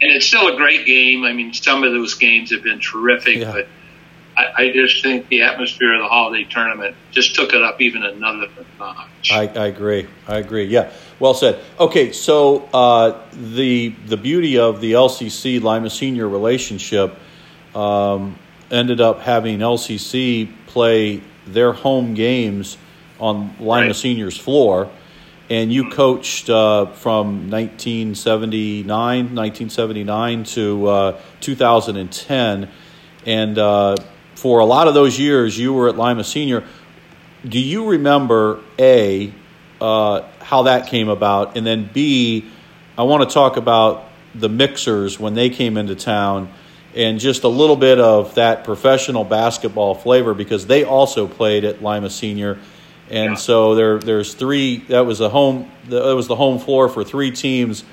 and 0.01 0.11
it's 0.11 0.27
still 0.27 0.53
a 0.53 0.57
great 0.57 0.85
game. 0.85 1.23
I 1.23 1.33
mean, 1.33 1.53
some 1.53 1.83
of 1.83 1.91
those 1.91 2.13
games 2.13 2.51
have 2.51 2.63
been 2.63 2.79
terrific, 2.79 3.37
yeah. 3.37 3.51
but 3.51 3.67
I, 4.35 4.63
I, 4.63 4.71
just 4.71 5.01
think 5.01 5.27
the 5.29 5.41
atmosphere 5.41 5.95
of 5.95 6.01
the 6.01 6.07
holiday 6.07 6.43
tournament 6.43 6.95
just 7.09 7.33
took 7.33 7.53
it 7.53 7.63
up 7.63 7.81
even 7.81 8.03
another 8.03 8.47
notch. 8.77 9.31
I, 9.31 9.47
I 9.47 9.67
agree. 9.67 10.07
I 10.27 10.37
agree. 10.37 10.65
Yeah. 10.65 10.91
Well 11.19 11.33
said. 11.33 11.59
Okay, 11.79 12.11
so 12.11 12.69
uh, 12.73 13.21
the 13.31 13.89
the 13.89 14.17
beauty 14.17 14.59
of 14.59 14.81
the 14.81 14.93
LCC 14.93 15.61
Lima 15.61 15.89
Senior 15.89 16.29
relationship 16.29 17.17
um, 17.73 18.37
ended 18.69 19.01
up 19.01 19.21
having 19.21 19.59
LCC 19.59 20.53
play 20.67 21.21
their 21.47 21.73
home 21.73 22.13
games 22.13 22.77
on 23.19 23.55
Lima 23.59 23.87
right. 23.87 23.95
Senior's 23.95 24.37
floor. 24.37 24.91
And 25.49 25.71
you 25.71 25.89
coached 25.89 26.49
uh, 26.49 26.87
from 26.87 27.49
1979, 27.49 28.85
1979 28.85 30.43
to 30.43 30.87
uh, 30.87 31.21
2010. 31.39 32.69
And 33.25 33.57
uh, 33.57 33.95
for 34.35 34.59
a 34.59 34.65
lot 34.65 34.87
of 34.87 34.93
those 34.93 35.17
years, 35.17 35.57
you 35.57 35.73
were 35.73 35.87
at 35.87 35.97
Lima 35.97 36.25
Senior. 36.25 36.65
Do 37.45 37.59
you 37.59 37.89
remember, 37.91 38.59
A, 38.77 39.33
uh, 39.79 40.21
how 40.47 40.63
that 40.63 40.87
came 40.87 41.09
about? 41.09 41.57
And 41.57 41.67
then, 41.67 41.89
B, 41.91 42.45
I 42.97 43.03
want 43.03 43.27
to 43.27 43.33
talk 43.33 43.57
about 43.57 44.05
the 44.33 44.47
mixers 44.47 45.19
when 45.19 45.33
they 45.33 45.49
came 45.49 45.75
into 45.75 45.93
town 45.93 46.53
and 46.95 47.19
just 47.19 47.43
a 47.43 47.49
little 47.49 47.75
bit 47.75 47.99
of 47.99 48.35
that 48.35 48.63
professional 48.63 49.25
basketball 49.25 49.93
flavor 49.93 50.33
because 50.33 50.65
they 50.65 50.85
also 50.85 51.27
played 51.27 51.65
at 51.65 51.81
Lima 51.83 52.09
Senior, 52.09 52.57
and 53.09 53.31
yeah. 53.31 53.35
so 53.35 53.75
there 53.75 53.99
there's 53.99 54.35
three. 54.35 54.77
That 54.87 55.05
was 55.05 55.19
a 55.19 55.27
home. 55.27 55.69
That 55.89 56.15
was 56.15 56.27
the 56.27 56.37
home 56.37 56.59
floor 56.59 56.87
for 56.87 57.03
three 57.03 57.31
teams 57.31 57.83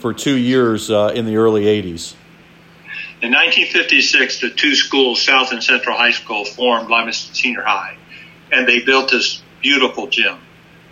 for 0.00 0.12
two 0.12 0.36
years 0.36 0.90
uh, 0.90 1.12
in 1.14 1.26
the 1.26 1.36
early 1.36 1.62
'80s. 1.62 2.16
In 3.22 3.30
1956, 3.30 4.40
the 4.40 4.50
two 4.50 4.74
schools, 4.74 5.22
South 5.22 5.52
and 5.52 5.62
Central 5.62 5.96
High 5.96 6.10
School, 6.10 6.44
formed 6.44 6.90
Lima 6.90 7.12
Senior 7.12 7.62
High, 7.62 7.96
and 8.50 8.66
they 8.66 8.84
built 8.84 9.12
this 9.12 9.40
beautiful 9.62 10.08
gym. 10.08 10.38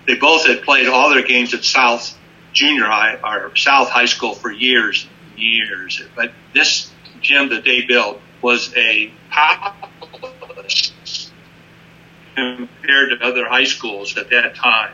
They 0.06 0.16
both 0.16 0.46
had 0.46 0.62
played 0.62 0.88
all 0.88 1.10
their 1.10 1.22
games 1.22 1.54
at 1.54 1.64
South 1.64 2.16
Junior 2.52 2.86
High 2.86 3.18
or 3.22 3.54
South 3.56 3.88
High 3.88 4.06
School 4.06 4.34
for 4.34 4.50
years 4.50 5.06
and 5.30 5.38
years, 5.38 6.02
but 6.14 6.32
this 6.54 6.90
gym 7.20 7.50
that 7.50 7.64
they 7.64 7.82
built 7.82 8.20
was 8.42 8.74
a 8.76 9.12
compared 12.34 13.10
to 13.10 13.18
other 13.22 13.46
high 13.48 13.64
schools 13.64 14.16
at 14.16 14.30
that 14.30 14.54
time. 14.56 14.92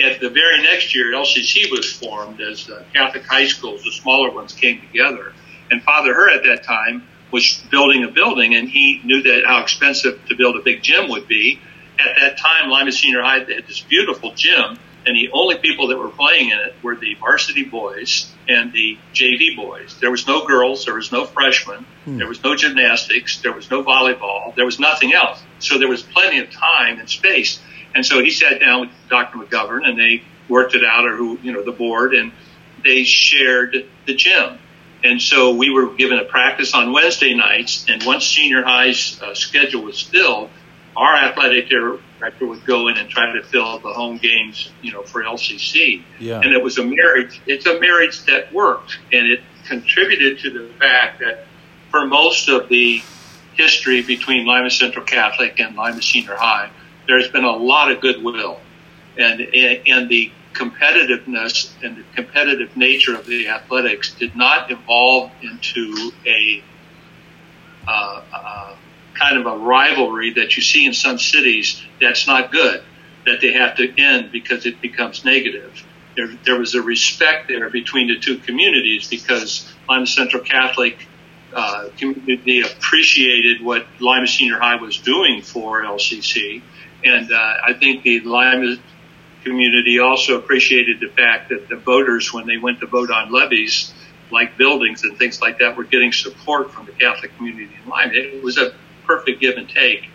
At 0.00 0.20
the 0.20 0.30
very 0.30 0.62
next 0.62 0.94
year, 0.94 1.12
LCC 1.12 1.70
was 1.70 1.92
formed 1.92 2.40
as 2.40 2.70
uh, 2.70 2.84
Catholic 2.94 3.24
high 3.26 3.46
schools. 3.46 3.82
The 3.82 3.92
smaller 3.92 4.30
ones 4.30 4.54
came 4.54 4.80
together, 4.80 5.32
and 5.70 5.82
Father 5.82 6.14
Her 6.14 6.30
at 6.30 6.42
that 6.44 6.64
time 6.64 7.06
was 7.30 7.62
building 7.70 8.04
a 8.04 8.08
building, 8.08 8.54
and 8.54 8.68
he 8.68 9.00
knew 9.04 9.22
that 9.22 9.44
how 9.46 9.62
expensive 9.62 10.24
to 10.26 10.34
build 10.36 10.56
a 10.56 10.60
big 10.60 10.82
gym 10.82 11.10
would 11.10 11.28
be. 11.28 11.60
At 12.08 12.20
that 12.20 12.38
time, 12.38 12.70
Lima 12.70 12.92
Senior 12.92 13.22
High 13.22 13.38
had 13.40 13.66
this 13.66 13.80
beautiful 13.80 14.34
gym 14.34 14.78
and 15.06 15.16
the 15.16 15.30
only 15.32 15.56
people 15.56 15.88
that 15.88 15.98
were 15.98 16.10
playing 16.10 16.50
in 16.50 16.58
it 16.58 16.74
were 16.82 16.94
the 16.94 17.14
varsity 17.14 17.64
boys 17.64 18.30
and 18.48 18.72
the 18.72 18.98
JV 19.14 19.56
boys. 19.56 19.98
There 19.98 20.10
was 20.10 20.26
no 20.26 20.46
girls, 20.46 20.84
there 20.84 20.94
was 20.94 21.10
no 21.10 21.24
freshmen, 21.24 21.86
hmm. 22.04 22.18
there 22.18 22.28
was 22.28 22.42
no 22.44 22.54
gymnastics, 22.54 23.40
there 23.40 23.52
was 23.52 23.70
no 23.70 23.82
volleyball, 23.82 24.54
there 24.56 24.66
was 24.66 24.78
nothing 24.78 25.14
else. 25.14 25.42
So 25.58 25.78
there 25.78 25.88
was 25.88 26.02
plenty 26.02 26.40
of 26.40 26.50
time 26.50 26.98
and 26.98 27.08
space. 27.08 27.60
And 27.94 28.04
so 28.04 28.22
he 28.22 28.30
sat 28.30 28.60
down 28.60 28.82
with 28.82 28.90
Dr. 29.08 29.38
McGovern 29.38 29.88
and 29.88 29.98
they 29.98 30.22
worked 30.48 30.74
it 30.74 30.84
out, 30.84 31.06
or 31.06 31.16
who, 31.16 31.38
you 31.42 31.52
know, 31.52 31.64
the 31.64 31.72
board, 31.72 32.14
and 32.14 32.32
they 32.84 33.04
shared 33.04 33.88
the 34.06 34.14
gym. 34.14 34.58
And 35.02 35.22
so 35.22 35.54
we 35.54 35.70
were 35.70 35.94
given 35.94 36.18
a 36.18 36.24
practice 36.24 36.74
on 36.74 36.92
Wednesday 36.92 37.34
nights, 37.34 37.86
and 37.88 38.04
once 38.04 38.26
senior 38.26 38.62
high's 38.62 39.20
uh, 39.22 39.34
schedule 39.34 39.82
was 39.82 40.00
filled, 40.02 40.50
our 40.96 41.14
athletic 41.16 41.68
director 41.68 42.46
would 42.46 42.64
go 42.64 42.88
in 42.88 42.96
and 42.96 43.08
try 43.08 43.32
to 43.32 43.42
fill 43.42 43.78
the 43.78 43.92
home 43.92 44.18
games, 44.18 44.70
you 44.82 44.92
know, 44.92 45.02
for 45.02 45.22
LCC. 45.22 46.02
Yeah. 46.18 46.40
And 46.40 46.52
it 46.52 46.62
was 46.62 46.78
a 46.78 46.84
marriage. 46.84 47.40
It's 47.46 47.66
a 47.66 47.78
marriage 47.80 48.24
that 48.26 48.52
worked, 48.52 48.98
and 49.12 49.26
it 49.26 49.40
contributed 49.66 50.40
to 50.40 50.50
the 50.50 50.72
fact 50.74 51.20
that 51.20 51.46
for 51.90 52.06
most 52.06 52.48
of 52.48 52.68
the 52.68 53.02
history 53.54 54.02
between 54.02 54.46
Lima 54.46 54.70
Central 54.70 55.04
Catholic 55.04 55.60
and 55.60 55.76
Lima 55.76 56.02
Senior 56.02 56.36
High, 56.36 56.70
there's 57.06 57.28
been 57.28 57.44
a 57.44 57.56
lot 57.56 57.90
of 57.90 58.00
goodwill, 58.00 58.60
and 59.16 59.40
and 59.40 60.08
the 60.08 60.32
competitiveness 60.52 61.70
and 61.82 61.96
the 61.96 62.04
competitive 62.14 62.76
nature 62.76 63.14
of 63.14 63.26
the 63.26 63.48
athletics 63.48 64.14
did 64.14 64.34
not 64.34 64.70
evolve 64.70 65.30
into 65.42 66.12
a 66.26 66.62
uh, 67.86 68.22
uh, 68.32 68.76
kind 69.14 69.36
of 69.38 69.46
a 69.46 69.56
rivalry 69.56 70.34
that 70.34 70.56
you 70.56 70.62
see 70.62 70.86
in 70.86 70.92
some 70.92 71.18
cities 71.18 71.82
that's 72.00 72.26
not 72.26 72.52
good, 72.52 72.82
that 73.26 73.40
they 73.40 73.52
have 73.52 73.76
to 73.76 74.00
end 74.00 74.32
because 74.32 74.66
it 74.66 74.80
becomes 74.80 75.24
negative. 75.24 75.84
There, 76.16 76.28
there 76.44 76.58
was 76.58 76.74
a 76.74 76.82
respect 76.82 77.48
there 77.48 77.70
between 77.70 78.08
the 78.08 78.18
two 78.18 78.38
communities 78.38 79.08
because 79.08 79.72
Lima 79.88 80.06
Central 80.06 80.42
Catholic 80.42 81.06
uh, 81.54 81.88
community 81.96 82.62
appreciated 82.62 83.62
what 83.62 83.86
Lima 84.00 84.26
Senior 84.26 84.58
High 84.58 84.76
was 84.76 84.98
doing 84.98 85.42
for 85.42 85.82
LCC. 85.82 86.62
And 87.04 87.32
uh, 87.32 87.54
I 87.64 87.74
think 87.74 88.02
the 88.02 88.20
Lima 88.20 88.76
community 89.42 89.98
also 89.98 90.38
appreciated 90.38 91.00
the 91.00 91.08
fact 91.08 91.48
that 91.48 91.68
the 91.68 91.76
voters, 91.76 92.32
when 92.32 92.46
they 92.46 92.58
went 92.58 92.80
to 92.80 92.86
vote 92.86 93.10
on 93.10 93.32
levies, 93.32 93.92
like 94.30 94.56
buildings 94.56 95.02
and 95.02 95.18
things 95.18 95.40
like 95.40 95.58
that, 95.58 95.76
were 95.76 95.84
getting 95.84 96.12
support 96.12 96.72
from 96.72 96.86
the 96.86 96.92
Catholic 96.92 97.36
community 97.36 97.70
in 97.82 97.90
Lima. 97.90 98.12
It 98.12 98.42
was 98.42 98.58
a 98.58 98.74
perfect 99.10 99.40
give 99.40 99.56
and 99.56 99.68
take. 99.68 100.08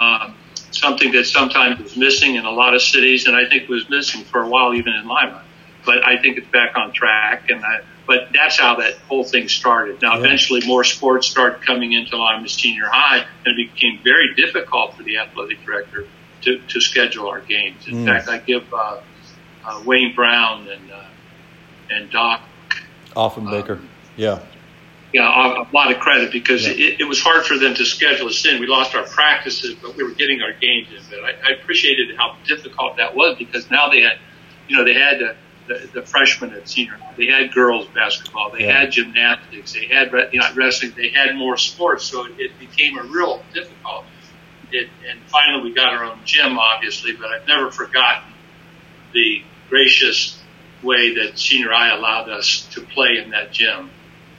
Um, 0.00 0.34
something 0.72 1.12
that 1.12 1.24
sometimes 1.24 1.80
was 1.80 1.96
missing 1.96 2.34
in 2.36 2.44
a 2.44 2.50
lot 2.50 2.74
of 2.74 2.82
cities, 2.82 3.26
and 3.26 3.36
I 3.36 3.48
think 3.48 3.68
was 3.68 3.88
missing 3.90 4.24
for 4.24 4.42
a 4.42 4.48
while 4.48 4.74
even 4.74 4.92
in 4.94 5.06
Lima. 5.06 5.42
But 5.84 6.04
I 6.04 6.20
think 6.20 6.38
it's 6.38 6.48
back 6.48 6.76
on 6.76 6.92
track, 6.92 7.50
and 7.50 7.64
I, 7.64 7.80
but 8.06 8.28
that's 8.34 8.58
how 8.58 8.76
that 8.76 8.96
whole 9.08 9.24
thing 9.24 9.48
started. 9.48 10.02
Now, 10.02 10.14
yeah. 10.14 10.20
eventually, 10.20 10.66
more 10.66 10.84
sports 10.84 11.26
started 11.28 11.62
coming 11.62 11.92
into 11.92 12.16
Lima 12.16 12.48
Senior 12.48 12.88
High, 12.90 13.24
and 13.44 13.58
it 13.58 13.72
became 13.72 14.00
very 14.02 14.34
difficult 14.34 14.94
for 14.96 15.02
the 15.02 15.18
athletic 15.18 15.64
director 15.64 16.06
to, 16.42 16.58
to 16.58 16.80
schedule 16.80 17.28
our 17.28 17.40
games. 17.40 17.86
In 17.86 17.94
mm. 17.94 18.06
fact, 18.06 18.28
I 18.28 18.38
give 18.38 18.72
uh, 18.72 19.00
uh, 19.64 19.82
Wayne 19.86 20.14
Brown 20.14 20.68
and 20.68 20.90
uh, 20.90 21.04
and 21.90 22.10
Doc 22.10 22.42
Offenbaker, 23.16 23.78
um, 23.78 23.88
yeah, 24.16 24.40
yeah, 25.12 25.62
a, 25.62 25.74
lot 25.74 25.92
of 25.92 25.98
credit 25.98 26.32
because 26.32 26.66
yeah. 26.66 26.74
it, 26.74 27.00
it, 27.00 27.04
was 27.04 27.20
hard 27.20 27.44
for 27.44 27.58
them 27.58 27.74
to 27.74 27.84
schedule 27.84 28.28
us 28.28 28.44
in. 28.46 28.60
We 28.60 28.66
lost 28.66 28.94
our 28.94 29.04
practices, 29.04 29.74
but 29.74 29.96
we 29.96 30.04
were 30.04 30.14
getting 30.14 30.40
our 30.42 30.52
games 30.52 30.88
in. 30.90 31.02
But 31.10 31.24
I, 31.24 31.50
I 31.50 31.52
appreciated 31.60 32.16
how 32.16 32.36
difficult 32.46 32.96
that 32.98 33.14
was 33.14 33.36
because 33.36 33.70
now 33.70 33.88
they 33.88 34.02
had, 34.02 34.18
you 34.68 34.76
know, 34.76 34.84
they 34.84 34.94
had 34.94 35.18
the, 35.18 35.36
the, 35.66 35.90
the 35.94 36.02
freshmen 36.02 36.52
at 36.52 36.68
senior, 36.68 36.98
they 37.16 37.26
had 37.26 37.52
girls 37.52 37.88
basketball, 37.88 38.50
they 38.50 38.66
yeah. 38.66 38.80
had 38.80 38.92
gymnastics, 38.92 39.72
they 39.72 39.86
had 39.86 40.12
you 40.32 40.40
know 40.40 40.48
wrestling, 40.54 40.92
they 40.96 41.08
had 41.08 41.34
more 41.36 41.56
sports, 41.56 42.04
so 42.04 42.26
it, 42.26 42.32
it 42.38 42.58
became 42.58 42.98
a 42.98 43.02
real 43.02 43.42
difficult 43.52 44.04
it, 44.72 44.88
and 45.08 45.20
finally 45.26 45.62
we 45.62 45.74
got 45.74 45.92
our 45.92 46.04
own 46.04 46.20
gym, 46.24 46.58
obviously, 46.58 47.12
but 47.12 47.26
I've 47.26 47.46
never 47.46 47.70
forgotten 47.70 48.32
the 49.12 49.42
gracious 49.68 50.40
way 50.82 51.14
that 51.14 51.38
senior 51.38 51.70
high 51.70 51.94
allowed 51.94 52.28
us 52.28 52.66
to 52.72 52.80
play 52.80 53.18
in 53.22 53.30
that 53.30 53.52
gym 53.52 53.90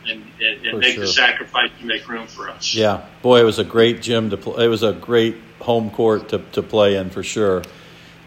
and, 0.08 0.24
and, 0.42 0.66
and 0.66 0.80
make 0.80 0.96
sure. 0.96 1.06
the 1.06 1.12
sacrifice 1.12 1.70
to 1.80 1.86
make 1.86 2.08
room 2.08 2.28
for 2.28 2.50
us. 2.50 2.74
Yeah, 2.74 3.06
boy, 3.22 3.42
it 3.42 3.44
was 3.44 3.60
a 3.60 3.64
great 3.64 4.02
gym 4.02 4.30
to 4.30 4.38
play. 4.38 4.66
It 4.66 4.70
was 4.70 4.84
a 4.84 4.94
great 4.94 5.38
home 5.60 5.92
court 5.92 6.30
to, 6.30 6.40
to 6.54 6.64
play 6.64 6.96
in 6.96 7.10
for 7.10 7.24
sure. 7.24 7.64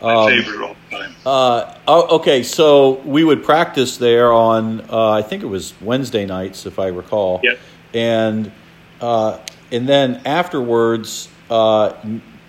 My 0.00 0.14
um, 0.14 0.30
favorite 0.30 0.62
all 0.62 0.76
time. 0.90 1.14
Uh, 1.24 1.78
oh, 1.88 2.16
okay, 2.16 2.42
so 2.42 3.00
we 3.00 3.24
would 3.24 3.42
practice 3.42 3.96
there 3.96 4.32
on 4.32 4.82
uh, 4.90 5.10
I 5.10 5.22
think 5.22 5.42
it 5.42 5.46
was 5.46 5.74
Wednesday 5.80 6.26
nights, 6.26 6.66
if 6.66 6.78
I 6.78 6.88
recall. 6.88 7.40
Yep. 7.42 7.58
And 7.94 8.52
uh, 9.00 9.38
and 9.70 9.88
then 9.88 10.22
afterwards, 10.24 11.28
uh, 11.50 11.94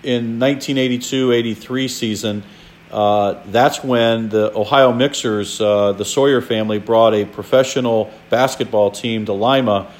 in 0.02 0.38
1982-83 0.38 1.90
season, 1.90 2.42
uh, 2.90 3.42
that's 3.46 3.82
when 3.82 4.28
the 4.28 4.56
Ohio 4.56 4.92
Mixers, 4.92 5.60
uh, 5.60 5.92
the 5.92 6.04
Sawyer 6.04 6.40
family, 6.40 6.78
brought 6.78 7.14
a 7.14 7.24
professional 7.24 8.12
basketball 8.30 8.90
team 8.92 9.26
to 9.26 9.32
Lima, 9.32 9.90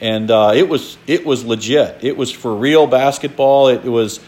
and 0.00 0.30
uh, 0.30 0.52
it 0.54 0.68
was 0.68 0.96
it 1.06 1.26
was 1.26 1.44
legit. 1.44 1.98
It 2.02 2.16
was 2.16 2.30
for 2.30 2.54
real 2.54 2.86
basketball. 2.86 3.68
It, 3.68 3.84
it 3.84 3.88
was 3.88 4.20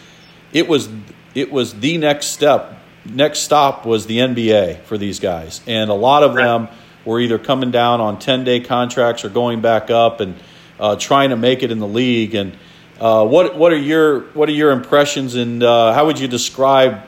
it 0.51 0.67
was 0.67 0.89
it 1.33 1.51
was 1.51 1.79
the 1.79 1.97
next 1.97 2.27
step. 2.27 2.75
Next 3.05 3.39
stop 3.39 3.85
was 3.85 4.05
the 4.05 4.17
NBA 4.17 4.81
for 4.81 4.97
these 4.97 5.21
guys, 5.21 5.61
and 5.65 5.89
a 5.89 5.93
lot 5.93 6.23
of 6.23 6.35
them 6.35 6.67
were 7.05 7.21
either 7.21 7.39
coming 7.39 7.71
down 7.71 8.01
on 8.01 8.19
ten 8.19 8.43
day 8.43 8.59
contracts 8.59 9.23
or 9.23 9.29
going 9.29 9.61
back 9.61 9.89
up 9.89 10.19
and 10.19 10.35
uh, 10.77 10.97
trying 10.97 11.29
to 11.29 11.37
make 11.37 11.63
it 11.63 11.71
in 11.71 11.79
the 11.79 11.87
league 11.87 12.35
and 12.35 12.57
uh, 12.99 13.25
what 13.25 13.57
what 13.57 13.71
are 13.71 13.77
your 13.77 14.21
what 14.33 14.49
are 14.49 14.53
your 14.53 14.71
impressions 14.71 15.35
and 15.35 15.61
how 15.61 16.05
would 16.05 16.19
you 16.19 16.27
describe 16.27 17.01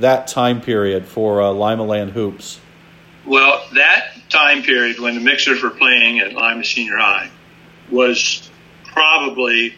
that 0.00 0.28
time 0.28 0.60
period 0.60 1.06
for 1.06 1.42
uh, 1.42 1.50
Lima 1.50 1.84
Land 1.84 2.12
hoops? 2.12 2.60
Well, 3.26 3.62
that 3.74 4.12
time 4.28 4.62
period 4.62 4.98
when 4.98 5.14
the 5.14 5.20
Mixers 5.20 5.62
were 5.62 5.70
playing 5.70 6.20
at 6.20 6.32
Lima 6.32 6.64
Senior 6.64 6.96
High 6.96 7.30
was 7.90 8.50
probably 8.84 9.74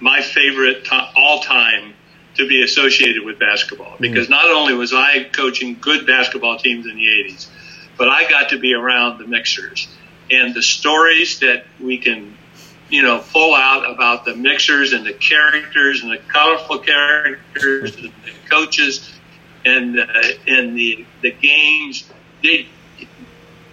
my 0.00 0.22
favorite 0.22 0.84
to- 0.86 1.08
all 1.16 1.40
time 1.40 1.94
to 2.36 2.48
be 2.48 2.62
associated 2.62 3.24
with 3.24 3.38
basketball 3.38 3.92
mm-hmm. 3.92 4.02
because 4.02 4.26
mm. 4.26 4.30
not 4.30 4.46
only 4.46 4.74
was 4.74 4.92
I 4.92 5.24
coaching 5.24 5.76
good 5.80 6.06
basketball 6.06 6.58
teams 6.58 6.86
in 6.86 6.96
the 6.96 7.06
80s, 7.06 7.48
but 7.96 8.08
I 8.08 8.28
got 8.28 8.50
to 8.50 8.58
be 8.58 8.74
around 8.74 9.18
the 9.18 9.26
Mixers 9.26 9.88
and 10.30 10.54
the 10.54 10.62
stories 10.62 11.40
that 11.40 11.66
we 11.80 11.98
can 11.98 12.36
you 12.90 13.02
know, 13.02 13.18
full 13.18 13.54
out 13.54 13.90
about 13.90 14.24
the 14.24 14.36
mixers 14.36 14.92
and 14.92 15.04
the 15.06 15.12
characters 15.12 16.02
and 16.02 16.12
the 16.12 16.18
colorful 16.18 16.78
characters 16.78 17.96
and 17.96 18.04
the 18.04 18.12
coaches 18.48 19.14
and 19.64 19.98
uh, 19.98 20.04
and 20.46 20.76
the 20.76 21.04
the 21.22 21.30
games. 21.30 22.10
They 22.42 22.66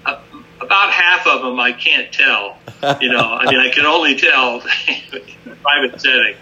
uh, 0.05 0.21
about 0.59 0.91
half 0.91 1.27
of 1.27 1.41
them 1.41 1.59
I 1.59 1.73
can't 1.73 2.11
tell. 2.11 2.57
You 2.99 3.11
know, 3.11 3.19
I 3.19 3.45
mean, 3.45 3.59
I 3.59 3.69
can 3.69 3.85
only 3.85 4.15
tell 4.17 4.61
in 4.87 5.51
a 5.51 5.55
private 5.55 6.01
setting, 6.01 6.35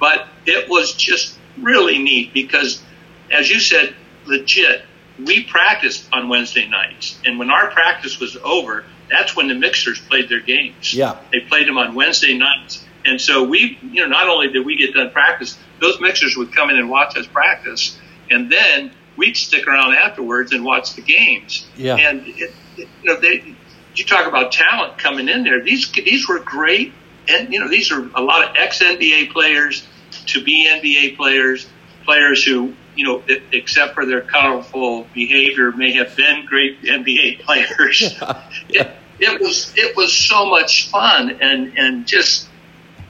but 0.00 0.26
it 0.46 0.68
was 0.68 0.94
just 0.94 1.38
really 1.60 1.98
neat 1.98 2.34
because, 2.34 2.82
as 3.30 3.50
you 3.50 3.60
said, 3.60 3.94
legit. 4.26 4.82
We 5.24 5.44
practiced 5.44 6.08
on 6.12 6.28
Wednesday 6.28 6.66
nights, 6.66 7.16
and 7.24 7.38
when 7.38 7.48
our 7.48 7.70
practice 7.70 8.18
was 8.18 8.36
over, 8.42 8.84
that's 9.08 9.36
when 9.36 9.48
the 9.48 9.54
mixers 9.54 10.00
played 10.00 10.28
their 10.28 10.40
games. 10.40 10.92
Yeah. 10.92 11.18
They 11.30 11.40
played 11.40 11.68
them 11.68 11.78
on 11.78 11.94
Wednesday 11.94 12.36
nights. 12.36 12.84
And 13.04 13.20
so 13.20 13.44
we, 13.44 13.78
you 13.82 14.02
know, 14.02 14.08
not 14.08 14.28
only 14.28 14.48
did 14.48 14.64
we 14.64 14.76
get 14.76 14.94
done 14.94 15.10
practice, 15.10 15.58
those 15.80 16.00
mixers 16.00 16.36
would 16.36 16.54
come 16.54 16.70
in 16.70 16.76
and 16.76 16.88
watch 16.88 17.16
us 17.16 17.26
practice. 17.26 17.98
And 18.30 18.50
then 18.50 18.90
we'd 19.16 19.36
stick 19.36 19.66
around 19.66 19.94
afterwards 19.94 20.52
and 20.52 20.64
watch 20.64 20.94
the 20.94 21.02
games. 21.02 21.66
Yeah. 21.76 21.96
And, 21.96 22.26
it, 22.26 22.54
it, 22.76 22.88
you 23.02 23.14
know, 23.14 23.20
they, 23.20 23.54
you 23.94 24.04
talk 24.04 24.26
about 24.26 24.52
talent 24.52 24.98
coming 24.98 25.28
in 25.28 25.44
there. 25.44 25.62
These, 25.62 25.90
these 25.92 26.28
were 26.28 26.40
great. 26.40 26.92
And, 27.28 27.52
you 27.52 27.60
know, 27.60 27.68
these 27.68 27.92
are 27.92 28.08
a 28.14 28.22
lot 28.22 28.48
of 28.48 28.56
ex 28.56 28.82
NBA 28.82 29.32
players 29.32 29.86
to 30.26 30.42
be 30.42 30.68
NBA 30.68 31.16
players, 31.16 31.66
players 32.04 32.44
who 32.44 32.74
you 32.96 33.04
know, 33.04 33.22
except 33.52 33.94
for 33.94 34.06
their 34.06 34.20
colorful 34.20 35.06
behavior, 35.14 35.72
may 35.72 35.92
have 35.92 36.16
been 36.16 36.46
great 36.46 36.82
NBA 36.82 37.40
players. 37.44 38.00
Yeah, 38.00 38.42
yeah. 38.68 38.94
It, 39.18 39.34
it 39.34 39.40
was 39.40 39.72
it 39.76 39.96
was 39.96 40.14
so 40.14 40.46
much 40.46 40.88
fun, 40.90 41.38
and 41.40 41.78
and 41.78 42.06
just 42.06 42.48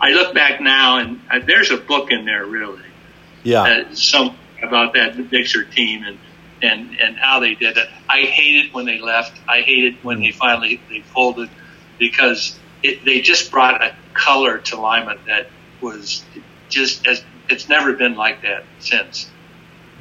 I 0.01 0.11
look 0.11 0.35
back 0.35 0.61
now, 0.61 0.99
and 0.99 1.21
uh, 1.31 1.41
there's 1.47 1.71
a 1.71 1.77
book 1.77 2.11
in 2.11 2.25
there 2.25 2.45
really. 2.45 2.83
Yeah. 3.43 3.63
Uh, 3.63 3.95
some 3.95 4.37
about 4.67 4.95
that 4.95 5.31
Mixer 5.31 5.65
team 5.65 6.05
and 6.05 6.19
and 6.63 6.99
and 7.01 7.17
how 7.17 7.41
they 7.41 7.55
did 7.55 7.77
it. 7.77 7.89
I 8.09 8.23
hated 8.23 8.73
when 8.73 8.87
they 8.87 8.99
left. 8.99 9.41
I 9.49 9.61
hated 9.61 10.03
when 10.03 10.21
they 10.21 10.31
finally 10.31 10.81
they 10.89 11.01
folded 11.01 11.51
because 11.99 12.59
it, 12.83 13.05
they 13.05 13.21
just 13.21 13.51
brought 13.51 13.83
a 13.83 13.95
color 14.15 14.59
to 14.59 14.81
Lima 14.81 15.17
that 15.27 15.49
was 15.81 16.25
just 16.69 17.07
as 17.07 17.25
it's 17.49 17.69
never 17.69 17.93
been 17.93 18.17
like 18.17 18.43
that 18.43 18.65
since. 18.79 19.31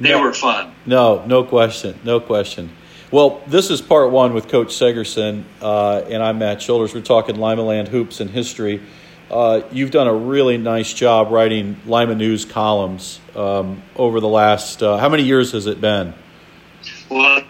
They 0.00 0.10
no, 0.10 0.22
were 0.22 0.32
fun. 0.32 0.74
No, 0.86 1.24
no 1.24 1.44
question, 1.44 1.98
no 2.02 2.18
question. 2.18 2.70
Well, 3.10 3.42
this 3.46 3.70
is 3.70 3.80
part 3.80 4.10
one 4.10 4.34
with 4.34 4.48
Coach 4.48 4.68
Seggerson, 4.68 5.44
uh, 5.60 5.98
and 6.08 6.20
I'm 6.20 6.38
Matt 6.38 6.58
Childers. 6.58 6.94
We're 6.94 7.00
talking 7.00 7.36
Lima 7.36 7.62
Land 7.62 7.88
hoops 7.88 8.18
and 8.18 8.28
history. 8.28 8.80
Uh, 9.34 9.66
you've 9.72 9.90
done 9.90 10.06
a 10.06 10.14
really 10.14 10.56
nice 10.56 10.94
job 10.94 11.32
writing 11.32 11.76
Lima 11.86 12.14
News 12.14 12.44
columns 12.44 13.18
um, 13.34 13.82
over 13.96 14.20
the 14.20 14.28
last. 14.28 14.80
Uh, 14.80 14.96
how 14.96 15.08
many 15.08 15.24
years 15.24 15.50
has 15.50 15.66
it 15.66 15.80
been? 15.80 16.14
Well, 17.10 17.42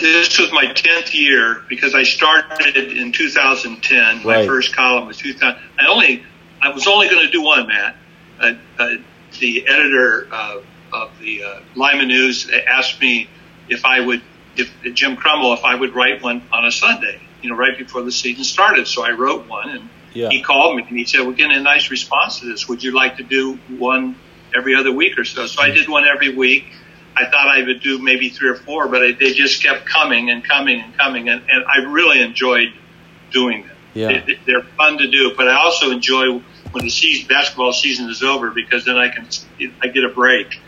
this 0.00 0.38
was 0.38 0.52
my 0.52 0.66
10th 0.66 1.14
year 1.14 1.62
because 1.66 1.94
I 1.94 2.02
started 2.02 2.76
in 2.76 3.10
2010. 3.10 4.16
My 4.18 4.22
Right. 4.34 4.46
first 4.46 4.76
column 4.76 5.06
was 5.06 5.16
2000. 5.16 5.58
I 5.78 5.86
only, 5.86 6.22
I 6.60 6.68
was 6.68 6.86
only 6.86 7.08
going 7.08 7.24
to 7.24 7.32
do 7.32 7.40
one, 7.40 7.68
Matt. 7.68 7.96
Uh, 8.38 8.52
uh, 8.78 8.90
the 9.40 9.66
editor 9.66 10.28
uh, 10.30 10.58
of 10.92 11.10
the 11.20 11.42
uh, 11.42 11.60
Lima 11.74 12.04
News 12.04 12.50
asked 12.68 13.00
me 13.00 13.30
if 13.70 13.86
I 13.86 13.98
would, 13.98 14.20
if 14.58 14.70
Jim 14.92 15.16
Krumel, 15.16 15.56
if 15.56 15.64
I 15.64 15.74
would 15.74 15.94
write 15.94 16.22
one 16.22 16.42
on 16.52 16.66
a 16.66 16.70
Sunday, 16.70 17.18
you 17.40 17.48
know, 17.48 17.56
right 17.56 17.78
before 17.78 18.02
the 18.02 18.12
season 18.12 18.44
started. 18.44 18.86
So 18.86 19.02
I 19.02 19.12
wrote 19.12 19.48
one 19.48 19.70
and 19.70 19.88
Yeah. 20.14 20.30
he 20.30 20.42
called 20.42 20.76
me 20.76 20.84
and 20.88 20.96
he 20.96 21.04
said, 21.04 21.26
we're 21.26 21.32
getting 21.32 21.56
a 21.56 21.60
nice 21.60 21.90
response 21.90 22.40
to 22.40 22.46
this. 22.46 22.68
Would 22.68 22.82
you 22.82 22.92
like 22.92 23.16
to 23.18 23.22
do 23.24 23.56
one 23.68 24.16
every 24.54 24.74
other 24.74 24.92
week 24.92 25.18
or 25.18 25.24
so? 25.24 25.46
So 25.46 25.60
I 25.60 25.70
did 25.70 25.88
one 25.88 26.04
every 26.06 26.34
week. 26.34 26.72
I 27.16 27.26
thought 27.26 27.48
I 27.48 27.62
would 27.62 27.80
do 27.80 27.98
maybe 27.98 28.28
three 28.28 28.48
or 28.48 28.56
four, 28.56 28.88
but 28.88 29.02
I, 29.02 29.12
they 29.12 29.32
just 29.32 29.62
kept 29.62 29.86
coming 29.86 30.30
and 30.30 30.42
coming 30.42 30.80
and 30.80 30.96
coming, 30.96 31.28
and, 31.28 31.42
and 31.48 31.64
I 31.64 31.84
really 31.84 32.20
enjoyed 32.20 32.72
doing 33.30 33.66
them. 33.66 33.76
Yeah. 33.94 34.24
They, 34.24 34.38
they're 34.46 34.64
fun 34.76 34.98
to 34.98 35.08
do, 35.08 35.34
but 35.36 35.48
I 35.48 35.56
also 35.56 35.90
enjoy 35.90 36.42
when 36.72 36.84
the 36.84 36.90
season, 36.90 37.28
basketball 37.28 37.72
season 37.72 38.10
is 38.10 38.22
over 38.22 38.50
because 38.50 38.84
then 38.84 38.96
I 38.96 39.08
can 39.08 39.28
I 39.80 39.86
get 39.88 40.04
a 40.04 40.08
break, 40.08 40.58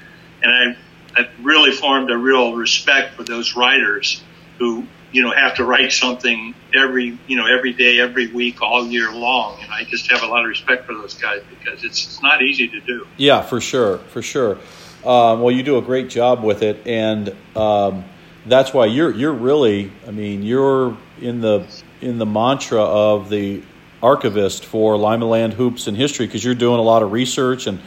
and 0.42 0.52
I 0.52 0.76
I've 1.20 1.30
really 1.42 1.72
formed 1.72 2.10
a 2.10 2.16
real 2.16 2.54
respect 2.54 3.14
for 3.14 3.24
those 3.24 3.56
writers 3.56 4.22
who 4.58 4.86
you 5.12 5.22
know 5.22 5.30
have 5.30 5.54
to 5.56 5.64
write 5.64 5.92
something 5.92 6.54
every 6.74 7.18
you 7.26 7.36
know 7.36 7.46
every 7.46 7.72
day, 7.72 8.00
every 8.00 8.26
week, 8.28 8.62
all 8.62 8.86
year 8.86 9.12
long, 9.12 9.58
and 9.62 9.72
I 9.72 9.84
just 9.84 10.10
have 10.10 10.22
a 10.22 10.26
lot 10.26 10.42
of 10.42 10.48
respect 10.48 10.86
for 10.86 10.94
those 10.94 11.14
guys 11.14 11.42
because 11.50 11.84
it's 11.84 12.04
it's 12.04 12.22
not 12.22 12.42
easy 12.42 12.68
to 12.68 12.80
do. 12.80 13.06
Yeah, 13.16 13.42
for 13.42 13.60
sure, 13.60 13.98
for 13.98 14.22
sure. 14.22 14.58
Um, 15.04 15.40
well, 15.40 15.52
you 15.52 15.62
do 15.62 15.78
a 15.78 15.82
great 15.82 16.10
job 16.10 16.42
with 16.42 16.62
it, 16.62 16.86
and 16.86 17.34
um, 17.54 18.04
that's 18.46 18.74
why 18.74 18.86
you're 18.86 19.12
you're 19.12 19.32
really. 19.32 19.92
I 20.06 20.10
mean, 20.10 20.42
you're 20.42 20.96
in 21.20 21.40
the 21.40 21.66
in 22.00 22.18
the 22.18 22.26
mantra 22.26 22.82
of 22.82 23.30
the 23.30 23.62
archivist 24.02 24.64
for 24.64 24.96
Lima 24.96 25.24
Land 25.24 25.54
hoops 25.54 25.86
and 25.86 25.96
history 25.96 26.26
because 26.26 26.44
you're 26.44 26.54
doing 26.54 26.78
a 26.78 26.82
lot 26.82 27.02
of 27.02 27.12
research 27.12 27.66
and 27.66 27.80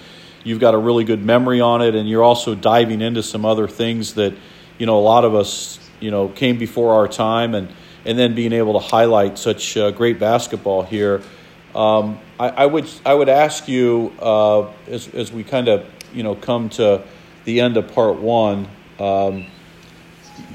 you've 0.43 0.59
got 0.59 0.74
a 0.74 0.78
really 0.78 1.03
good 1.03 1.24
memory 1.24 1.61
on 1.61 1.82
it, 1.82 1.95
and 1.95 2.09
you're 2.09 2.24
also 2.24 2.55
diving 2.55 3.01
into 3.01 3.22
some 3.22 3.45
other 3.45 3.67
things 3.67 4.13
that 4.15 4.34
you 4.78 4.86
know 4.86 4.97
a 4.97 5.01
lot 5.01 5.26
of 5.26 5.36
us 5.36 5.80
you 6.00 6.12
know 6.12 6.30
came 6.30 6.58
before 6.58 6.93
our 6.93 7.08
time, 7.08 7.56
and 7.56 7.70
and 8.06 8.18
then 8.18 8.36
being 8.36 8.54
able 8.54 8.74
to 8.74 8.86
highlight 8.86 9.38
such 9.38 9.78
uh, 9.78 9.91
great 9.91 10.20
basketball 10.20 10.84
here. 10.84 11.22
Um, 11.76 12.20
I, 12.39 12.50
I 12.50 12.66
would 12.66 12.89
I 13.06 13.14
would 13.14 13.30
ask 13.30 13.68
you 13.68 14.14
uh, 14.20 14.72
as 14.88 15.08
as 15.14 15.32
we 15.32 15.43
kind 15.43 15.68
of 15.68 15.86
you 16.14 16.24
know 16.24 16.36
come 16.36 16.70
to 16.70 17.04
the 17.45 17.62
end 17.62 17.78
of 17.78 17.93
part 17.93 18.20
one, 18.20 18.68
um, 19.00 19.45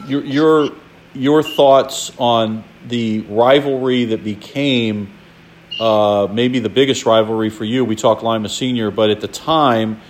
your 0.06 0.24
your 0.24 0.68
your 1.14 1.42
thoughts 1.42 2.12
on 2.18 2.64
the 2.86 3.20
rivalry 3.20 4.06
that 4.06 4.24
became 4.24 5.10
uh, 5.80 6.28
maybe 6.30 6.58
the 6.58 6.68
biggest 6.68 7.06
rivalry 7.06 7.50
for 7.50 7.64
you. 7.64 7.84
We 7.84 7.96
talked 7.96 8.22
Lima 8.22 8.48
Senior, 8.48 8.90
but 8.90 9.10
at 9.10 9.20
the 9.20 9.28
time, 9.28 10.00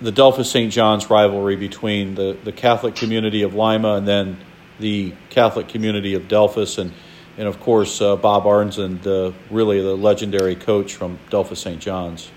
the 0.00 0.12
Delphos 0.12 0.50
St. 0.50 0.72
John's 0.72 1.10
rivalry 1.10 1.56
between 1.56 2.14
the, 2.14 2.36
the 2.42 2.52
Catholic 2.52 2.94
community 2.94 3.42
of 3.42 3.54
Lima 3.54 3.94
and 3.94 4.08
then 4.08 4.38
the 4.80 5.12
Catholic 5.28 5.68
community 5.68 6.14
of 6.14 6.22
Delphos, 6.24 6.78
and 6.78 6.92
and 7.38 7.46
of 7.46 7.60
course 7.60 8.00
uh, 8.00 8.16
Bob 8.16 8.44
Arns 8.44 8.78
and 8.78 9.06
uh, 9.06 9.32
really 9.50 9.80
the 9.80 9.96
legendary 9.96 10.56
coach 10.56 10.94
from 10.94 11.18
Delphos 11.30 11.58
St. 11.58 11.80
John's. 11.80 12.30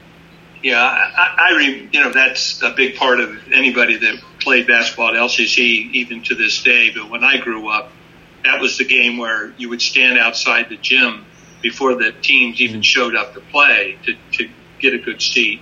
Yeah, 0.61 0.79
I, 0.79 1.49
I 1.51 1.57
re, 1.57 1.89
you 1.91 1.99
know 1.99 2.11
that's 2.11 2.61
a 2.61 2.71
big 2.71 2.95
part 2.95 3.19
of 3.19 3.51
anybody 3.51 3.97
that 3.97 4.15
played 4.39 4.67
basketball 4.67 5.09
at 5.09 5.15
LCC 5.15 5.91
even 5.91 6.23
to 6.23 6.35
this 6.35 6.63
day. 6.63 6.91
But 6.93 7.09
when 7.09 7.23
I 7.23 7.37
grew 7.37 7.67
up, 7.69 7.91
that 8.43 8.61
was 8.61 8.77
the 8.77 8.85
game 8.85 9.17
where 9.17 9.53
you 9.57 9.69
would 9.69 9.81
stand 9.81 10.17
outside 10.17 10.69
the 10.69 10.77
gym 10.77 11.25
before 11.61 11.95
the 11.95 12.11
teams 12.21 12.61
even 12.61 12.81
showed 12.81 13.15
up 13.15 13.33
to 13.33 13.39
play 13.39 13.97
to, 14.03 14.15
to 14.37 14.49
get 14.79 14.93
a 14.93 14.99
good 14.99 15.21
seat. 15.21 15.61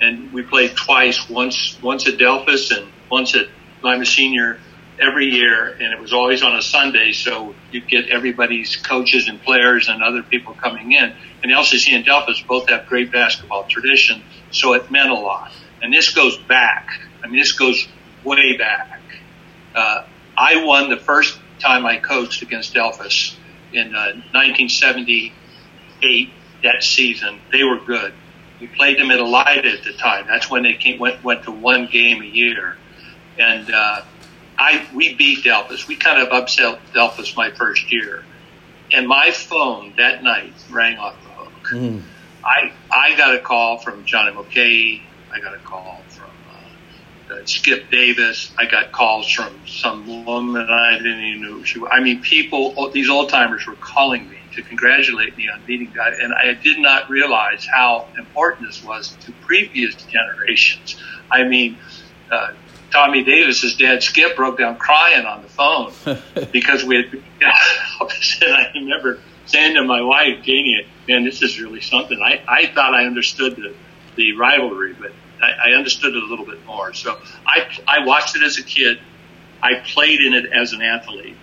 And 0.00 0.32
we 0.32 0.42
played 0.42 0.76
twice, 0.76 1.28
once 1.30 1.80
once 1.80 2.06
at 2.08 2.18
Delphos 2.18 2.76
and 2.76 2.88
once 3.10 3.34
at 3.34 3.46
Lima 3.82 4.04
Senior 4.04 4.58
every 5.02 5.26
year, 5.26 5.68
and 5.68 5.92
it 5.92 6.00
was 6.00 6.12
always 6.12 6.42
on 6.42 6.54
a 6.56 6.62
Sunday, 6.62 7.12
so 7.12 7.54
you 7.72 7.80
get 7.80 8.08
everybody's 8.08 8.76
coaches 8.76 9.28
and 9.28 9.42
players 9.42 9.88
and 9.88 10.02
other 10.02 10.22
people 10.22 10.54
coming 10.54 10.92
in. 10.92 11.12
And 11.42 11.50
LCC 11.50 11.92
and 11.94 12.04
Delphos 12.04 12.46
both 12.46 12.68
have 12.68 12.86
great 12.86 13.10
basketball 13.10 13.64
tradition, 13.64 14.22
so 14.50 14.74
it 14.74 14.90
meant 14.90 15.10
a 15.10 15.14
lot. 15.14 15.52
And 15.82 15.92
this 15.92 16.14
goes 16.14 16.38
back. 16.38 17.00
I 17.22 17.26
mean, 17.26 17.38
this 17.38 17.52
goes 17.52 17.88
way 18.24 18.56
back. 18.56 19.00
Uh, 19.74 20.04
I 20.36 20.64
won 20.64 20.88
the 20.88 20.96
first 20.96 21.38
time 21.58 21.84
I 21.84 21.98
coached 21.98 22.42
against 22.42 22.74
Delphos 22.74 23.34
in 23.72 23.94
uh, 23.94 24.12
1978. 24.32 26.30
That 26.62 26.84
season, 26.84 27.40
they 27.50 27.64
were 27.64 27.80
good. 27.80 28.14
We 28.60 28.68
played 28.68 29.00
them 29.00 29.10
at 29.10 29.18
Elida 29.18 29.78
at 29.78 29.82
the 29.82 29.94
time. 29.94 30.26
That's 30.28 30.48
when 30.48 30.62
they 30.62 30.74
came 30.74 31.00
went 31.00 31.24
went 31.24 31.42
to 31.44 31.50
one 31.50 31.86
game 31.86 32.22
a 32.22 32.26
year, 32.26 32.76
and 33.36 33.68
uh, 33.68 34.02
I 34.62 34.86
we 34.94 35.14
beat 35.14 35.44
Delphos. 35.44 35.88
We 35.88 35.96
kind 35.96 36.22
of 36.22 36.28
upset 36.28 36.78
Delphos 36.94 37.36
my 37.36 37.50
first 37.50 37.92
year, 37.92 38.22
and 38.92 39.08
my 39.08 39.32
phone 39.32 39.92
that 39.96 40.22
night 40.22 40.54
rang 40.70 40.98
off 40.98 41.16
the 41.24 41.30
hook. 41.30 41.68
Mm. 41.72 42.02
I 42.44 42.72
I 42.92 43.16
got 43.16 43.34
a 43.34 43.40
call 43.40 43.78
from 43.78 44.04
Johnny 44.04 44.32
Mulcahy. 44.32 45.02
I 45.34 45.40
got 45.40 45.54
a 45.54 45.58
call 45.58 46.04
from 46.10 46.30
uh, 46.48 47.34
uh, 47.34 47.44
Skip 47.44 47.90
Davis. 47.90 48.52
I 48.56 48.66
got 48.66 48.92
calls 48.92 49.28
from 49.28 49.66
some 49.66 50.24
woman 50.24 50.68
I 50.70 50.92
didn't 50.98 51.24
even 51.24 51.42
know 51.42 51.64
she 51.64 51.80
was. 51.80 51.90
I 51.92 52.00
mean, 52.00 52.22
people, 52.22 52.90
these 52.92 53.08
old 53.08 53.30
timers 53.30 53.66
were 53.66 53.76
calling 53.76 54.28
me 54.28 54.36
to 54.54 54.62
congratulate 54.62 55.36
me 55.36 55.48
on 55.52 55.64
beating 55.66 55.92
guys, 55.92 56.14
and 56.20 56.32
I 56.34 56.54
did 56.54 56.78
not 56.78 57.10
realize 57.10 57.66
how 57.74 58.10
important 58.16 58.68
this 58.68 58.84
was 58.84 59.16
to 59.24 59.32
previous 59.32 59.96
generations. 60.04 61.02
I 61.32 61.42
mean, 61.44 61.80
uh, 62.30 62.48
Tommy 62.92 63.24
Davis's 63.24 63.74
dad 63.76 64.02
Skip 64.02 64.36
broke 64.36 64.58
down 64.58 64.76
crying 64.76 65.24
on 65.26 65.42
the 65.42 65.48
phone 65.48 65.92
because 66.52 66.84
we 66.84 66.96
had. 66.96 67.12
You 67.12 67.20
know, 67.40 68.08
and 68.42 68.54
I 68.54 68.70
remember 68.74 69.18
saying 69.46 69.74
to 69.74 69.84
my 69.84 70.02
wife, 70.02 70.42
Janie, 70.42 70.86
"Man, 71.08 71.24
this 71.24 71.42
is 71.42 71.60
really 71.60 71.80
something." 71.80 72.20
I 72.20 72.42
I 72.46 72.66
thought 72.74 72.94
I 72.94 73.04
understood 73.06 73.56
the 73.56 73.74
the 74.16 74.32
rivalry, 74.36 74.92
but 74.92 75.12
I, 75.42 75.70
I 75.70 75.76
understood 75.76 76.14
it 76.14 76.22
a 76.22 76.26
little 76.26 76.44
bit 76.46 76.64
more. 76.66 76.92
So 76.92 77.18
I 77.46 77.66
I 77.88 78.04
watched 78.04 78.36
it 78.36 78.42
as 78.44 78.58
a 78.58 78.62
kid. 78.62 78.98
I 79.62 79.76
played 79.86 80.20
in 80.20 80.34
it 80.34 80.52
as 80.52 80.72
an 80.72 80.82
athlete, 80.82 81.36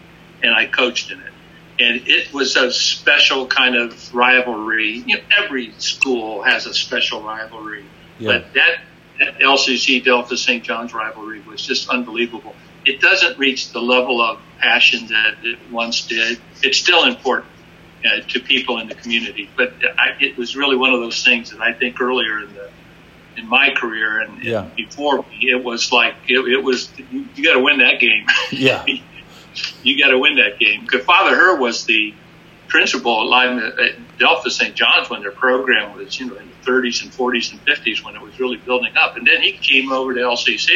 and 0.43 0.54
I 0.54 0.66
coached 0.68 1.12
in 1.12 1.20
it. 1.20 1.34
And 1.82 2.08
it 2.10 2.34
was 2.34 2.58
a 2.58 2.72
special 2.74 3.47
kind 3.47 3.76
of 3.78 4.14
rivalry. 4.14 4.97
You 5.06 5.16
know, 5.16 5.24
every 5.38 5.72
school 5.78 6.43
has 6.43 6.66
a 6.66 6.74
special 6.74 7.22
rivalry, 7.24 7.86
Yeah. 8.20 8.34
but 8.39 8.54
that 8.56 8.80
LCC 9.20 10.04
Delphos 10.04 10.38
St. 10.44 10.64
John's 10.64 10.94
rivalry 10.94 11.42
was 11.42 11.62
just 11.66 11.90
unbelievable. 11.90 12.56
It 12.86 13.02
doesn't 13.02 13.38
reach 13.38 13.72
the 13.72 13.82
level 13.82 14.22
of 14.22 14.40
passion 14.60 15.08
that 15.08 15.36
it 15.44 15.60
once 15.72 16.08
did. 16.08 16.40
It's 16.64 16.78
still 16.78 17.04
important 17.06 17.52
uh, 18.06 18.22
to 18.30 18.40
people 18.40 18.80
in 18.80 18.88
the 18.88 18.96
community, 18.96 19.50
but 19.58 19.74
I, 19.98 20.16
it 20.22 20.38
was 20.38 20.56
really 20.56 20.78
one 20.78 20.94
of 20.94 21.00
those 21.02 21.24
things 21.24 21.52
that 21.52 21.60
I 21.62 21.74
think 21.74 22.00
earlier 22.02 22.40
in 22.44 22.54
the 22.54 22.70
in 23.38 23.48
my 23.48 23.70
career 23.76 24.20
and, 24.22 24.44
Yeah. 24.44 24.64
and 24.64 24.76
before 24.76 25.18
me, 25.20 25.50
it 25.52 25.64
was 25.64 25.92
like 25.92 26.16
it, 26.28 26.40
it 26.40 26.64
was 26.64 26.92
you, 27.12 27.26
you 27.36 27.44
got 27.44 27.54
to 27.54 27.60
win 27.60 27.80
that 27.80 28.00
game. 28.00 28.26
Yeah. 28.52 28.86
you 29.84 30.02
got 30.04 30.10
to 30.12 30.18
win 30.20 30.36
that 30.38 30.60
game. 30.60 30.82
Because 30.82 31.06
Father 31.06 31.36
Herr 31.36 31.56
was 31.56 31.86
the 31.86 32.14
principal 32.68 33.22
at 33.22 33.28
Lyme 33.28 33.60
Delphos 34.20 34.58
St. 34.58 34.76
John's 34.76 35.10
when 35.10 35.22
their 35.22 35.32
program 35.32 35.96
was, 35.96 36.20
you 36.20 36.28
know, 36.28 36.36
in 36.38 36.50
the 36.50 36.72
30s 36.72 37.04
and 37.04 37.12
40s 37.12 37.52
and 37.52 37.62
50s 37.66 38.04
when 38.04 38.16
it 38.16 38.22
was 38.22 38.40
really 38.40 38.58
building 38.66 38.92
up. 39.02 39.16
And 39.16 39.26
then 39.26 39.42
he 39.42 39.58
came 39.58 39.92
over 39.92 40.14
to 40.14 40.20
LCC, 40.20 40.68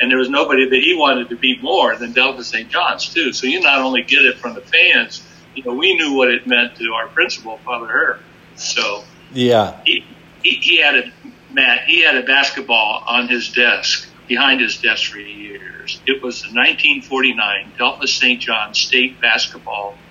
and 0.00 0.10
there 0.10 0.18
was 0.18 0.28
nobody 0.28 0.68
that 0.68 0.80
he 0.80 0.94
wanted 0.94 1.28
to 1.30 1.36
beat 1.36 1.62
more 1.62 1.96
than 1.96 2.12
Delphos 2.12 2.44
St. 2.50 2.70
John's 2.70 3.08
too. 3.12 3.32
So 3.32 3.46
you 3.46 3.60
not 3.60 3.80
only 3.80 4.02
get 4.02 4.24
it 4.24 4.38
from 4.38 4.54
the 4.54 4.62
fans, 4.62 5.26
you 5.54 5.62
know, 5.64 5.74
we 5.74 5.96
knew 5.96 6.14
what 6.14 6.28
it 6.28 6.46
meant 6.46 6.76
to 6.76 6.84
our 6.94 7.08
principal, 7.08 7.62
Father 7.64 7.86
Herr. 7.86 8.20
So 8.54 9.04
Yeah. 9.30 9.80
he, 9.84 10.04
he, 10.42 10.50
he 10.62 10.80
had 10.80 10.96
a 10.96 11.02
Matt. 11.50 11.82
He 11.86 12.02
had 12.02 12.16
a 12.16 12.22
basketball 12.22 13.02
on 13.08 13.28
his 13.28 13.52
desk, 13.52 14.12
behind 14.28 14.60
his 14.60 14.80
desk 14.80 15.10
for 15.10 15.18
years. 15.18 16.02
It 16.06 16.22
was 16.22 16.42
the 16.42 16.48
1949 16.48 17.74
Delphos 17.78 18.18
St. 18.18 18.40
John 18.40 18.74
State 18.74 19.20
basketball. 19.20 20.05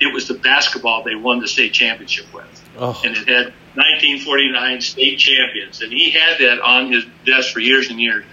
It 0.00 0.12
was 0.12 0.26
the 0.28 0.34
basketball 0.34 1.02
they 1.04 1.14
won 1.14 1.40
the 1.40 1.48
state 1.48 1.72
championship 1.74 2.26
with, 2.32 2.46
Oh. 2.78 2.98
and 3.04 3.14
it 3.16 3.28
had 3.28 3.52
1949 3.74 4.80
state 4.80 5.18
champions, 5.18 5.82
and 5.82 5.92
he 5.92 6.10
had 6.10 6.38
that 6.40 6.60
on 6.60 6.90
his 6.90 7.04
desk 7.26 7.52
for 7.52 7.60
years 7.60 7.90
and 7.90 8.00
years. 8.00 8.24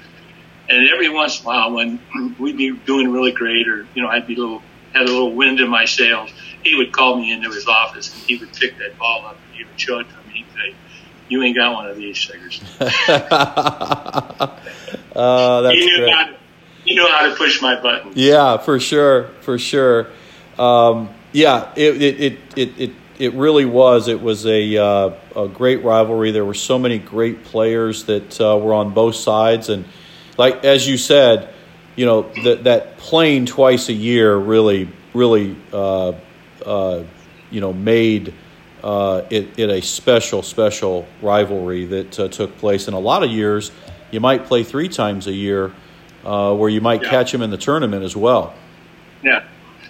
And 0.69 0.89
every 0.89 1.09
once 1.09 1.39
in 1.39 1.45
a 1.45 1.47
while, 1.47 1.71
when 1.73 1.99
we'd 2.39 2.57
be 2.57 2.71
doing 2.71 3.11
really 3.11 3.31
great, 3.31 3.67
or 3.67 3.85
you 3.93 4.01
know, 4.01 4.07
I'd 4.09 4.27
be 4.27 4.35
a 4.35 4.39
little 4.39 4.61
had 4.93 5.01
a 5.03 5.11
little 5.11 5.33
wind 5.33 5.59
in 5.59 5.69
my 5.69 5.85
sails, 5.85 6.31
he 6.63 6.75
would 6.75 6.91
call 6.93 7.17
me 7.17 7.31
into 7.31 7.49
his 7.51 7.67
office 7.67 8.11
and 8.13 8.23
he 8.23 8.37
would 8.37 8.51
pick 8.53 8.77
that 8.79 8.97
ball 8.97 9.25
up 9.27 9.37
and 9.47 9.55
he 9.57 9.63
would 9.65 9.79
show 9.79 9.99
it 9.99 10.07
to 10.09 10.15
me. 10.29 10.33
He'd 10.35 10.45
say, 10.55 10.73
"You 11.29 11.43
ain't 11.43 11.55
got 11.57 11.73
one 11.73 11.87
of 11.87 11.97
these 11.97 12.23
figures." 12.23 12.61
uh, 12.79 12.87
that's 15.61 15.77
he 15.77 15.85
knew 15.85 15.97
great. 15.97 16.13
how 16.13 16.25
to, 16.27 16.35
he 16.85 16.95
knew 16.95 17.07
how 17.07 17.27
to 17.29 17.35
push 17.35 17.61
my 17.61 17.79
button. 17.81 18.13
Yeah, 18.15 18.57
for 18.57 18.79
sure, 18.79 19.29
for 19.41 19.59
sure. 19.59 20.07
Um, 20.57 21.09
yeah, 21.31 21.71
it, 21.75 22.01
it, 22.01 22.39
it, 22.55 22.79
it, 22.79 22.91
it, 23.19 23.33
really 23.33 23.65
was. 23.65 24.07
It 24.07 24.21
was 24.21 24.45
a, 24.45 24.77
uh, 24.77 25.11
a 25.35 25.47
great 25.47 25.83
rivalry. 25.83 26.31
There 26.31 26.45
were 26.45 26.53
so 26.53 26.79
many 26.79 26.99
great 26.99 27.43
players 27.43 28.05
that 28.05 28.39
uh, 28.39 28.57
were 28.57 28.73
on 28.73 28.93
both 28.93 29.15
sides. 29.15 29.69
And 29.69 29.85
like, 30.37 30.63
as 30.63 30.87
you 30.87 30.97
said, 30.97 31.53
you 31.95 32.05
know, 32.05 32.31
that, 32.43 32.63
that 32.65 32.97
playing 32.97 33.47
twice 33.47 33.89
a 33.89 33.93
year 33.93 34.35
really, 34.35 34.89
really, 35.13 35.55
uh, 35.73 36.13
uh 36.65 37.03
you 37.49 37.61
know, 37.61 37.71
made 37.71 38.33
uh, 38.83 39.23
it, 39.29 39.57
it, 39.57 39.69
a 39.69 39.81
special, 39.81 40.43
special 40.43 41.07
rivalry 41.21 41.85
that 41.85 42.19
uh, 42.19 42.27
took 42.27 42.57
place. 42.57 42.87
In 42.87 42.93
a 42.93 42.99
lot 42.99 43.23
of 43.23 43.31
years, 43.31 43.71
you 44.11 44.19
might 44.19 44.45
play 44.45 44.63
three 44.63 44.89
times 44.89 45.27
a 45.27 45.33
year 45.33 45.71
where 46.23 46.69
you 46.69 46.81
might 46.81 47.03
yeah. 47.03 47.09
catch 47.09 47.31
them 47.31 47.41
in 47.41 47.49
the 47.51 47.57
tournament 47.57 48.03
as 48.03 48.15
well. 48.15 48.53
Yeah. 49.23 49.43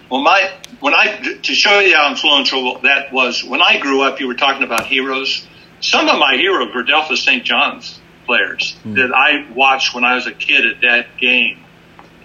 Well, 0.08 0.22
my 0.22 0.52
when 0.80 0.94
I 0.94 1.38
to 1.42 1.54
show 1.54 1.80
you 1.80 1.96
how 1.96 2.10
influential 2.10 2.78
that 2.80 3.12
was. 3.12 3.42
When 3.42 3.60
I 3.60 3.78
grew 3.78 4.02
up, 4.02 4.20
you 4.20 4.26
were 4.26 4.34
talking 4.34 4.62
about 4.62 4.86
heroes. 4.86 5.46
Some 5.80 6.08
of 6.08 6.18
my 6.18 6.36
heroes 6.36 6.74
were 6.74 6.82
Delphos 6.82 7.18
St. 7.18 7.44
John's 7.44 8.00
players 8.26 8.76
mm. 8.84 8.96
that 8.96 9.12
I 9.12 9.50
watched 9.52 9.94
when 9.94 10.04
I 10.04 10.14
was 10.14 10.26
a 10.26 10.32
kid 10.32 10.66
at 10.66 10.80
that 10.82 11.16
game, 11.18 11.64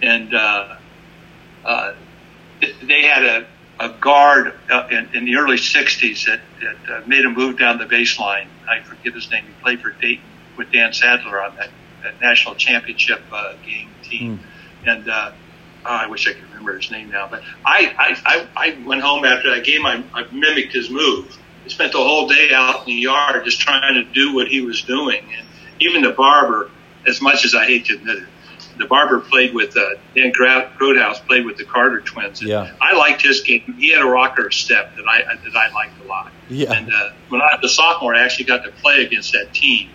and 0.02 0.34
uh, 0.34 0.76
uh, 1.64 1.94
they 2.82 3.02
had 3.02 3.24
a, 3.24 3.46
a 3.80 3.88
guard 4.00 4.54
uh, 4.70 4.88
in, 4.90 5.08
in 5.14 5.24
the 5.24 5.36
early 5.36 5.56
'60s 5.56 6.26
that, 6.26 6.40
that 6.60 6.96
uh, 6.96 7.06
made 7.06 7.24
a 7.24 7.30
move 7.30 7.58
down 7.58 7.78
the 7.78 7.86
baseline. 7.86 8.46
I 8.68 8.80
forget 8.82 9.14
his 9.14 9.30
name. 9.30 9.44
He 9.44 9.62
played 9.62 9.80
for 9.80 9.90
Dayton 9.90 10.24
with 10.56 10.70
Dan 10.70 10.92
Sadler 10.92 11.42
on 11.42 11.56
that, 11.56 11.70
that 12.02 12.20
national 12.20 12.54
championship 12.54 13.22
uh, 13.32 13.54
game 13.64 13.90
team, 14.02 14.38
mm. 14.38 14.88
and. 14.88 15.34
Oh, 15.86 15.90
I 15.90 16.06
wish 16.06 16.26
I 16.28 16.32
could 16.32 16.44
remember 16.44 16.76
his 16.76 16.90
name 16.90 17.10
now, 17.10 17.28
but 17.30 17.42
I, 17.64 17.94
I, 17.98 18.46
I, 18.56 18.68
I 18.70 18.86
went 18.86 19.02
home 19.02 19.24
after 19.24 19.54
that 19.54 19.64
game. 19.64 19.84
I, 19.84 20.02
I 20.14 20.24
mimicked 20.32 20.72
his 20.72 20.88
move. 20.88 21.38
I 21.64 21.68
spent 21.68 21.92
the 21.92 21.98
whole 21.98 22.28
day 22.28 22.50
out 22.52 22.80
in 22.80 22.86
the 22.86 22.92
yard 22.92 23.44
just 23.44 23.60
trying 23.60 23.94
to 23.94 24.04
do 24.04 24.34
what 24.34 24.48
he 24.48 24.60
was 24.60 24.82
doing. 24.82 25.24
And 25.36 25.46
even 25.80 26.02
the 26.02 26.12
barber, 26.12 26.70
as 27.06 27.20
much 27.20 27.44
as 27.44 27.54
I 27.54 27.66
hate 27.66 27.86
to 27.86 27.94
admit 27.96 28.18
it, 28.18 28.28
the 28.78 28.86
barber 28.86 29.20
played 29.20 29.54
with 29.54 29.76
uh, 29.76 29.90
Dan 30.14 30.32
Groothuis 30.32 31.26
played 31.26 31.44
with 31.44 31.56
the 31.56 31.64
Carter 31.64 32.00
twins. 32.00 32.40
And 32.40 32.50
yeah. 32.50 32.74
I 32.80 32.96
liked 32.96 33.22
his 33.22 33.42
game. 33.42 33.74
He 33.78 33.90
had 33.92 34.02
a 34.02 34.06
rocker 34.06 34.50
step 34.50 34.96
that 34.96 35.06
I 35.06 35.22
that 35.22 35.56
I 35.56 35.72
liked 35.72 36.02
a 36.02 36.08
lot. 36.08 36.32
Yeah. 36.48 36.72
And 36.72 36.92
uh, 36.92 37.10
when 37.28 37.40
I 37.40 37.56
was 37.56 37.70
a 37.70 37.74
sophomore, 37.74 38.14
I 38.14 38.24
actually 38.24 38.46
got 38.46 38.64
to 38.64 38.70
play 38.72 39.04
against 39.04 39.32
that 39.32 39.54
team, 39.54 39.90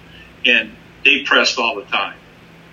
and 0.46 0.72
they 1.04 1.24
pressed 1.24 1.58
all 1.60 1.76
the 1.76 1.86
time. 1.86 2.18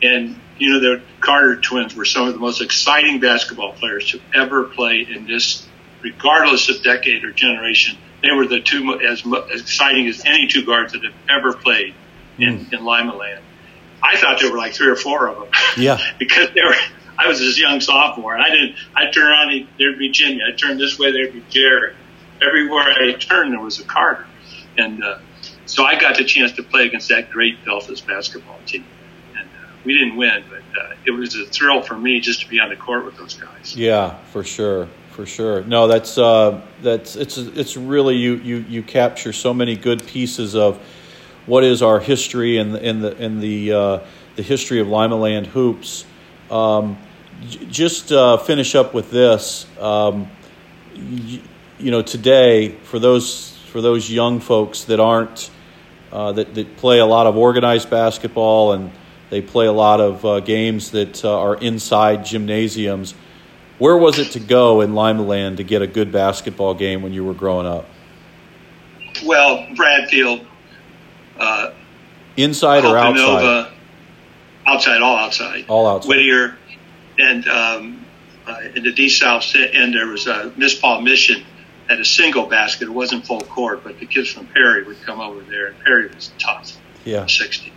And 0.03 0.41
you 0.59 0.73
know, 0.73 0.81
the 0.81 1.03
Carter 1.21 1.57
twins 1.57 1.95
were 1.95 2.05
some 2.05 2.29
of 2.29 2.35
the 2.35 2.41
most 2.41 2.61
exciting 2.61 3.21
basketball 3.21 3.73
players 3.73 4.11
to 4.13 4.21
ever 4.35 4.65
play 4.65 5.07
in 5.09 5.27
this, 5.27 5.67
regardless 6.03 6.69
of 6.69 6.83
decade 6.83 7.25
or 7.25 7.33
generation. 7.33 7.99
They 8.23 8.33
were 8.33 8.47
the 8.47 8.61
two 8.61 8.99
as, 9.01 9.23
as 9.53 9.61
exciting 9.61 10.07
as 10.09 10.25
any 10.25 10.47
two 10.49 10.65
guards 10.65 10.93
that 10.93 11.05
have 11.05 11.15
ever 11.29 11.53
played 11.53 11.95
in, 12.39 12.67
mm. 12.67 12.73
in 12.73 12.85
Lima 12.85 13.15
land. 13.15 13.45
I 14.03 14.17
thought 14.17 14.41
there 14.41 14.51
were 14.51 14.59
like 14.59 14.75
three 14.75 14.89
or 14.89 14.97
four 14.97 15.29
of 15.29 15.39
them. 15.39 15.49
Yeah. 15.77 15.99
because 16.19 16.49
they 16.55 16.63
were, 16.63 16.75
I 17.19 17.29
was 17.29 17.39
this 17.39 17.59
young 17.59 17.81
sophomore 17.81 18.35
and 18.35 18.43
I 18.43 18.51
didn't, 18.51 18.77
I'd 18.95 19.13
turn 19.13 19.31
around, 19.31 19.69
there'd 19.79 19.99
be 19.99 20.11
Jimmy. 20.11 20.41
I'd 20.43 20.59
turn 20.59 20.79
this 20.79 20.99
way, 20.99 21.13
there'd 21.13 21.33
be 21.33 21.45
Jerry. 21.51 21.95
Everywhere 22.41 22.83
I 22.83 23.13
turned, 23.13 23.53
there 23.53 23.61
was 23.61 23.81
a 23.81 23.85
Carter. 23.85 24.27
And, 24.77 25.03
uh, 25.03 25.19
so 25.65 25.85
I 25.85 25.99
got 25.99 26.17
the 26.17 26.25
chance 26.25 26.53
to 26.53 26.63
play 26.63 26.87
against 26.87 27.09
that 27.09 27.31
great 27.31 27.65
Delphos 27.65 28.07
basketball 28.07 28.59
team 28.67 28.85
we 29.87 29.95
didn't 29.95 30.17
win, 30.17 30.45
but 30.51 30.59
uh, 30.79 30.95
it 31.07 31.13
was 31.13 31.35
a 31.37 31.47
thrill 31.47 31.81
for 31.81 31.97
me 31.97 32.21
just 32.21 32.41
to 32.43 32.49
be 32.49 32.61
on 32.61 32.69
the 32.69 32.77
court 32.77 33.05
with 33.07 33.17
those 33.17 33.35
guys. 33.35 33.75
Yeah, 33.77 34.19
for 34.33 34.43
sure, 34.45 34.89
for 35.13 35.25
sure. 35.25 35.63
No, 35.63 35.87
that's 35.87 36.19
uh, 36.19 36.61
that's 36.83 37.15
it's 37.17 37.39
it's 37.39 37.77
really 37.77 38.17
you 38.17 38.35
you 38.35 38.57
you 38.69 38.83
capture 38.83 39.33
so 39.33 39.55
many 39.55 39.77
good 39.77 40.05
pieces 40.07 40.55
of 40.57 40.79
what 41.47 41.63
is 41.65 41.81
our 41.83 42.01
history 42.01 42.59
and 42.59 42.77
in 42.77 43.01
the 43.01 43.17
in 43.17 43.41
the 43.41 43.73
uh, 43.73 43.99
the 44.35 44.43
history 44.43 44.81
of 44.81 44.89
Lima 44.89 45.17
Land 45.17 45.47
hoops. 45.47 46.05
Um, 46.51 46.99
j- 47.49 47.65
just 47.67 48.11
uh, 48.13 48.37
finish 48.39 48.75
up 48.75 48.93
with 48.93 49.11
this. 49.11 49.67
Um, 49.81 50.29
y- 50.97 51.41
you 51.79 51.91
know, 51.93 52.03
today 52.03 52.71
for 52.71 52.99
those 52.99 53.57
for 53.71 53.81
those 53.81 54.11
young 54.11 54.41
folks 54.41 54.85
that 54.85 54.99
aren't 54.99 55.51
uh, 56.11 56.33
that 56.33 56.55
that 56.55 56.77
play 56.77 56.99
a 56.99 57.07
lot 57.07 57.27
of 57.29 57.37
organized 57.37 57.89
basketball 57.89 58.73
and 58.73 58.91
they 59.31 59.43
play 59.43 59.67
a 59.67 59.73
lot 59.73 60.01
of 60.01 60.25
uh, 60.25 60.41
games 60.41 60.93
that 60.93 61.25
uh, 61.25 61.39
are 61.39 61.57
inside 61.57 62.25
gymnasiums. 62.25 63.15
Where 63.79 63.97
was 63.97 64.19
it 64.19 64.33
to 64.33 64.41
go 64.41 64.81
in 64.81 64.95
Lima 64.95 65.23
Land 65.23 65.59
to 65.59 65.65
get 65.65 65.83
a 65.83 65.87
good 65.87 66.11
basketball 66.11 66.75
game 66.75 67.03
when 67.03 67.13
you 67.13 67.25
were 67.25 67.35
growing 67.35 67.67
up? 67.67 67.87
Well, 69.25 69.67
Bradfield. 69.75 70.47
Uh, 71.39 71.73
inside 72.37 72.85
or 72.85 72.97
outside? 72.97 73.73
outside, 74.67 75.03
all 75.03 75.17
outside. 75.17 75.65
All 75.69 75.87
outside. 75.87 76.09
Whittier, 76.09 76.57
and 77.19 77.47
um, 77.49 78.05
uh, 78.47 78.61
in 78.75 78.85
the 78.85 78.93
D 78.93 79.09
South 79.09 79.45
end 79.55 79.95
there 79.95 80.07
was 80.07 80.27
a 80.27 80.53
Miss 80.57 80.79
Paul 80.79 81.03
Mission 81.03 81.45
had 81.89 82.01
a 82.01 82.05
single 82.05 82.47
basket. 82.47 82.89
It 82.89 82.93
wasn't 82.93 83.27
full 83.27 83.43
court, 83.43 83.85
but 83.85 84.01
the 84.01 84.07
kids 84.07 84.33
from 84.33 84.47
Perry 84.47 84.83
would 84.85 85.01
come 85.03 85.21
over 85.21 85.41
there, 85.43 85.69
and 85.69 85.79
Perry 85.81 86.09
was 86.09 86.33
tough. 86.39 86.77
Yeah, 87.05 87.27
sixty 87.27 87.73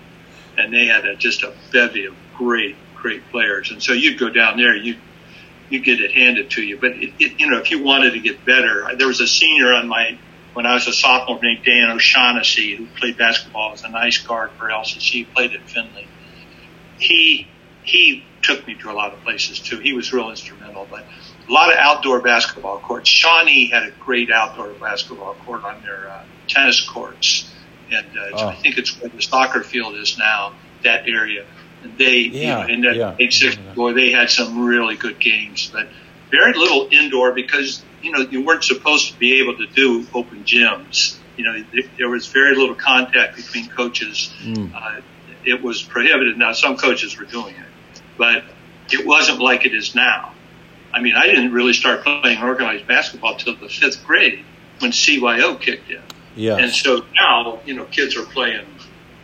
and 0.59 0.73
they 0.73 0.85
had 0.85 1.05
a, 1.05 1.15
just 1.15 1.43
a 1.43 1.53
bevy 1.71 2.05
of 2.05 2.15
great, 2.35 2.75
great 2.95 3.27
players. 3.31 3.71
And 3.71 3.81
so 3.81 3.93
you'd 3.93 4.19
go 4.19 4.29
down 4.29 4.57
there, 4.57 4.75
you 4.75 4.97
you 5.69 5.79
get 5.79 6.01
it 6.01 6.11
handed 6.11 6.49
to 6.51 6.63
you. 6.63 6.79
But 6.79 6.91
it, 6.93 7.13
it, 7.19 7.39
you 7.39 7.49
know, 7.49 7.59
if 7.59 7.69
you 7.69 7.83
wanted 7.83 8.13
to 8.13 8.19
get 8.19 8.43
better, 8.43 8.87
there 8.97 9.07
was 9.07 9.21
a 9.21 9.27
senior 9.27 9.73
on 9.73 9.87
my 9.87 10.17
when 10.53 10.65
I 10.65 10.73
was 10.73 10.87
a 10.87 10.93
sophomore 10.93 11.39
named 11.41 11.63
Dan 11.63 11.91
O'Shaughnessy 11.91 12.75
who 12.75 12.87
played 12.87 13.17
basketball 13.17 13.73
as 13.73 13.83
a 13.83 13.89
nice 13.89 14.17
guard 14.17 14.51
for 14.57 14.67
LCC. 14.67 15.01
He 15.01 15.25
played 15.25 15.53
at 15.53 15.69
Findlay. 15.69 16.07
He 16.97 17.47
he 17.83 18.25
took 18.41 18.65
me 18.67 18.75
to 18.75 18.91
a 18.91 18.93
lot 18.93 19.13
of 19.13 19.21
places 19.21 19.59
too. 19.59 19.79
He 19.79 19.93
was 19.93 20.11
real 20.11 20.29
instrumental, 20.29 20.87
but 20.89 21.05
a 21.47 21.51
lot 21.51 21.71
of 21.71 21.77
outdoor 21.77 22.21
basketball 22.21 22.79
courts. 22.79 23.09
Shawnee 23.09 23.69
had 23.69 23.83
a 23.83 23.91
great 23.99 24.31
outdoor 24.31 24.69
basketball 24.73 25.35
court 25.45 25.63
on 25.63 25.81
their 25.83 26.09
uh, 26.09 26.23
tennis 26.47 26.87
courts 26.87 27.51
and 27.91 28.17
uh, 28.17 28.29
oh. 28.33 28.47
I 28.47 28.55
think 28.55 28.77
it's 28.77 28.99
where 28.99 29.09
the 29.09 29.21
soccer 29.21 29.63
field 29.63 29.95
is 29.95 30.17
now. 30.17 30.53
That 30.83 31.09
area, 31.09 31.45
and 31.83 31.97
they 31.97 32.19
yeah, 32.19 32.61
you 32.61 32.67
know, 32.67 32.73
in 32.73 32.81
that 32.81 32.95
yeah. 33.19 33.29
six 33.29 33.57
boy, 33.75 33.93
they 33.93 34.11
had 34.11 34.29
some 34.29 34.65
really 34.65 34.95
good 34.95 35.19
games, 35.19 35.69
but 35.73 35.89
very 36.31 36.53
little 36.53 36.87
indoor 36.89 37.33
because 37.33 37.83
you 38.01 38.11
know 38.11 38.19
you 38.19 38.45
weren't 38.45 38.63
supposed 38.63 39.11
to 39.11 39.19
be 39.19 39.41
able 39.41 39.57
to 39.57 39.67
do 39.67 40.07
open 40.13 40.45
gyms. 40.45 41.17
You 41.35 41.45
know, 41.45 41.83
there 41.97 42.09
was 42.09 42.27
very 42.27 42.55
little 42.55 42.75
contact 42.75 43.35
between 43.35 43.67
coaches. 43.69 44.33
Mm. 44.41 44.73
Uh, 44.73 45.01
it 45.45 45.61
was 45.61 45.81
prohibited. 45.81 46.37
Now 46.37 46.53
some 46.53 46.77
coaches 46.77 47.17
were 47.17 47.25
doing 47.25 47.55
it, 47.55 48.01
but 48.17 48.43
it 48.91 49.05
wasn't 49.05 49.39
like 49.39 49.65
it 49.65 49.73
is 49.73 49.95
now. 49.95 50.33
I 50.93 51.01
mean, 51.01 51.15
I 51.15 51.27
didn't 51.27 51.53
really 51.53 51.73
start 51.73 52.03
playing 52.03 52.41
organized 52.41 52.87
basketball 52.87 53.35
till 53.35 53.55
the 53.55 53.69
fifth 53.69 54.05
grade 54.05 54.43
when 54.79 54.91
CYO 54.91 55.59
kicked 55.59 55.89
in. 55.89 56.01
Yeah. 56.39 56.55
And 56.55 56.71
so 56.71 57.05
now, 57.15 57.59
you 57.65 57.73
know, 57.73 57.83
kids 57.85 58.15
are 58.15 58.23
playing. 58.23 58.65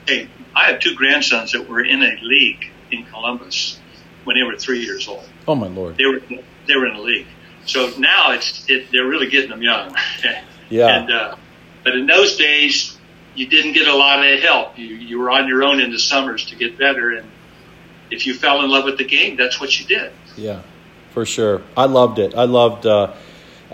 Hey, 0.06 0.28
I 0.54 0.70
have 0.70 0.82
two 0.82 0.96
grandsons 0.96 1.54
that 1.54 1.70
were 1.70 1.82
in 1.82 2.04
a 2.04 2.20
league 2.22 2.70
in 2.92 3.06
Columbus 3.06 3.80
when 4.26 4.36
they 4.38 4.44
were 4.44 4.58
three 4.58 4.84
years 4.84 5.08
old. 5.08 5.24
Oh 5.48 5.56
my 5.56 5.68
lord! 5.68 5.96
They 5.96 6.06
were 6.06 6.22
they 6.68 6.76
were 6.76 6.88
in 6.88 6.96
a 6.96 7.02
league. 7.02 7.28
So 7.66 7.92
now 7.98 8.32
it's 8.32 8.70
it, 8.70 8.92
they're 8.92 9.08
really 9.08 9.30
getting 9.30 9.50
them 9.50 9.62
young. 9.62 9.96
yeah. 10.70 10.88
And 10.88 11.12
uh, 11.12 11.36
but 11.86 11.96
in 11.96 12.06
those 12.06 12.36
days, 12.36 12.98
you 13.34 13.48
didn't 13.48 13.74
get 13.74 13.88
a 13.88 13.96
lot 13.96 14.26
of 14.28 14.40
help. 14.42 14.78
You 14.78 14.88
you 14.88 15.18
were 15.18 15.32
on 15.32 15.48
your 15.48 15.64
own 15.64 15.80
in 15.80 15.92
the 15.92 16.00
summers 16.00 16.46
to 16.48 16.58
get 16.58 16.78
better, 16.78 17.12
and 17.12 17.32
if 18.12 18.28
you 18.28 18.34
fell 18.34 18.62
in 18.62 18.70
love 18.70 18.84
with 18.84 18.98
the 18.98 19.06
game, 19.06 19.38
that's 19.38 19.62
what 19.62 19.80
you 19.80 19.86
did. 19.86 20.12
Yeah, 20.36 20.64
for 21.12 21.26
sure. 21.26 21.62
I 21.78 21.86
loved 21.86 22.20
it. 22.20 22.36
I 22.36 22.44
loved. 22.44 22.86
Uh, 22.86 23.14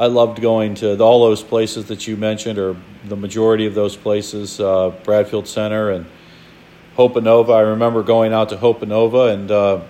I 0.02 0.08
loved 0.08 0.41
going 0.41 0.74
to 0.76 0.99
all 0.99 1.24
those 1.24 1.43
places 1.43 1.86
that 1.89 2.08
you 2.08 2.18
mentioned, 2.18 2.58
or 2.58 2.76
the 3.06 3.16
majority 3.16 3.68
of 3.68 3.76
those 3.76 3.95
places, 3.95 4.60
uh, 4.60 4.89
Bradfield 5.04 5.47
Center 5.47 5.91
and 5.91 6.08
Hoponova. 6.97 7.54
I 7.54 7.60
remember 7.60 8.02
going 8.02 8.34
out 8.34 8.49
to 8.49 8.58
Hoponova, 8.58 9.32
and 9.32 9.52
uh, 9.52 9.82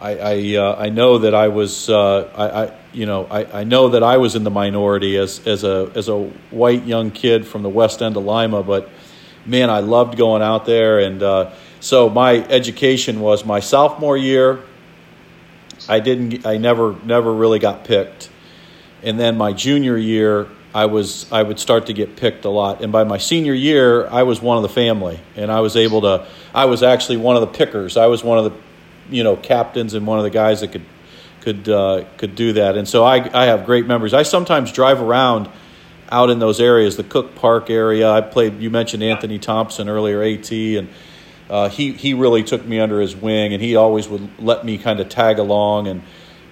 I 0.00 0.16
I, 0.16 0.56
uh, 0.56 0.76
I, 0.76 0.88
know 0.88 1.18
that 1.18 1.32
I 1.32 1.46
was 1.46 1.88
uh, 1.88 2.28
I, 2.34 2.64
I, 2.64 2.72
you 2.92 3.06
know 3.06 3.28
I, 3.30 3.60
I 3.60 3.62
know 3.62 3.90
that 3.90 4.02
I 4.02 4.16
was 4.16 4.34
in 4.34 4.42
the 4.42 4.50
minority 4.50 5.16
as 5.16 5.46
as 5.46 5.62
a 5.62 5.92
as 5.94 6.08
a 6.08 6.24
white 6.50 6.84
young 6.84 7.12
kid 7.12 7.46
from 7.46 7.62
the 7.62 7.70
west 7.70 8.02
end 8.02 8.16
of 8.16 8.24
Lima, 8.24 8.64
but 8.64 8.90
man, 9.44 9.70
I 9.70 9.78
loved 9.78 10.16
going 10.16 10.42
out 10.42 10.66
there, 10.66 10.98
and 10.98 11.22
uh, 11.22 11.52
so 11.78 12.10
my 12.10 12.44
education 12.48 13.20
was 13.20 13.44
my 13.44 13.60
sophomore 13.60 14.16
year. 14.16 14.58
I 15.88 16.00
didn't 16.00 16.44
I 16.44 16.56
never 16.56 16.96
never 17.04 17.32
really 17.32 17.60
got 17.60 17.84
picked 17.84 18.30
and 19.06 19.18
then 19.18 19.38
my 19.38 19.52
junior 19.52 19.96
year 19.96 20.48
I 20.74 20.84
was 20.84 21.30
I 21.32 21.42
would 21.42 21.58
start 21.58 21.86
to 21.86 21.94
get 21.94 22.16
picked 22.16 22.44
a 22.44 22.50
lot, 22.50 22.82
and 22.82 22.92
by 22.92 23.04
my 23.04 23.16
senior 23.16 23.54
year 23.54 24.06
I 24.08 24.24
was 24.24 24.42
one 24.42 24.58
of 24.58 24.62
the 24.62 24.68
family, 24.68 25.18
and 25.34 25.50
I 25.50 25.60
was 25.60 25.76
able 25.76 26.02
to 26.02 26.26
I 26.52 26.66
was 26.66 26.82
actually 26.82 27.16
one 27.16 27.36
of 27.36 27.40
the 27.40 27.46
pickers. 27.46 27.96
I 27.96 28.08
was 28.08 28.22
one 28.22 28.36
of 28.36 28.44
the 28.44 28.52
you 29.08 29.24
know 29.24 29.36
captains 29.36 29.94
and 29.94 30.06
one 30.06 30.18
of 30.18 30.24
the 30.24 30.30
guys 30.30 30.60
that 30.60 30.72
could 30.72 30.84
could 31.40 31.68
uh, 31.68 32.04
could 32.18 32.34
do 32.34 32.52
that. 32.54 32.76
And 32.76 32.86
so 32.86 33.04
I 33.04 33.30
I 33.32 33.46
have 33.46 33.64
great 33.64 33.86
memories. 33.86 34.12
I 34.12 34.24
sometimes 34.24 34.70
drive 34.72 35.00
around 35.00 35.48
out 36.10 36.28
in 36.28 36.40
those 36.40 36.60
areas, 36.60 36.96
the 36.96 37.04
Cook 37.04 37.36
Park 37.36 37.70
area. 37.70 38.10
I 38.10 38.20
played. 38.20 38.60
You 38.60 38.68
mentioned 38.68 39.02
Anthony 39.02 39.38
Thompson 39.38 39.88
earlier, 39.88 40.22
AT, 40.22 40.50
and 40.52 40.88
uh, 41.48 41.68
he 41.68 41.92
he 41.92 42.12
really 42.12 42.42
took 42.42 42.66
me 42.66 42.80
under 42.80 43.00
his 43.00 43.14
wing, 43.16 43.54
and 43.54 43.62
he 43.62 43.76
always 43.76 44.08
would 44.08 44.28
let 44.38 44.64
me 44.64 44.76
kind 44.76 45.00
of 45.00 45.08
tag 45.08 45.38
along 45.38 45.86
and 45.86 46.02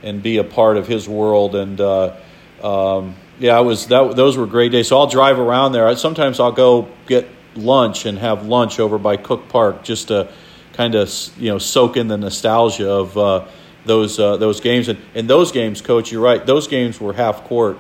and 0.03 0.23
be 0.23 0.39
a 0.39 0.45
part 0.45 0.77
of 0.77 0.87
his 0.87 1.09
world. 1.09 1.55
And 1.55 1.81
uh, 1.81 2.17
um, 2.65 3.15
yeah, 3.39 3.57
I 3.57 3.61
was 3.61 3.89
that. 3.89 4.17
Those 4.17 4.37
were 4.37 4.47
great 4.47 4.73
days. 4.73 4.89
So 4.89 4.99
I'll 4.99 5.07
drive 5.07 5.39
around 5.39 5.73
there. 5.73 5.95
Sometimes 5.97 6.41
I'll 6.41 6.53
go 6.53 6.89
get 7.07 7.29
lunch 7.55 8.07
and 8.07 8.19
have 8.19 8.47
lunch 8.47 8.81
over 8.81 8.99
by 8.99 9.17
Cook 9.17 9.49
Park 9.49 9.85
just 9.85 10.09
to 10.09 10.33
kind 10.73 10.95
of 10.95 11.13
you 11.39 11.51
know 11.51 11.59
soak 11.59 11.97
in 11.97 12.09
the 12.09 12.17
nostalgia 12.17 12.91
of 12.91 13.19
uh, 13.19 13.47
those 13.85 14.19
uh, 14.19 14.39
those 14.39 14.61
games. 14.61 14.89
And 14.89 14.99
in 15.15 15.27
those 15.27 15.53
games, 15.53 15.83
coach, 15.83 16.11
you're 16.11 16.23
right. 16.23 16.45
Those 16.45 16.67
games 16.67 16.99
were 16.99 17.13
half 17.13 17.45
court 17.45 17.77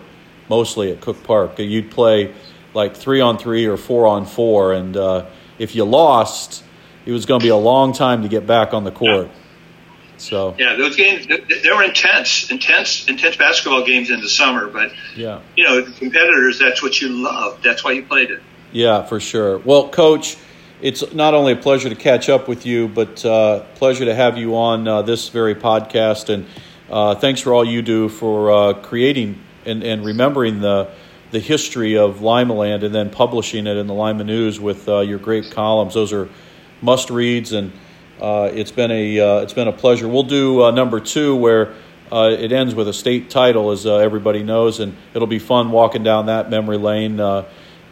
mostly 0.50 0.92
at 0.92 1.00
Cook 1.00 1.24
Park. 1.24 1.58
You'd 1.58 1.90
play 1.90 2.34
like 2.74 2.94
three 2.94 3.22
on 3.22 3.38
three 3.38 3.64
or 3.64 3.78
four 3.78 4.06
on 4.06 4.26
four, 4.26 4.74
and 4.74 4.96
uh, 4.96 5.26
if 5.58 5.74
you 5.74 5.84
lost, 5.84 6.62
it 7.06 7.12
was 7.12 7.24
going 7.24 7.40
to 7.40 7.44
be 7.44 7.50
a 7.50 7.56
long 7.56 7.94
time 7.94 8.22
to 8.22 8.28
get 8.28 8.46
back 8.46 8.74
on 8.74 8.84
the 8.84 8.90
court. 8.90 9.30
So 10.16 10.54
yeah, 10.58 10.76
those 10.76 10.96
games 10.96 11.26
they 11.26 11.70
were 11.70 11.82
intense, 11.82 12.50
intense, 12.50 13.08
intense 13.08 13.36
basketball 13.36 13.84
games 13.84 14.10
in 14.10 14.20
the 14.20 14.28
summer. 14.28 14.68
But 14.68 14.92
yeah, 15.16 15.40
you 15.56 15.64
know, 15.64 15.82
competitors, 15.82 16.58
that's 16.58 16.82
what 16.82 17.00
you 17.00 17.08
love. 17.08 17.62
That's 17.62 17.84
why 17.84 17.92
you 17.92 18.04
played 18.04 18.30
it. 18.30 18.42
Yeah, 18.72 19.04
for 19.04 19.20
sure. 19.20 19.58
Well, 19.58 19.88
coach, 19.88 20.36
it's 20.80 21.12
not 21.12 21.34
only 21.34 21.52
a 21.52 21.56
pleasure 21.56 21.88
to 21.88 21.94
catch 21.94 22.28
up 22.28 22.48
with 22.48 22.66
you, 22.66 22.88
but 22.88 23.24
uh, 23.24 23.60
pleasure 23.76 24.04
to 24.04 24.14
have 24.14 24.36
you 24.36 24.56
on 24.56 24.86
uh, 24.86 25.02
this 25.02 25.28
very 25.28 25.54
podcast. 25.54 26.28
And 26.28 26.46
uh, 26.90 27.14
thanks 27.14 27.40
for 27.40 27.54
all 27.54 27.64
you 27.64 27.82
do 27.82 28.08
for 28.08 28.50
uh, 28.52 28.72
creating 28.74 29.40
and, 29.64 29.82
and 29.82 30.04
remembering 30.04 30.60
the 30.60 30.90
the 31.30 31.40
history 31.40 31.98
of 31.98 32.18
Limaland 32.18 32.84
and 32.84 32.94
then 32.94 33.10
publishing 33.10 33.66
it 33.66 33.76
in 33.76 33.88
the 33.88 33.94
Lima 33.94 34.22
News 34.22 34.60
with 34.60 34.88
uh, 34.88 35.00
your 35.00 35.18
great 35.18 35.50
columns. 35.50 35.94
Those 35.94 36.12
are 36.12 36.28
must 36.80 37.10
reads, 37.10 37.52
and 37.52 37.72
uh, 38.20 38.50
it's 38.52 38.70
been 38.70 38.90
a 38.90 39.20
uh, 39.20 39.38
it's 39.40 39.52
been 39.52 39.68
a 39.68 39.72
pleasure. 39.72 40.08
We'll 40.08 40.22
do 40.22 40.64
uh, 40.64 40.70
number 40.70 41.00
two 41.00 41.36
where 41.36 41.74
uh, 42.12 42.36
it 42.38 42.52
ends 42.52 42.74
with 42.74 42.88
a 42.88 42.92
state 42.92 43.30
title, 43.30 43.70
as 43.70 43.86
uh, 43.86 43.96
everybody 43.96 44.42
knows, 44.42 44.80
and 44.80 44.96
it'll 45.14 45.26
be 45.26 45.38
fun 45.38 45.70
walking 45.70 46.02
down 46.02 46.26
that 46.26 46.50
memory 46.50 46.78
lane 46.78 47.20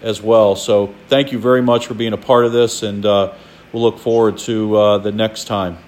as 0.02 0.20
well. 0.20 0.56
So 0.56 0.94
thank 1.08 1.32
you 1.32 1.38
very 1.38 1.62
much 1.62 1.86
for 1.86 1.94
being 1.94 2.12
a 2.12 2.18
part 2.18 2.44
of 2.44 2.52
this, 2.52 2.82
and 2.82 3.04
we'll 3.04 3.32
look 3.72 3.98
forward 3.98 4.38
to 4.38 5.00
the 5.02 5.12
next 5.12 5.44
time. 5.44 5.78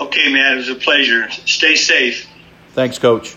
Okay, 0.00 0.32
man, 0.32 0.54
it 0.54 0.56
was 0.56 0.68
a 0.68 0.74
pleasure. 0.76 1.30
Stay 1.30 1.74
safe. 1.74 2.28
Thanks, 2.72 2.98
Coach. 2.98 3.34